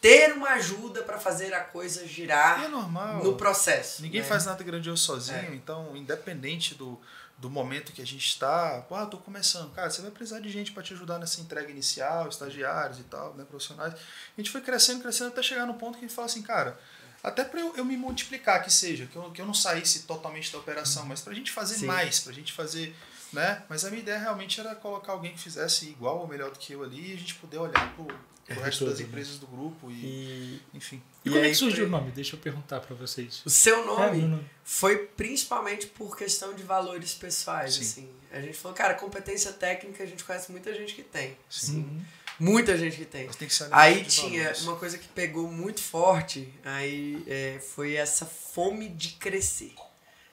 ter 0.00 0.32
uma 0.32 0.50
ajuda 0.50 1.02
para 1.02 1.18
fazer 1.18 1.52
a 1.52 1.60
coisa 1.60 2.06
girar 2.06 2.64
é 2.64 2.68
normal. 2.68 3.22
no 3.22 3.34
processo. 3.36 4.00
Ninguém 4.02 4.22
né? 4.22 4.26
faz 4.26 4.46
nada 4.46 4.62
grandioso 4.62 5.02
sozinho, 5.02 5.36
É. 5.38 5.54
então, 5.54 5.94
independente 5.96 6.74
do, 6.74 6.98
do 7.40 7.48
momento 7.48 7.92
que 7.92 8.02
a 8.02 8.06
gente 8.06 8.26
está, 8.26 8.84
ah, 8.90 9.06
tô 9.06 9.16
começando. 9.16 9.72
Cara, 9.72 9.88
você 9.88 10.02
vai 10.02 10.10
precisar 10.10 10.40
de 10.40 10.50
gente 10.50 10.72
para 10.72 10.82
te 10.82 10.92
ajudar 10.92 11.18
nessa 11.18 11.40
entrega 11.40 11.70
inicial, 11.70 12.28
estagiários 12.28 12.98
e 12.98 13.04
tal, 13.04 13.34
né, 13.34 13.44
profissionais. 13.48 13.94
A 13.94 13.98
gente 14.40 14.50
foi 14.50 14.60
crescendo, 14.60 15.00
crescendo 15.00 15.28
até 15.28 15.42
chegar 15.42 15.64
no 15.66 15.74
ponto 15.74 15.98
que 15.98 16.04
a 16.04 16.08
gente 16.08 16.14
fala 16.14 16.26
assim, 16.26 16.42
cara, 16.42 16.78
até 17.24 17.42
para 17.42 17.60
eu, 17.60 17.74
eu 17.76 17.84
me 17.84 17.96
multiplicar, 17.96 18.62
que 18.62 18.70
seja, 18.70 19.06
que 19.06 19.16
eu, 19.16 19.30
que 19.30 19.40
eu 19.40 19.46
não 19.46 19.54
saísse 19.54 20.00
totalmente 20.00 20.52
da 20.52 20.58
operação, 20.58 21.06
mas 21.06 21.22
pra 21.22 21.32
gente 21.32 21.50
fazer 21.50 21.76
Sim. 21.76 21.86
mais, 21.86 22.20
pra 22.20 22.32
gente 22.32 22.52
fazer, 22.52 22.94
né? 23.32 23.62
Mas 23.68 23.84
a 23.84 23.90
minha 23.90 24.02
ideia 24.02 24.18
realmente 24.18 24.60
era 24.60 24.74
colocar 24.74 25.12
alguém 25.12 25.32
que 25.32 25.38
fizesse 25.40 25.86
igual 25.88 26.18
ou 26.20 26.26
melhor 26.28 26.50
do 26.50 26.58
que 26.58 26.72
eu 26.72 26.82
ali 26.82 27.10
e 27.10 27.14
a 27.14 27.16
gente 27.16 27.34
poder 27.36 27.58
olhar 27.58 27.94
pro, 27.94 28.04
pro 28.46 28.60
resto 28.62 28.84
das 28.86 28.98
né? 28.98 29.06
empresas 29.06 29.38
do 29.38 29.46
grupo 29.46 29.90
e, 29.90 29.94
E 29.94 30.62
enfim. 30.74 31.02
E, 31.24 31.28
E 31.28 31.32
como 31.32 31.44
é 31.44 31.48
que 31.48 31.54
surgiu 31.54 31.86
o 31.86 31.88
nome? 31.88 32.10
Deixa 32.10 32.36
eu 32.36 32.40
perguntar 32.40 32.80
pra 32.80 32.94
vocês. 32.96 33.42
o 33.44 33.50
seu 33.50 33.82
É, 33.82 33.86
nome 33.86 34.18
meu 34.18 34.28
nome. 34.28 34.50
foi 34.64 34.96
principalmente 34.98 35.86
por 35.86 36.16
questão 36.16 36.54
de 36.54 36.62
valores 36.62 37.14
pessoais, 37.14 37.74
Sim. 37.74 37.80
assim. 37.82 38.08
A 38.32 38.40
gente 38.40 38.56
falou, 38.56 38.76
cara, 38.76 38.94
competência 38.94 39.52
técnica 39.52 40.02
a 40.04 40.06
gente 40.06 40.22
conhece 40.24 40.50
muita 40.52 40.72
gente 40.74 40.94
que 40.94 41.02
tem. 41.02 41.36
Sim. 41.48 41.78
Uhum. 41.78 42.00
Muita 42.38 42.76
gente 42.78 42.96
que 42.96 43.04
tem. 43.04 43.28
Tem 43.28 43.46
que 43.48 43.54
Aí 43.70 44.02
tinha 44.04 44.44
valores. 44.44 44.62
uma 44.62 44.76
coisa 44.76 44.96
que 44.96 45.06
pegou 45.08 45.46
muito 45.52 45.82
forte, 45.82 46.50
aí 46.64 47.22
é, 47.26 47.60
foi 47.74 47.94
essa 47.96 48.24
fome 48.24 48.88
de 48.88 49.10
crescer. 49.10 49.74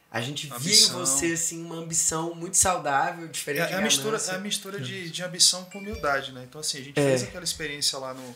A 0.10 0.22
gente 0.22 0.48
via 0.60 0.74
em 0.74 0.90
você 0.90 1.34
assim 1.34 1.64
uma 1.64 1.76
ambição 1.76 2.34
muito 2.34 2.56
saudável, 2.58 3.28
diferente 3.28 3.64
É, 3.64 3.68
de 3.68 3.74
é 3.74 3.78
a 3.78 3.82
mistura, 3.82 4.18
é 4.18 4.32
a 4.36 4.40
mistura 4.40 4.80
de, 4.80 5.10
de 5.10 5.24
ambição 5.24 5.66
com 5.66 5.80
humildade, 5.80 6.32
né? 6.32 6.46
Então, 6.48 6.62
assim, 6.62 6.80
a 6.80 6.84
gente 6.84 7.00
É. 7.00 7.04
fez 7.04 7.24
aquela 7.24 7.44
experiência 7.44 8.00
lá 8.00 8.14
no, 8.14 8.36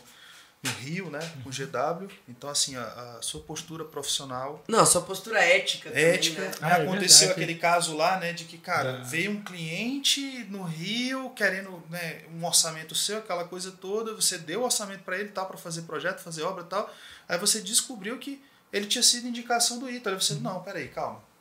no 0.62 0.70
Rio, 0.80 1.10
né? 1.10 1.18
Com 1.42 1.48
o 1.48 1.52
GW. 1.52 2.08
Então, 2.28 2.50
assim, 2.50 2.76
a, 2.76 3.16
a 3.18 3.22
sua 3.22 3.40
postura 3.40 3.86
profissional, 3.86 4.62
Não, 4.68 4.84
sua 4.84 5.00
postura 5.00 5.40
ética 5.42 5.88
também, 5.88 6.04
ética. 6.04 6.42
né? 6.42 6.48
né? 6.48 6.54
Ah, 6.60 6.68
é 6.78 6.82
Aconteceu 6.82 7.28
verdade. 7.28 7.42
aquele 7.42 7.58
caso 7.58 7.96
lá, 7.96 8.18
né? 8.20 8.34
De 8.34 8.44
que, 8.44 8.58
cara, 8.58 8.98
Ah. 9.00 9.02
veio 9.04 9.30
um 9.30 9.42
cliente 9.42 10.20
no 10.50 10.62
Rio 10.64 11.30
querendo 11.30 11.82
né, 11.88 12.22
um 12.34 12.44
orçamento 12.44 12.94
seu, 12.94 13.16
aquela 13.18 13.44
coisa 13.44 13.72
toda. 13.72 14.14
Você 14.14 14.36
deu 14.36 14.60
o 14.60 14.64
orçamento 14.64 15.02
para 15.04 15.18
ele, 15.18 15.30
tal, 15.30 15.46
para 15.46 15.56
fazer 15.56 15.82
projeto, 15.82 16.20
fazer 16.20 16.42
obra 16.42 16.64
e 16.64 16.66
tal. 16.66 16.94
Aí 17.26 17.38
você 17.38 17.62
descobriu 17.62 18.18
que 18.18 18.40
ele 18.70 18.86
tinha 18.86 19.02
sido 19.02 19.26
indicação 19.26 19.78
do 19.78 19.90
Ítalo. 19.90 20.14
Aí 20.16 20.22
você, 20.22 20.34
Uhum. 20.34 20.40
não, 20.40 20.62
peraí, 20.62 20.88
calma. 20.88 21.31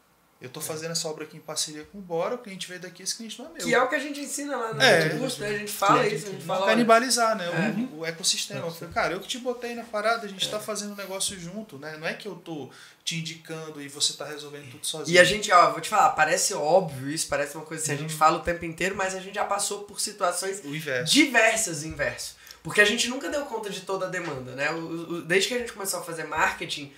Eu 0.41 0.49
tô 0.49 0.59
fazendo 0.59 0.89
essa 0.91 1.07
obra 1.07 1.23
aqui 1.23 1.37
em 1.37 1.39
parceria 1.39 1.83
com 1.91 1.99
o 1.99 2.01
Bora, 2.01 2.33
o 2.33 2.37
cliente 2.39 2.67
veio 2.67 2.79
daqui, 2.79 3.03
esse 3.03 3.15
cliente 3.15 3.37
não 3.37 3.45
é 3.45 3.49
meu. 3.53 3.57
Que 3.63 3.75
é 3.75 3.79
o 3.83 3.87
que 3.87 3.93
a 3.93 3.99
gente 3.99 4.19
ensina 4.19 4.57
lá 4.57 4.73
no 4.73 4.81
É. 4.81 5.09
curso, 5.09 5.39
né? 5.39 5.49
A 5.49 5.57
gente 5.59 5.71
fala 5.71 6.07
isso, 6.07 6.25
a 6.27 6.31
gente 6.31 6.45
Não 6.45 6.55
fala. 6.55 6.65
canibalizar, 6.65 7.37
né? 7.37 7.45
É. 7.45 7.95
O, 7.95 7.99
o 7.99 8.05
ecossistema. 8.07 8.65
Eu 8.65 8.71
falei, 8.71 8.91
cara, 8.93 9.13
eu 9.13 9.19
que 9.19 9.27
te 9.27 9.37
botei 9.37 9.75
na 9.75 9.83
parada, 9.83 10.25
a 10.25 10.27
gente 10.27 10.49
tá 10.49 10.59
fazendo 10.59 10.93
um 10.93 10.95
negócio 10.95 11.39
junto, 11.39 11.77
né? 11.77 11.95
Não 11.99 12.07
é 12.07 12.15
que 12.15 12.27
eu 12.27 12.33
tô 12.35 12.71
te 13.05 13.17
indicando 13.19 13.79
e 13.79 13.87
você 13.87 14.13
tá 14.13 14.25
resolvendo 14.25 14.71
tudo 14.71 14.85
sozinho. 14.87 15.15
E 15.15 15.19
a 15.19 15.23
gente, 15.23 15.51
ó, 15.51 15.69
vou 15.71 15.79
te 15.79 15.89
falar, 15.89 16.09
parece 16.09 16.55
óbvio 16.55 17.09
isso, 17.11 17.27
parece 17.27 17.55
uma 17.55 17.63
coisa 17.65 17.83
assim, 17.83 17.91
a 17.91 17.95
Uhum. 17.95 18.01
gente 18.01 18.15
fala 18.15 18.37
o 18.37 18.41
tempo 18.41 18.65
inteiro, 18.65 18.95
mas 18.95 19.13
a 19.13 19.19
gente 19.19 19.35
já 19.35 19.45
passou 19.45 19.83
por 19.83 19.99
situações 20.01 20.61
diversas 21.05 21.83
inverso. 21.83 22.35
Porque 22.63 22.81
a 22.81 22.85
gente 22.85 23.07
nunca 23.07 23.29
deu 23.29 23.43
conta 23.45 23.69
de 23.69 23.81
toda 23.81 24.05
a 24.05 24.09
demanda, 24.09 24.53
né? 24.53 24.71
O- 24.71 25.13
o- 25.17 25.21
desde 25.21 25.49
que 25.49 25.53
a 25.55 25.57
gente 25.59 25.73
começou 25.73 25.99
a 25.99 26.03
fazer 26.03 26.23
marketing, 26.25 26.91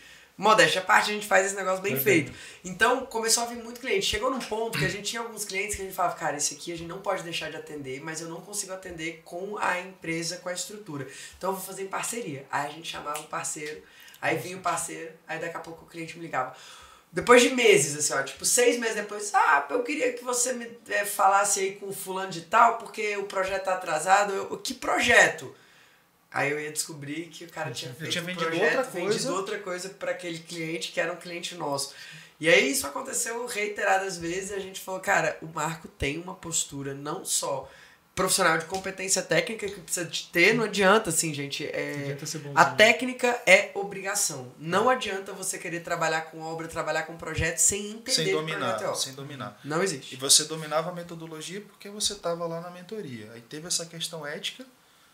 modéstia 0.44 0.82
à 0.82 0.84
parte, 0.84 1.10
a 1.10 1.14
gente 1.14 1.26
faz 1.26 1.48
esse 1.48 1.56
negócio 1.56 1.82
bem 1.82 1.98
feito. 1.98 2.32
Então, 2.64 3.06
começou 3.06 3.44
a 3.44 3.46
vir 3.48 3.64
muito 3.64 3.80
cliente. 3.80 4.06
Chegou 4.06 4.30
num 4.30 4.40
ponto 4.40 4.78
que 4.78 4.86
a 4.86 4.90
gente 4.90 5.04
tinha 5.04 5.22
alguns 5.22 5.46
clientes 5.46 5.76
que 5.76 5.82
a 5.82 5.86
gente 5.86 5.96
falava, 5.96 6.16
cara, 6.16 6.36
esse 6.36 6.54
aqui 6.54 6.74
a 6.74 6.78
gente 6.78 6.88
não 6.88 7.00
pode 7.00 7.24
deixar 7.24 7.50
de 7.50 7.58
atender, 7.58 8.02
mas 8.02 8.20
eu 8.20 8.28
não 8.28 8.42
consigo 8.42 8.74
atender 8.74 9.22
com 9.24 9.58
a 9.58 9.80
empresa, 9.80 10.38
com 10.38 10.50
a 10.50 10.54
estrutura. 10.54 11.08
Então, 11.38 11.52
eu 11.52 11.56
vou 11.56 11.66
fazer 11.66 11.84
em 11.84 11.88
parceria. 11.88 12.46
Aí 12.52 12.68
a 12.68 12.70
gente 12.70 12.92
chamava 12.92 13.22
o 13.22 13.28
parceiro, 13.28 13.82
aí 14.22 14.38
vinha 14.38 14.58
o 14.58 14.62
parceiro, 14.62 15.12
aí 15.28 15.40
daqui 15.40 15.56
a 15.56 15.62
pouco 15.62 15.86
o 15.86 15.88
cliente 15.88 16.18
me 16.18 16.24
ligava. 16.24 16.54
Depois 17.14 17.44
de 17.44 17.50
meses, 17.52 17.96
assim, 17.96 18.20
ó, 18.20 18.24
tipo, 18.24 18.44
seis 18.44 18.80
meses 18.80 18.96
depois, 18.96 19.32
ah, 19.36 19.68
eu 19.70 19.84
queria 19.84 20.12
que 20.14 20.24
você 20.24 20.52
me 20.52 20.68
eh, 20.90 21.06
falasse 21.06 21.60
aí 21.60 21.76
com 21.76 21.90
o 21.90 21.94
fulano 21.94 22.32
de 22.32 22.42
tal, 22.42 22.80
porque 22.80 23.16
o 23.18 23.26
projeto 23.26 23.66
tá 23.66 23.76
atrasado. 23.76 24.34
Eu, 24.34 24.58
que 24.58 24.74
projeto? 24.74 25.56
Aí 26.34 26.50
eu 26.52 26.60
ia 26.60 26.72
descobrir 26.72 27.28
que 27.28 27.46
o 27.46 27.50
cara 27.50 27.70
tinha 27.72 27.92
Eu 27.92 27.96
feito 27.96 28.12
tinha 28.12 28.24
um 28.24 28.26
vendido 28.26 28.46
projeto, 28.50 28.64
outra 28.78 28.84
coisa. 28.92 29.08
vendido 29.10 29.36
outra 29.36 29.60
coisa 29.60 29.90
para 29.90 30.12
aquele 30.12 30.40
cliente 30.40 30.92
que 30.92 31.00
era 31.00 31.14
um 31.14 31.18
cliente 31.18 31.54
nosso. 31.56 31.94
E 32.40 32.50
aí 32.50 32.72
isso 32.72 32.88
aconteceu 32.88 33.46
reiteradas 33.46 34.18
vezes 34.18 34.50
e 34.50 34.54
a 34.56 34.60
gente 34.60 34.82
falou, 34.82 35.00
cara, 35.00 35.38
o 35.42 35.46
Marco 35.48 35.88
tem 35.88 36.18
uma 36.20 36.34
postura 36.34 36.94
não 36.94 37.24
só 37.24 37.70
profissional 38.16 38.58
de 38.60 38.66
competência 38.66 39.22
técnica 39.24 39.68
que 39.68 39.80
precisa 39.80 40.06
de 40.06 40.26
ter, 40.26 40.54
não 40.54 40.66
adianta 40.66 41.10
assim, 41.10 41.34
gente, 41.34 41.66
é, 41.66 42.16
Adianta 42.16 42.26
a 42.54 42.66
técnica 42.66 43.42
é 43.46 43.72
obrigação. 43.74 44.52
Não 44.60 44.88
adianta 44.90 45.34
você 45.34 45.58
querer 45.58 45.80
trabalhar 45.82 46.22
com 46.22 46.40
obra, 46.42 46.68
trabalhar 46.68 47.04
com 47.04 47.16
projeto 47.18 47.58
sem 47.58 47.90
entender 47.92 48.12
Sem 48.26 48.32
dominar, 48.34 48.60
projeto 48.60 48.82
é 48.84 48.88
obra. 48.88 49.00
sem 49.00 49.14
dominar. 49.14 49.60
Não 49.64 49.82
E 49.82 49.84
existe. 49.84 50.16
você 50.18 50.44
dominava 50.46 50.90
a 50.92 50.94
metodologia 50.94 51.62
porque 51.62 51.90
você 51.90 52.14
estava 52.14 52.46
lá 52.46 52.62
na 52.62 52.70
mentoria. 52.70 53.32
Aí 53.34 53.42
teve 53.42 53.68
essa 53.68 53.86
questão 53.86 54.26
ética 54.28 54.64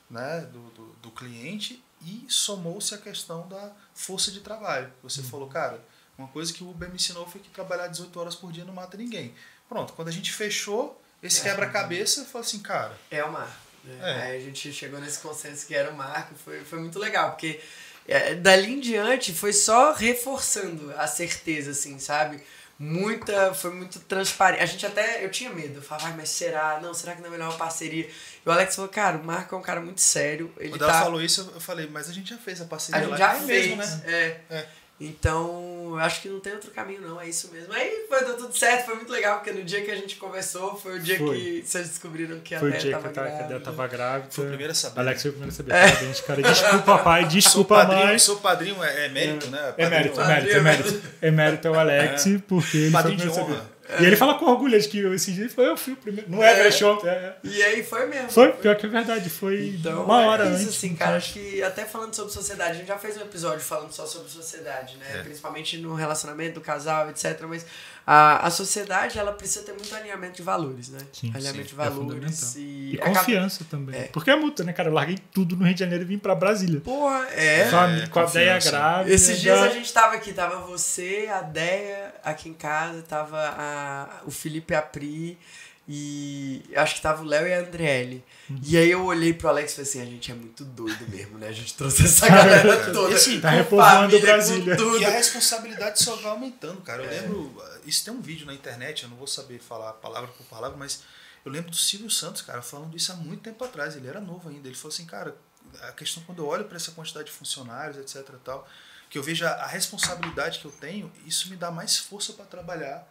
né, 0.09 0.41
do, 0.51 0.59
do, 0.71 0.85
do 1.01 1.11
cliente 1.11 1.83
e 2.01 2.25
somou-se 2.29 2.93
a 2.93 2.97
questão 2.97 3.47
da 3.47 3.71
força 3.93 4.31
de 4.31 4.39
trabalho. 4.39 4.91
Você 5.03 5.21
falou, 5.21 5.47
cara, 5.47 5.79
uma 6.17 6.27
coisa 6.27 6.51
que 6.53 6.63
o 6.63 6.69
Uber 6.69 6.89
me 6.89 6.95
ensinou 6.95 7.27
foi 7.27 7.41
que 7.41 7.49
trabalhar 7.49 7.87
18 7.87 8.19
horas 8.19 8.35
por 8.35 8.51
dia 8.51 8.65
não 8.65 8.73
mata 8.73 8.97
ninguém. 8.97 9.33
Pronto, 9.67 9.93
quando 9.93 10.07
a 10.07 10.11
gente 10.11 10.31
fechou 10.33 11.01
esse 11.21 11.41
quebra-cabeça, 11.41 12.21
eu 12.21 12.25
falei 12.25 12.47
assim, 12.47 12.59
cara, 12.59 12.97
É 13.11 13.23
o 13.23 13.31
Marco. 13.31 13.53
né? 13.83 13.99
É. 14.01 14.21
Aí 14.23 14.37
a 14.37 14.39
gente 14.39 14.71
chegou 14.73 14.99
nesse 14.99 15.19
consenso 15.19 15.67
que 15.67 15.75
era 15.75 15.91
o 15.91 15.95
Marco, 15.95 16.33
foi, 16.35 16.61
foi 16.63 16.79
muito 16.79 16.97
legal, 16.97 17.31
porque 17.31 17.61
é, 18.07 18.33
dali 18.35 18.73
em 18.73 18.79
diante 18.79 19.33
foi 19.33 19.53
só 19.53 19.93
reforçando 19.93 20.91
a 20.97 21.05
certeza, 21.07 21.71
assim, 21.71 21.99
sabe? 21.99 22.41
Muita, 22.79 23.53
foi 23.53 23.71
muito 23.73 23.99
transparente. 23.99 24.63
A 24.63 24.65
gente 24.65 24.85
até, 24.85 25.23
eu 25.25 25.29
tinha 25.29 25.49
medo, 25.49 25.79
eu 25.79 25.81
falava, 25.81 26.07
"Ai, 26.07 26.13
mas 26.15 26.29
será? 26.29 26.79
Não, 26.81 26.93
será 26.93 27.13
que 27.13 27.19
não 27.21 27.27
é 27.27 27.31
melhor 27.31 27.49
uma 27.49 27.57
parceria? 27.57 28.05
E 28.05 28.47
o 28.49 28.51
Alex 28.51 28.73
falou, 28.75 28.89
cara, 28.89 29.17
o 29.17 29.23
Marco 29.23 29.53
é 29.53 29.57
um 29.57 29.61
cara 29.61 29.81
muito 29.81 29.99
sério, 29.99 30.49
ele 30.57 30.69
quando 30.69 30.83
ela 30.85 30.93
tá... 30.93 31.01
falou 31.01 31.21
isso, 31.21 31.51
eu- 31.53 31.59
falei, 31.59 31.89
mas 31.91 32.09
a 32.09 32.13
gente 32.13 32.29
já 32.29 32.37
fez 32.37 32.61
a 32.61 32.65
parceria 32.65 33.01
A 33.01 33.03
gente 33.03 33.11
lá. 33.11 33.17
já 33.17 33.35
fez, 33.35 33.75
mesmo, 33.77 33.95
né? 33.97 34.01
é. 34.05 34.39
É. 34.49 34.65
Então, 35.01 35.91
eu 35.91 35.99
acho 35.99 36.21
que 36.21 36.27
não 36.29 36.39
tem 36.41 36.53
outro 36.53 36.71
caminho, 36.71 36.99
não. 37.01 37.19
É 37.21 37.27
isso 37.29 37.49
mesmo. 37.53 37.71
Aí 37.73 38.05
foi, 38.09 38.23
deu 38.25 38.35
tudo 38.37 38.55
certo, 38.57 38.85
foi 38.85 38.95
muito 38.95 39.11
legal, 39.11 39.37
porque 39.37 39.51
no 39.51 39.63
dia 39.63 39.81
que 39.81 39.89
a 39.89 39.95
gente 39.95 40.17
conversou, 40.17 40.75
foi 40.75 40.97
o 40.97 40.99
dia 40.99 41.17
Foi. 41.17 41.37
que 41.37 41.63
vocês 41.65 41.87
descobriram 41.87 42.39
que 42.41 42.53
a 42.53 42.59
Foi 42.59 42.67
o 42.67 42.71
Déia 42.71 42.81
dia 42.83 42.91
que 42.97 43.01
tava 43.01 43.07
a 43.07 43.11
ta- 43.11 43.21
que 43.23 43.27
a 43.29 43.47
grávida. 43.47 43.87
Grávida. 43.87 44.27
Foi 44.31 44.45
o 44.45 44.47
primeiro 44.49 44.71
a 44.71 44.75
saber. 44.75 44.99
Alex 44.99 45.21
foi 45.21 45.31
o 45.31 45.33
primeiro 45.33 45.53
a 45.53 45.57
saber. 45.57 45.71
Parabéns, 45.71 46.21
cara. 46.21 46.41
Desculpa, 46.41 46.97
pai. 47.03 47.21
Sou 47.21 47.29
Desculpa, 47.29 47.75
padrinho, 47.75 48.05
mãe. 48.07 48.19
sou 48.19 48.37
padrinho, 48.37 48.83
é, 48.83 49.05
é 49.05 49.09
mérito, 49.09 49.47
né? 49.47 49.57
É 49.59 49.61
Padrinho- 49.63 49.89
mérito, 49.89 50.21
é 50.21 50.23
Padrinho, 50.25 50.63
mérito, 50.63 50.89
é 50.89 50.91
mérito. 50.91 51.07
É 51.21 51.31
mérito 51.31 51.67
ao 51.69 51.75
Alex, 51.79 52.23
porque 52.47 52.77
ele 52.77 52.83
foi 52.83 52.89
o 52.89 52.91
Padrinho 52.91 53.17
de 53.17 53.23
primeiro 53.29 53.53
a 53.53 53.55
saber. 53.57 53.78
E 53.99 54.05
ele 54.05 54.15
fala 54.15 54.35
com 54.35 54.45
orgulho 54.45 54.79
de 54.79 54.87
que 54.87 54.99
esse 54.99 55.31
dia 55.31 55.49
foi 55.49 55.67
eu 55.67 55.75
fui 55.75 55.93
o 55.93 55.97
primeiro. 55.97 56.29
Não 56.29 56.43
é, 56.43 56.51
É. 56.51 56.59
Brechó. 56.61 57.01
É. 57.03 57.35
E 57.43 57.63
aí 57.63 57.83
foi 57.83 58.05
mesmo. 58.05 58.29
Foi, 58.29 58.51
pior 58.53 58.75
que 58.75 58.85
é 58.85 58.89
verdade. 58.89 59.29
Foi 59.29 59.75
Então, 59.79 60.03
uma 60.03 60.27
hora 60.27 60.45
é 60.45 60.51
isso, 60.51 60.63
antes. 60.63 60.77
assim, 60.77 60.95
cara. 60.95 61.17
Acho 61.17 61.33
que 61.33 61.63
até 61.63 61.85
falando 61.85 62.13
sobre 62.13 62.31
sociedade, 62.31 62.71
a 62.71 62.75
gente 62.75 62.87
já 62.87 62.97
fez 62.99 63.17
um 63.17 63.21
episódio 63.21 63.61
falando 63.61 63.91
só 63.91 64.05
sobre 64.05 64.29
sociedade, 64.29 64.95
né? 64.97 65.05
É. 65.19 65.23
Principalmente 65.23 65.77
no 65.77 65.95
relacionamento 65.95 66.55
do 66.55 66.61
casal, 66.61 67.09
etc. 67.09 67.41
Mas 67.47 67.65
a, 68.11 68.47
a 68.47 68.49
sociedade, 68.49 69.19
ela 69.19 69.31
precisa 69.33 69.63
ter 69.63 69.73
muito 69.73 69.93
alinhamento 69.95 70.37
de 70.37 70.41
valores, 70.41 70.89
né? 70.89 70.97
Sim, 71.13 71.31
alinhamento 71.35 71.69
sim, 71.69 71.75
de 71.75 71.81
é 71.81 71.85
valores. 71.89 71.95
fundamental. 71.95 72.49
e, 72.57 72.91
E 72.93 72.95
acaba- 72.99 73.19
confiança 73.19 73.65
também. 73.69 73.99
É. 73.99 74.03
Porque 74.05 74.31
é 74.31 74.35
multa, 74.35 74.63
né, 74.63 74.73
cara? 74.73 74.89
Eu 74.89 74.93
larguei 74.93 75.19
tudo 75.31 75.55
no 75.55 75.63
Rio 75.63 75.73
de 75.75 75.79
Janeiro 75.81 76.03
e 76.03 76.07
vim 76.07 76.17
pra 76.17 76.33
Brasília. 76.33 76.81
Porra, 76.81 77.27
é. 77.33 77.67
Família, 77.69 78.07
com 78.07 78.19
a 78.19 78.25
Deia 78.25 78.57
grávida. 78.59 79.13
Esses 79.13 79.39
dias 79.39 79.59
a 79.59 79.69
gente 79.69 79.93
tava 79.93 80.15
aqui, 80.15 80.33
tava 80.33 80.57
você, 80.65 81.29
a 81.31 81.41
Deia 81.41 82.15
aqui 82.23 82.49
em 82.49 82.53
casa, 82.53 83.03
tava 83.03 83.37
a, 83.37 84.21
o 84.25 84.31
Felipe 84.31 84.73
Apri 84.73 85.37
e 85.91 86.63
acho 86.75 86.95
que 86.95 87.01
tava 87.01 87.23
o 87.23 87.25
Léo 87.25 87.47
e 87.47 87.53
a 87.53 87.61
Andriele. 87.61 88.23
Uhum. 88.47 88.59
E 88.63 88.77
aí 88.77 88.91
eu 88.91 89.03
olhei 89.05 89.33
pro 89.33 89.49
Alex 89.49 89.71
e 89.71 89.75
falei 89.75 89.89
assim, 89.89 90.01
a 90.01 90.05
gente 90.05 90.31
é 90.31 90.35
muito 90.35 90.63
doido 90.63 91.09
mesmo, 91.09 91.39
né? 91.39 91.47
A 91.47 91.51
gente 91.51 91.73
trouxe 91.73 92.05
essa 92.05 92.29
galera 92.29 92.93
toda. 92.93 93.15
Assim, 93.15 93.41
tá 93.41 93.49
repovoando 93.49 94.19
Brasília. 94.19 94.77
E 94.99 95.05
a 95.05 95.09
responsabilidade 95.09 96.03
só 96.03 96.15
vai 96.17 96.29
aumentando, 96.31 96.79
cara. 96.81 97.03
Eu 97.03 97.09
É. 97.09 97.21
lembro. 97.21 97.63
Isso 97.87 98.05
tem 98.05 98.13
um 98.13 98.21
vídeo 98.21 98.45
na 98.45 98.53
internet, 98.53 99.01
eu 99.03 99.09
não 99.09 99.17
vou 99.17 99.25
saber 99.25 99.57
falar 99.59 99.93
palavra 99.93 100.29
por 100.29 100.45
palavra, 100.45 100.77
mas 100.77 101.01
eu 101.43 101.51
lembro 101.51 101.71
do 101.71 101.75
Silvio 101.77 102.09
Santos, 102.11 102.43
cara, 102.43 102.61
falando 102.61 102.95
isso 102.95 103.11
há 103.11 103.15
muito 103.15 103.41
tempo 103.41 103.63
atrás. 103.65 103.95
Ele 103.95 104.07
era 104.07 104.21
novo 104.21 104.47
ainda. 104.47 104.67
Ele 104.67 104.75
falou 104.77 104.93
assim, 104.93 105.05
cara, 105.07 105.35
a 105.81 105.91
questão 105.93 106.21
quando 106.23 106.43
eu 106.43 106.47
olho 106.47 106.65
para 106.65 106.75
essa 106.75 106.91
quantidade 106.91 107.25
de 107.25 107.31
funcionários, 107.31 107.97
etc 107.97 108.29
e 108.35 108.39
tal, 108.43 108.67
que 109.09 109.17
eu 109.17 109.23
vejo 109.23 109.43
a, 109.43 109.49
a 109.49 109.65
responsabilidade 109.65 110.59
que 110.59 110.65
eu 110.65 110.71
tenho, 110.71 111.11
isso 111.25 111.49
me 111.49 111.55
dá 111.55 111.71
mais 111.71 111.97
força 111.97 112.33
para 112.33 112.45
trabalhar, 112.45 113.07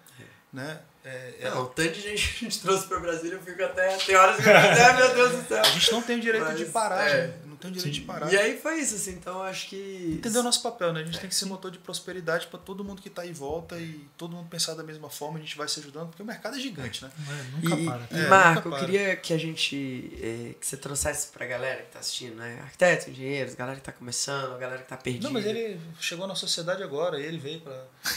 né? 0.52 0.78
É, 1.04 1.34
é- 1.40 1.50
Não, 1.50 1.62
o 1.62 1.66
tanto 1.66 1.92
de 1.92 2.00
gente 2.00 2.34
que 2.34 2.44
a 2.46 2.48
gente 2.48 2.60
trouxe 2.60 2.86
pra 2.86 2.98
Brasília, 3.00 3.36
eu 3.36 3.42
fico 3.42 3.62
até. 3.62 3.96
Tem 3.96 4.16
horas 4.16 4.36
que 4.36 4.42
eu 4.42 4.44
fico, 4.44 4.56
ai 4.82 4.96
meu 4.96 5.14
Deus 5.14 5.32
do 5.32 5.48
céu. 5.48 5.60
a 5.60 5.64
gente 5.64 5.92
não 5.92 6.02
tem 6.02 6.16
o 6.18 6.20
direito 6.20 6.44
Mas, 6.46 6.58
de 6.58 6.64
parar, 6.66 7.08
é. 7.08 7.26
né? 7.28 7.34
Tem 7.58 7.70
o 7.70 7.74
direito 7.74 7.94
de 7.94 8.00
parar. 8.02 8.32
E 8.32 8.36
aí 8.36 8.58
foi 8.58 8.78
isso, 8.80 8.94
assim, 8.94 9.12
então 9.12 9.34
eu 9.34 9.42
acho 9.42 9.68
que. 9.68 10.14
Entendeu 10.18 10.40
o 10.40 10.44
nosso 10.44 10.62
papel, 10.62 10.92
né? 10.92 11.00
A 11.00 11.04
gente 11.04 11.18
tem 11.18 11.28
que 11.28 11.34
ser 11.34 11.44
motor 11.46 11.70
de 11.70 11.78
prosperidade 11.78 12.46
para 12.46 12.58
todo 12.58 12.82
mundo 12.84 13.02
que 13.02 13.10
tá 13.10 13.26
em 13.26 13.32
volta 13.32 13.76
e 13.76 14.06
todo 14.16 14.34
mundo 14.36 14.48
pensar 14.48 14.74
da 14.74 14.82
mesma 14.82 15.10
forma, 15.10 15.38
a 15.38 15.40
gente 15.42 15.56
vai 15.56 15.68
se 15.68 15.80
ajudando, 15.80 16.08
porque 16.08 16.22
o 16.22 16.26
mercado 16.26 16.56
é 16.56 16.60
gigante, 16.60 17.04
né? 17.04 17.10
É, 17.28 17.56
nunca 17.56 17.74
e, 17.80 17.84
para. 17.86 18.00
E, 18.10 18.20
É, 18.24 18.28
Marco, 18.28 18.54
nunca 18.54 18.68
eu 18.68 18.70
para. 18.72 18.80
queria 18.86 19.16
que 19.16 19.32
a 19.34 19.38
gente. 19.38 20.12
eh, 20.22 20.54
que 20.60 20.66
você 20.66 20.76
trouxesse 20.76 21.28
pra 21.28 21.46
galera 21.46 21.82
que 21.82 21.92
tá 21.92 21.98
assistindo, 21.98 22.36
né? 22.36 22.60
Arquitetos, 22.62 23.08
engenheiros, 23.08 23.54
galera 23.54 23.76
que 23.76 23.82
tá 23.84 23.92
começando, 23.92 24.54
a 24.54 24.58
galera 24.58 24.82
que 24.82 24.88
tá 24.88 24.96
perdida. 24.96 25.24
Não, 25.26 25.32
mas 25.32 25.44
ele 25.46 25.78
chegou 26.00 26.26
na 26.26 26.34
sociedade 26.34 26.82
agora, 26.82 27.20
ele 27.20 27.38
veio 27.38 27.60
pra. 27.60 27.72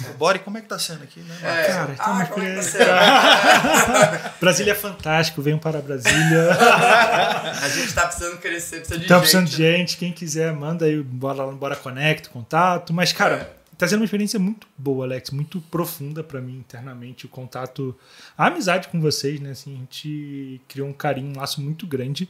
Ô, 0.10 0.14
Bori, 0.14 0.40
como 0.40 0.58
é 0.58 0.62
que 0.62 0.68
tá 0.68 0.80
sendo 0.80 1.04
aqui, 1.04 1.20
né? 1.22 1.38
É, 1.44 1.68
Cara, 1.68 1.92
então 1.94 2.06
ah, 2.06 2.12
uma 2.12 2.26
como 2.28 2.46
é 2.46 2.48
que 2.50 2.56
coisa- 2.56 2.78
tá 2.80 4.22
sendo? 4.22 4.32
Brasília 4.40 4.72
é 4.72 4.76
fantástico, 4.76 5.42
venham 5.42 5.60
para 5.60 5.82
Brasília. 5.82 6.50
A 7.62 7.70
gente 7.70 7.94
tá 7.94 8.08
precisando 8.08 8.38
crescer, 8.40 8.78
precisa 8.78 9.00
de 9.00 9.08
tá 9.08 9.16
gente. 9.16 9.24
Precisando 9.32 9.48
de 9.48 9.56
gente, 9.56 9.98
quem 9.98 10.12
quiser, 10.12 10.54
manda 10.54 10.86
aí, 10.86 11.02
bora 11.02 11.44
lá 11.44 11.52
Bora 11.54 11.76
Connect, 11.76 12.30
contato. 12.30 12.94
Mas, 12.94 13.14
cara, 13.14 13.56
tá 13.78 13.88
sendo 13.88 14.00
uma 14.00 14.06
experiência 14.06 14.38
muito 14.38 14.68
boa, 14.78 15.06
Alex, 15.06 15.32
muito 15.32 15.62
profunda 15.62 16.24
pra 16.24 16.42
mim 16.42 16.58
internamente. 16.58 17.26
O 17.26 17.30
contato, 17.30 17.98
a 18.38 18.48
amizade 18.48 18.90
com 18.90 19.00
vocês, 19.00 19.40
né? 19.40 19.52
Assim, 19.52 19.74
a 19.74 19.78
gente 19.78 20.62
criou 20.68 20.88
um 20.88 20.94
carinho, 20.94 21.34
um 21.34 21.40
laço 21.40 21.62
muito 21.62 21.88
grande. 21.88 22.28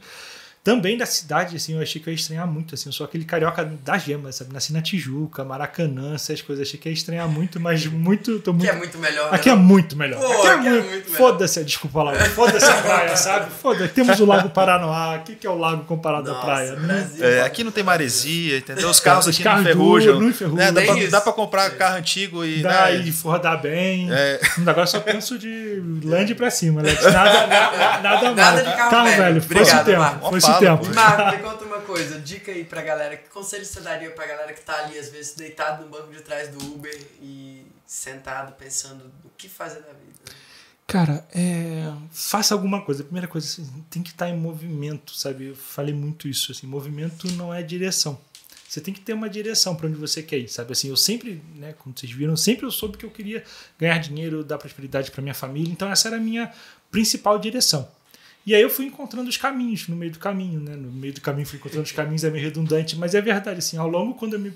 Também 0.64 0.96
da 0.96 1.04
cidade, 1.04 1.56
assim, 1.56 1.74
eu 1.74 1.82
achei 1.82 2.00
que 2.00 2.08
eu 2.08 2.12
ia 2.12 2.14
estranhar 2.16 2.46
muito, 2.46 2.76
assim, 2.76 2.88
eu 2.88 2.92
sou 2.92 3.04
aquele 3.04 3.24
carioca 3.24 3.64
da 3.84 3.98
gema, 3.98 4.30
sabe? 4.30 4.52
Nasci 4.54 4.72
na 4.72 4.80
Tijuca, 4.80 5.44
Maracanã, 5.44 6.14
essas 6.14 6.40
coisas, 6.40 6.68
achei 6.68 6.78
que 6.78 6.88
ia 6.88 6.92
estranhar 6.92 7.26
muito, 7.28 7.58
mas 7.58 7.84
muito, 7.86 8.38
tô 8.38 8.52
muito 8.52 8.70
é 8.70 8.72
muito 8.72 8.96
melhor. 8.96 9.28
né? 9.32 9.36
Aqui 9.36 9.50
é 9.50 9.56
muito 9.56 9.96
melhor. 9.96 10.20
Pô, 10.20 10.26
aqui 10.32 10.46
é 10.46 10.50
aqui 10.52 10.66
é 10.68 10.70
muito. 10.70 10.88
muito 10.88 11.04
melhor. 11.10 11.16
Foda-se, 11.18 11.64
desculpa 11.64 12.04
lá. 12.04 12.14
Foda-se 12.14 12.64
a 12.70 12.74
praia, 12.76 13.16
sabe? 13.16 13.50
Foda-se. 13.60 13.88
Temos 13.92 14.20
o 14.20 14.24
Lago 14.24 14.50
Paranoá. 14.50 15.16
O 15.16 15.22
que, 15.24 15.34
que 15.34 15.44
é 15.48 15.50
o 15.50 15.58
lago 15.58 15.82
comparado 15.82 16.30
à 16.30 16.34
Nossa, 16.34 16.46
praia? 16.46 16.72
Não- 16.76 16.86
Brasil. 16.86 17.24
É, 17.26 17.40
aqui 17.42 17.64
não 17.64 17.72
tem 17.72 17.82
maresia, 17.82 18.58
entendeu? 18.58 18.88
Os 18.88 19.00
carros 19.00 19.26
Os 19.26 19.34
aqui 19.34 19.42
carros 19.42 19.64
não 19.64 19.70
enferrujam. 19.72 20.20
não 20.20 20.28
enferrujam. 20.28 20.58
né? 20.58 20.70
Dá, 20.70 20.82
pra, 20.82 21.06
dá 21.08 21.20
pra 21.20 21.32
comprar 21.32 21.70
carro 21.70 21.96
antigo 21.96 22.44
e. 22.44 22.62
Dá 22.62 22.84
né? 22.88 23.02
e 23.04 23.10
rodar 23.24 23.60
bem. 23.60 24.06
É. 24.12 24.40
Agora 24.64 24.86
só 24.86 25.00
penso 25.00 25.36
de 25.36 25.82
land 26.04 26.32
pra 26.36 26.52
cima, 26.52 26.82
Alex. 26.82 27.02
Nada, 27.02 27.46
nada, 27.48 28.00
nada, 28.00 28.32
Nada 28.32 28.34
mais. 28.34 28.58
de 28.68 28.76
carro 28.76 29.08
velho. 29.16 29.42
Foi 29.42 29.62
esse 29.62 29.74
o 29.74 29.80
Obrigado, 29.80 29.84
tempo. 29.86 29.98
Marco. 29.98 30.51
O 30.56 30.60
tempo. 30.60 30.86
pô. 30.86 30.94
Marco, 30.94 31.36
me 31.36 31.42
conta 31.42 31.64
uma 31.64 31.80
coisa, 31.80 32.20
dica 32.20 32.52
aí 32.52 32.64
pra 32.64 32.82
galera, 32.82 33.16
que 33.16 33.28
conselho 33.28 33.64
você 33.64 33.80
daria 33.80 34.10
pra 34.10 34.26
galera 34.26 34.52
que 34.52 34.60
tá 34.60 34.84
ali, 34.84 34.98
às 34.98 35.08
vezes, 35.08 35.34
deitado 35.34 35.84
no 35.84 35.90
banco 35.90 36.12
de 36.12 36.20
trás 36.20 36.48
do 36.48 36.58
Uber 36.74 36.96
e 37.20 37.66
sentado 37.86 38.52
pensando 38.52 39.04
no 39.22 39.30
que 39.36 39.48
fazer 39.48 39.80
da 39.80 39.92
vida? 39.92 40.12
Cara, 40.86 41.26
é, 41.34 41.90
faça 42.10 42.54
alguma 42.54 42.82
coisa. 42.82 43.02
A 43.02 43.04
primeira 43.04 43.26
coisa, 43.26 43.46
assim, 43.46 43.84
tem 43.88 44.02
que 44.02 44.10
estar 44.10 44.28
em 44.28 44.36
movimento, 44.36 45.14
sabe? 45.14 45.46
Eu 45.46 45.56
falei 45.56 45.94
muito 45.94 46.28
isso, 46.28 46.52
assim, 46.52 46.66
movimento 46.66 47.30
não 47.32 47.52
é 47.52 47.62
direção. 47.62 48.18
Você 48.68 48.80
tem 48.80 48.94
que 48.94 49.00
ter 49.00 49.12
uma 49.12 49.28
direção 49.28 49.76
para 49.76 49.86
onde 49.86 49.98
você 49.98 50.22
quer 50.22 50.38
ir, 50.38 50.48
sabe? 50.48 50.72
Assim, 50.72 50.88
eu 50.88 50.96
sempre, 50.96 51.42
né, 51.56 51.74
como 51.74 51.94
vocês 51.94 52.10
viram, 52.10 52.34
sempre 52.36 52.64
eu 52.64 52.70
soube 52.70 52.96
que 52.96 53.04
eu 53.04 53.10
queria 53.10 53.44
ganhar 53.78 53.98
dinheiro, 53.98 54.42
dar 54.42 54.56
prosperidade 54.56 55.10
para 55.10 55.20
minha 55.20 55.34
família, 55.34 55.70
então 55.70 55.90
essa 55.90 56.08
era 56.08 56.16
a 56.16 56.20
minha 56.20 56.50
principal 56.90 57.38
direção. 57.38 57.86
E 58.44 58.54
aí 58.54 58.62
eu 58.62 58.70
fui 58.70 58.86
encontrando 58.86 59.28
os 59.28 59.36
caminhos 59.36 59.88
no 59.88 59.96
meio 59.96 60.12
do 60.12 60.18
caminho, 60.18 60.60
né? 60.60 60.74
No 60.74 60.90
meio 60.90 61.14
do 61.14 61.20
caminho 61.20 61.46
fui 61.46 61.58
encontrando 61.58 61.84
os 61.84 61.92
caminhos, 61.92 62.24
é 62.24 62.30
meio 62.30 62.44
redundante, 62.44 62.96
mas 62.96 63.14
é 63.14 63.20
verdade, 63.20 63.58
assim, 63.58 63.76
ao 63.76 63.88
longo 63.88 64.14
quando 64.14 64.34
eu 64.34 64.40
me 64.40 64.52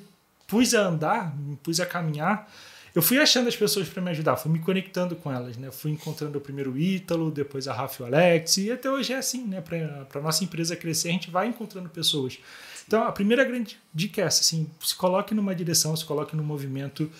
pus 0.46 0.74
a 0.74 0.82
andar, 0.82 1.36
me 1.36 1.56
pus 1.56 1.80
a 1.80 1.86
caminhar, 1.86 2.50
eu 2.94 3.02
fui 3.02 3.18
achando 3.18 3.46
as 3.46 3.54
pessoas 3.54 3.88
para 3.88 4.02
me 4.02 4.10
ajudar, 4.10 4.36
fui 4.36 4.50
me 4.50 4.58
conectando 4.58 5.14
com 5.14 5.30
elas, 5.30 5.56
né? 5.56 5.70
Fui 5.70 5.90
encontrando 5.90 6.40
primeiro 6.40 6.72
o 6.72 6.78
Ítalo, 6.78 7.30
depois 7.30 7.68
a 7.68 7.74
Rafa 7.74 8.02
e 8.02 8.04
o 8.04 8.06
Alex, 8.06 8.56
e 8.56 8.72
até 8.72 8.90
hoje 8.90 9.12
é 9.12 9.18
assim, 9.18 9.44
né? 9.44 9.60
Para 9.60 10.20
nossa 10.22 10.42
empresa 10.42 10.74
crescer, 10.74 11.08
a 11.08 11.12
gente 11.12 11.30
vai 11.30 11.46
encontrando 11.46 11.88
pessoas. 11.90 12.38
Então, 12.86 13.02
a 13.02 13.12
primeira 13.12 13.44
grande 13.44 13.76
dica 13.92 14.22
é 14.22 14.24
essa, 14.24 14.40
assim, 14.40 14.70
se 14.80 14.94
coloque 14.94 15.34
numa 15.34 15.54
direção, 15.54 15.94
se 15.94 16.04
coloque 16.04 16.34
no 16.34 16.42
movimento, 16.42 17.10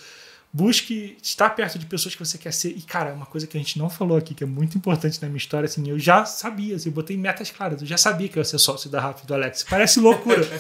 busque 0.57 1.19
estar 1.23 1.51
perto 1.51 1.79
de 1.79 1.85
pessoas 1.85 2.15
que 2.15 2.25
você 2.25 2.39
quer 2.39 2.53
ser. 2.53 2.71
E, 2.71 2.81
cara, 2.81 3.13
uma 3.13 3.27
coisa 3.27 3.47
que 3.47 3.59
a 3.59 3.61
gente 3.61 3.79
não 3.79 3.91
falou 3.91 4.17
aqui, 4.17 4.35
que 4.35 4.43
é 4.43 4.47
muito 4.47 4.79
importante 4.79 5.21
na 5.21 5.29
minha 5.29 5.37
história, 5.37 5.67
assim, 5.67 5.87
eu 5.87 5.99
já 5.99 6.25
sabia, 6.25 6.77
assim, 6.77 6.89
eu 6.89 6.95
botei 6.95 7.15
metas 7.15 7.51
claras, 7.51 7.83
eu 7.83 7.87
já 7.87 7.99
sabia 7.99 8.27
que 8.27 8.39
eu 8.39 8.41
ia 8.41 8.45
ser 8.45 8.59
sócio 8.59 8.89
da 8.89 8.99
Rafa 8.99 9.21
e 9.23 9.27
do 9.27 9.35
Alex. 9.35 9.67
Parece 9.69 10.01
loucura. 10.01 10.43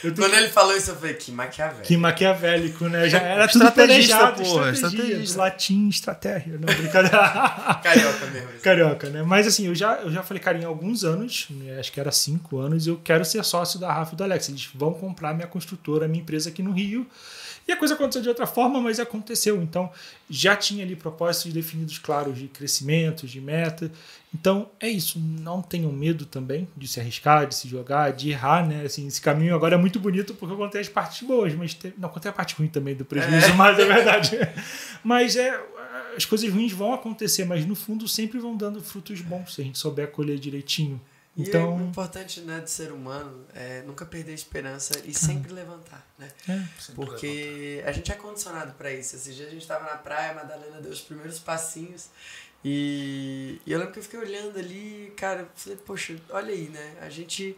Tenho 0.00 0.14
Quando 0.14 0.32
ele 0.32 0.48
falou 0.48 0.74
isso, 0.74 0.92
eu 0.92 0.96
falei, 0.96 1.12
que 1.12 1.30
maquiavélico. 1.30 1.86
que 1.86 1.94
maquiavélico, 1.94 2.88
né? 2.88 3.06
Já 3.06 3.18
era 3.18 3.46
tudo 3.46 3.70
planejado, 3.70 4.42
porra, 4.42 4.70
estratégia, 4.70 5.36
latim, 5.36 5.88
estratégia, 5.90 6.58
não, 6.58 6.74
brincadeira. 6.74 7.18
Carioca 7.84 8.26
mesmo. 8.28 8.48
Carioca, 8.62 9.10
né? 9.10 9.22
Mas 9.22 9.46
assim, 9.46 9.66
eu 9.66 9.74
já, 9.74 9.96
eu 9.96 10.10
já 10.10 10.22
falei, 10.22 10.42
cara, 10.42 10.56
em 10.56 10.64
alguns 10.64 11.04
anos, 11.04 11.48
né, 11.50 11.78
acho 11.78 11.92
que 11.92 12.00
era 12.00 12.10
cinco 12.10 12.58
anos, 12.58 12.86
eu 12.86 12.98
quero 13.04 13.26
ser 13.26 13.44
sócio 13.44 13.78
da 13.78 13.92
Rafa 13.92 14.14
e 14.14 14.16
do 14.16 14.24
Alex. 14.24 14.48
Eles 14.48 14.70
vão 14.74 14.94
comprar 14.94 15.34
minha 15.34 15.46
construtora, 15.46 16.08
minha 16.08 16.22
empresa 16.22 16.48
aqui 16.48 16.62
no 16.62 16.72
Rio. 16.72 17.06
E 17.68 17.72
a 17.72 17.76
coisa 17.76 17.94
aconteceu 17.94 18.22
de 18.22 18.28
outra 18.28 18.46
forma, 18.46 18.80
mas 18.80 18.98
aconteceu. 18.98 19.62
Então, 19.62 19.90
já 20.28 20.56
tinha 20.56 20.84
ali 20.84 20.96
propósitos 20.96 21.52
definidos 21.52 21.98
claros 21.98 22.36
de 22.38 22.48
crescimento, 22.48 23.26
de 23.26 23.40
meta. 23.40 23.90
Então, 24.34 24.68
é 24.80 24.88
isso. 24.88 25.18
Não 25.18 25.62
tenham 25.62 25.92
medo 25.92 26.24
também 26.24 26.66
de 26.76 26.88
se 26.88 26.98
arriscar, 27.00 27.46
de 27.46 27.54
se 27.54 27.68
jogar, 27.68 28.12
de 28.12 28.30
errar, 28.30 28.66
né? 28.66 28.84
Assim, 28.84 29.06
esse 29.06 29.20
caminho 29.20 29.54
agora 29.54 29.74
é 29.76 29.78
muito 29.78 30.00
bonito 30.00 30.34
porque 30.34 30.52
eu 30.52 30.58
contei 30.58 30.80
as 30.80 30.88
partes 30.88 31.26
boas, 31.26 31.54
mas 31.54 31.76
não 31.96 32.08
contei 32.08 32.30
a 32.30 32.34
parte 32.34 32.54
ruim 32.54 32.68
também 32.68 32.94
do 32.94 33.04
prejuízo, 33.04 33.54
mas 33.54 33.78
é 33.78 33.84
verdade. 33.86 34.38
mas 35.04 35.36
é 35.36 35.60
as 36.16 36.24
coisas 36.24 36.52
ruins 36.52 36.72
vão 36.72 36.92
acontecer, 36.92 37.44
mas 37.44 37.64
no 37.64 37.74
fundo 37.74 38.08
sempre 38.08 38.38
vão 38.38 38.56
dando 38.56 38.82
frutos 38.82 39.20
bons 39.20 39.54
se 39.54 39.60
a 39.60 39.64
gente 39.64 39.78
souber 39.78 40.08
colher 40.10 40.38
direitinho. 40.38 41.00
E 41.40 41.44
o 41.44 41.48
Então, 41.48 41.80
importante 41.80 42.40
né, 42.40 42.60
do 42.60 42.68
ser 42.70 42.92
humano 42.92 43.46
é 43.54 43.82
nunca 43.82 44.04
perder 44.06 44.32
a 44.32 44.34
esperança 44.34 45.00
e 45.04 45.12
sempre 45.14 45.52
levantar, 45.52 46.06
né? 46.18 46.28
é, 46.48 46.62
Porque 46.94 47.82
a 47.86 47.92
gente 47.92 48.10
é 48.12 48.14
condicionado 48.14 48.72
pra 48.74 48.92
isso. 48.92 49.16
Esses 49.16 49.34
dias 49.34 49.48
a 49.48 49.52
gente 49.52 49.66
tava 49.66 49.84
na 49.84 49.96
praia, 49.96 50.32
a 50.32 50.34
Madalena 50.34 50.80
deu 50.80 50.90
os 50.92 51.00
primeiros 51.00 51.38
passinhos. 51.38 52.08
E, 52.64 53.60
e 53.64 53.72
eu 53.72 53.78
lembro 53.78 53.92
que 53.94 53.98
eu 54.00 54.02
fiquei 54.02 54.18
olhando 54.20 54.58
ali, 54.58 55.12
cara, 55.16 55.48
falei, 55.54 55.78
poxa, 55.78 56.16
olha 56.30 56.52
aí, 56.52 56.68
né? 56.68 56.96
A 57.00 57.08
gente, 57.08 57.56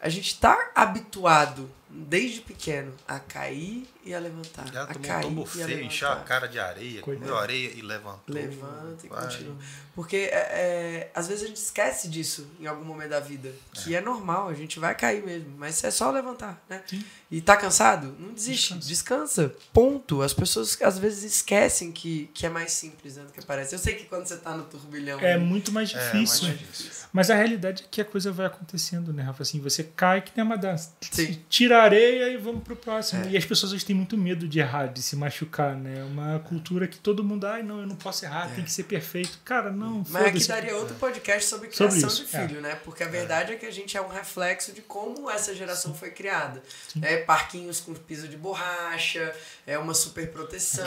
a 0.00 0.08
gente 0.08 0.38
tá 0.38 0.70
habituado, 0.74 1.70
desde 1.88 2.40
pequeno, 2.40 2.92
a 3.08 3.18
cair 3.18 3.86
e 4.04 4.14
a 4.14 4.18
levantar. 4.18 4.70
Já 4.72 4.82
a 4.82 4.86
tomou 4.86 4.98
um 4.98 5.02
cair 5.08 5.22
tombo 5.22 5.48
e 5.56 5.62
a 5.62 5.66
feio, 5.66 5.82
encheu 5.84 6.08
a 6.08 6.16
cara 6.16 6.46
de 6.46 6.58
areia, 6.58 7.00
Coitado. 7.00 7.26
comeu 7.26 7.38
areia 7.40 7.70
e 7.74 7.80
levantou. 7.82 8.34
Levanta 8.34 9.06
e 9.06 9.08
Vai. 9.08 9.22
continua. 9.22 9.56
Porque 9.94 10.16
é, 10.16 10.28
é, 10.36 11.10
às 11.14 11.26
vezes 11.26 11.44
a 11.44 11.46
gente 11.46 11.56
esquece 11.56 12.06
disso 12.08 12.46
em 12.60 12.66
algum 12.66 12.84
momento 12.84 13.10
da 13.10 13.20
vida. 13.20 13.50
Que 13.72 13.94
é, 13.96 14.00
normal, 14.00 14.48
a 14.50 14.54
gente 14.54 14.78
vai 14.78 14.94
cair 14.94 15.24
mesmo. 15.24 15.54
Mas 15.56 15.82
é 15.82 15.90
só 15.90 16.10
levantar, 16.10 16.62
né? 16.68 16.82
Sim. 16.86 17.02
E 17.30 17.40
tá 17.40 17.56
cansado? 17.56 18.14
Não 18.20 18.32
desiste. 18.34 18.74
Descansa. 18.74 19.54
Ponto. 19.72 20.20
As 20.20 20.34
pessoas 20.34 20.76
às 20.82 20.98
vezes 20.98 21.24
esquecem 21.24 21.90
que, 21.90 22.30
que 22.34 22.44
é 22.44 22.50
mais 22.50 22.72
simples 22.72 23.16
né, 23.16 23.24
do 23.24 23.32
que 23.32 23.42
parece. 23.44 23.74
Eu 23.74 23.78
sei 23.78 23.94
que 23.94 24.04
quando 24.04 24.26
você 24.26 24.36
tá 24.36 24.54
no 24.54 24.64
turbilhão. 24.64 25.18
é 25.20 25.38
muito 25.38 25.72
mais 25.72 25.92
É, 25.94 25.98
difícil. 26.12 26.48
mais 26.48 26.58
difícil. 26.60 27.05
Mas 27.16 27.30
a 27.30 27.34
realidade 27.34 27.82
é 27.82 27.86
que 27.90 27.98
a 27.98 28.04
coisa 28.04 28.30
vai 28.30 28.44
acontecendo, 28.44 29.10
né, 29.10 29.22
Rafa? 29.22 29.42
Assim, 29.42 29.58
você 29.58 29.82
cai 29.82 30.20
que 30.20 30.32
nem 30.36 30.44
uma 30.44 30.58
dança. 30.58 30.92
Sim. 31.00 31.42
Tira 31.48 31.78
a 31.78 31.82
areia 31.82 32.28
e 32.28 32.36
vamos 32.36 32.62
pro 32.62 32.76
próximo. 32.76 33.24
É. 33.24 33.30
E 33.30 33.36
as 33.38 33.44
pessoas 33.46 33.72
hoje 33.72 33.86
têm 33.86 33.96
muito 33.96 34.18
medo 34.18 34.46
de 34.46 34.58
errar, 34.58 34.88
de 34.88 35.00
se 35.00 35.16
machucar, 35.16 35.74
né? 35.74 36.00
É 36.00 36.04
uma 36.04 36.38
cultura 36.40 36.86
que 36.86 36.98
todo 36.98 37.24
mundo, 37.24 37.46
ai, 37.46 37.62
não, 37.62 37.80
eu 37.80 37.86
não 37.86 37.96
posso 37.96 38.26
errar, 38.26 38.50
tem 38.54 38.62
que 38.62 38.70
ser 38.70 38.82
perfeito. 38.82 39.38
Cara, 39.46 39.70
não, 39.72 40.04
Mas 40.10 40.26
aqui 40.26 40.46
daria 40.46 40.76
outro 40.76 40.94
podcast 40.96 41.48
sobre 41.48 41.70
Sobre 41.72 41.94
criação 41.94 42.08
isso, 42.10 42.24
de 42.26 42.28
filho, 42.30 42.60
né? 42.60 42.76
Porque 42.84 43.02
a 43.02 43.08
verdade 43.08 43.54
é. 43.54 43.56
que 43.56 43.64
a 43.64 43.70
gente 43.70 43.96
é 43.96 44.00
um 44.02 44.08
reflexo 44.08 44.72
de 44.72 44.82
como 44.82 45.30
essa 45.30 45.54
geração 45.54 45.94
foi 45.94 46.10
criada. 46.10 46.62
É 47.00 47.16
parquinhos 47.16 47.80
com 47.80 47.94
piso 47.94 48.28
de 48.28 48.36
borracha, 48.36 49.32
é 49.66 49.78
uma 49.78 49.94
super 49.94 50.30
proteção. 50.30 50.84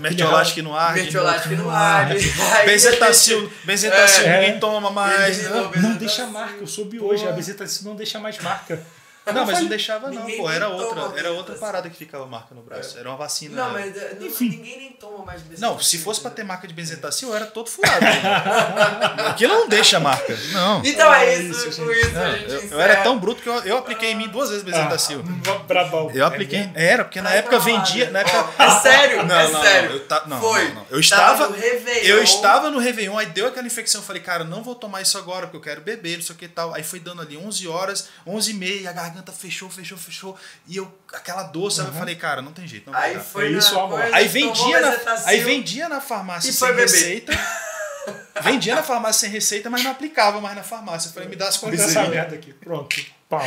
Mertiolate- 0.00 0.62
no 0.62 0.74
ar. 0.74 0.94
Mertiolate 0.94 1.54
no 1.56 1.68
ar. 1.68 2.06
ar. 2.10 2.64
Benzetacil, 2.64 3.52
benzetacil 3.64 4.24
É. 4.24 4.40
ninguém 4.40 4.58
toma 4.58 4.90
mais. 4.90 5.57
Não- 5.80 5.96
deixa 5.96 6.26
marca, 6.26 6.56
eu 6.60 6.66
soube 6.66 6.98
hoje, 7.00 7.26
a 7.26 7.32
bezetacil 7.32 7.88
não 7.88 7.96
deixa 7.96 8.18
mais 8.18 8.38
marca. 8.38 8.84
Não, 9.32 9.46
mas 9.46 9.60
não 9.60 9.68
deixava 9.68 10.10
não, 10.10 10.22
pô. 10.26 10.50
Era 10.50 10.68
outra, 10.68 11.00
era 11.18 11.30
outra 11.30 11.54
benzetacil. 11.54 11.60
parada 11.60 11.90
que 11.90 11.96
ficava 11.96 12.26
marca 12.26 12.54
no 12.54 12.62
braço. 12.62 12.98
Era 12.98 13.08
uma 13.08 13.16
vacina. 13.16 13.64
Não, 13.64 13.72
mas 13.72 13.94
não- 14.18 14.26
Enfim. 14.26 14.48
ninguém 14.50 14.78
nem 14.78 14.92
toma 14.92 15.24
mais 15.24 15.42
Não, 15.58 15.78
se 15.80 15.98
fosse 15.98 16.20
pra 16.20 16.30
ter 16.30 16.44
marca 16.44 16.66
de 16.66 16.74
benzetacil, 16.74 17.28
eu 17.30 17.34
era 17.36 17.46
todo 17.46 17.68
furado. 17.68 18.04
Aquilo 19.28 19.54
não 19.54 19.68
deixa 19.68 19.98
marca. 20.00 20.36
Não. 20.52 20.82
Então 20.84 21.12
é 21.12 21.28
É 21.34 21.38
isso, 21.42 21.70
gente. 21.70 22.12
Não, 22.12 22.22
a 22.22 22.30
gente 22.38 22.50
eu, 22.52 22.60
eu 22.72 22.80
era 22.80 22.96
tão 23.02 23.18
bruto 23.18 23.42
que 23.42 23.48
eu, 23.48 23.54
eu 23.64 23.78
apliquei 23.78 24.12
em 24.12 24.14
mim 24.14 24.28
duas 24.28 24.48
vezes 24.50 24.64
benzetacil. 24.64 25.22
Ah, 25.48 25.54
brabão. 25.66 26.10
Eu 26.12 26.24
apliquei. 26.26 26.68
É? 26.74 26.88
Era, 26.88 27.04
porque 27.04 27.20
na 27.20 27.30
época 27.32 27.58
vendia. 27.58 28.06
né? 28.06 28.10
Na 28.12 28.20
época, 28.20 28.48
Ó, 28.58 28.62
é 28.64 28.80
sério, 28.80 29.26
Não, 29.26 29.34
é 29.38 29.44
não, 29.44 29.52
não, 29.52 29.62
sério. 29.62 29.90
eu 29.92 30.00
ta- 30.06 30.24
não, 30.26 30.40
Foi. 30.40 30.68
não, 30.68 30.74
não. 30.76 30.86
Eu 30.90 31.08
Tava 31.08 31.32
estava- 31.32 31.48
no 31.48 31.56
Réveillon. 31.56 32.06
Eu 32.06 32.22
estava 32.22 32.70
no 32.70 32.78
Réveillon, 32.78 33.18
aí 33.18 33.26
deu 33.26 33.46
aquela 33.46 33.66
infecção. 33.66 34.00
Eu 34.00 34.06
falei, 34.06 34.22
cara, 34.22 34.44
não 34.44 34.62
vou 34.62 34.74
tomar 34.74 35.02
isso 35.02 35.18
agora, 35.18 35.46
porque 35.46 35.56
eu 35.56 35.60
quero 35.60 35.80
beber, 35.80 36.16
não 36.16 36.24
sei 36.24 36.34
o 36.34 36.38
que 36.38 36.44
e 36.46 36.48
tal. 36.48 36.74
Aí 36.74 36.82
foi 36.82 37.00
dando 37.00 37.22
ali 37.22 37.36
11 37.36 37.66
horas, 37.68 38.08
11 38.26 38.50
e 38.50 38.54
meia, 38.54 38.90
a 38.90 38.92
garganta 38.92 39.17
fechou, 39.32 39.68
fechou, 39.70 39.98
fechou. 39.98 40.36
E 40.66 40.76
eu, 40.76 40.92
aquela 41.12 41.44
dor, 41.44 41.70
sabe? 41.70 41.88
Eu 41.90 41.94
falei, 41.94 42.16
cara, 42.16 42.40
não 42.42 42.52
tem 42.52 42.66
jeito. 42.66 42.90
Não 42.90 42.98
Aí 42.98 43.18
foi 43.18 43.46
É 43.54 43.58
isso, 43.58 43.78
amor. 43.78 44.00
coisa, 44.00 44.16
Aí 44.16 44.28
vendia, 44.28 44.80
na, 44.80 44.96
aí 45.26 45.40
vendia 45.40 45.88
na 45.88 46.00
farmácia 46.00 46.50
e 46.50 46.52
sem 46.52 46.74
receita. 46.74 47.32
Vendia 48.42 48.74
na 48.74 48.82
farmácia 48.82 49.20
sem 49.22 49.30
receita, 49.30 49.68
mas 49.68 49.82
não 49.82 49.90
aplicava 49.90 50.40
mais 50.40 50.56
na 50.56 50.62
farmácia. 50.62 51.08
Eu 51.08 51.12
falei, 51.12 51.28
me 51.28 51.36
dá 51.36 51.48
as 51.48 51.56
Vou 51.56 51.70
essa 51.72 51.84
coisas 51.84 52.08
merda 52.08 52.36
aqui. 52.36 52.52
Pronto. 52.54 52.96
Pau. 53.28 53.44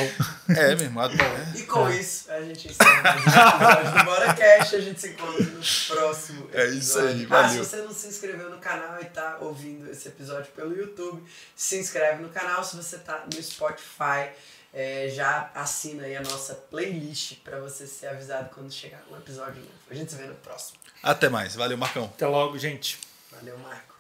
É, 0.49 0.76
meu 0.76 0.84
irmão. 0.86 1.05
É. 1.09 1.57
E 1.57 1.63
com 1.63 1.89
isso, 1.89 2.30
a 2.30 2.41
gente 2.41 2.67
encerra 2.69 3.15
um 3.15 3.19
episódio 3.22 3.91
do 3.97 4.03
Bora 4.03 4.34
Cash. 4.34 4.74
A 4.76 4.80
gente 4.82 5.01
se 5.01 5.07
encontra 5.09 5.43
no 5.43 5.61
próximo 5.88 6.43
episódio. 6.43 6.59
É 6.59 6.67
isso 6.76 6.99
aí, 6.99 7.07
Ah, 7.07 7.17
se 7.17 7.26
valeu. 7.26 7.63
você 7.63 7.78
não 7.78 7.93
se 7.93 8.07
inscreveu 8.07 8.49
no 8.51 8.57
canal 8.57 9.01
e 9.01 9.05
tá 9.05 9.38
ouvindo 9.41 9.89
esse 9.89 10.07
episódio 10.09 10.51
pelo 10.51 10.76
YouTube, 10.76 11.24
se 11.55 11.78
inscreve 11.80 12.22
no 12.22 12.30
canal. 12.30 12.63
Se 12.63 12.76
você 12.76 12.97
tá 12.99 13.24
no 13.34 13.41
Spotify, 13.41 14.30
é, 14.74 15.09
já 15.09 15.51
assina 15.53 16.03
aí 16.03 16.15
a 16.15 16.22
nossa 16.22 16.55
playlist 16.55 17.39
pra 17.43 17.59
você 17.59 17.86
ser 17.86 18.07
avisado 18.07 18.49
quando 18.53 18.72
chegar 18.72 19.03
um 19.11 19.17
episódio 19.17 19.61
novo. 19.61 19.72
A 19.89 19.93
gente 19.93 20.11
se 20.11 20.17
vê 20.17 20.26
no 20.26 20.36
próximo. 20.36 20.80
Até 21.03 21.30
mais. 21.30 21.55
Valeu, 21.55 21.78
Marcão. 21.78 22.05
Até 22.05 22.28
logo, 22.28 22.57
gente. 22.57 22.99
Valeu, 23.32 23.57
Marco. 23.59 23.91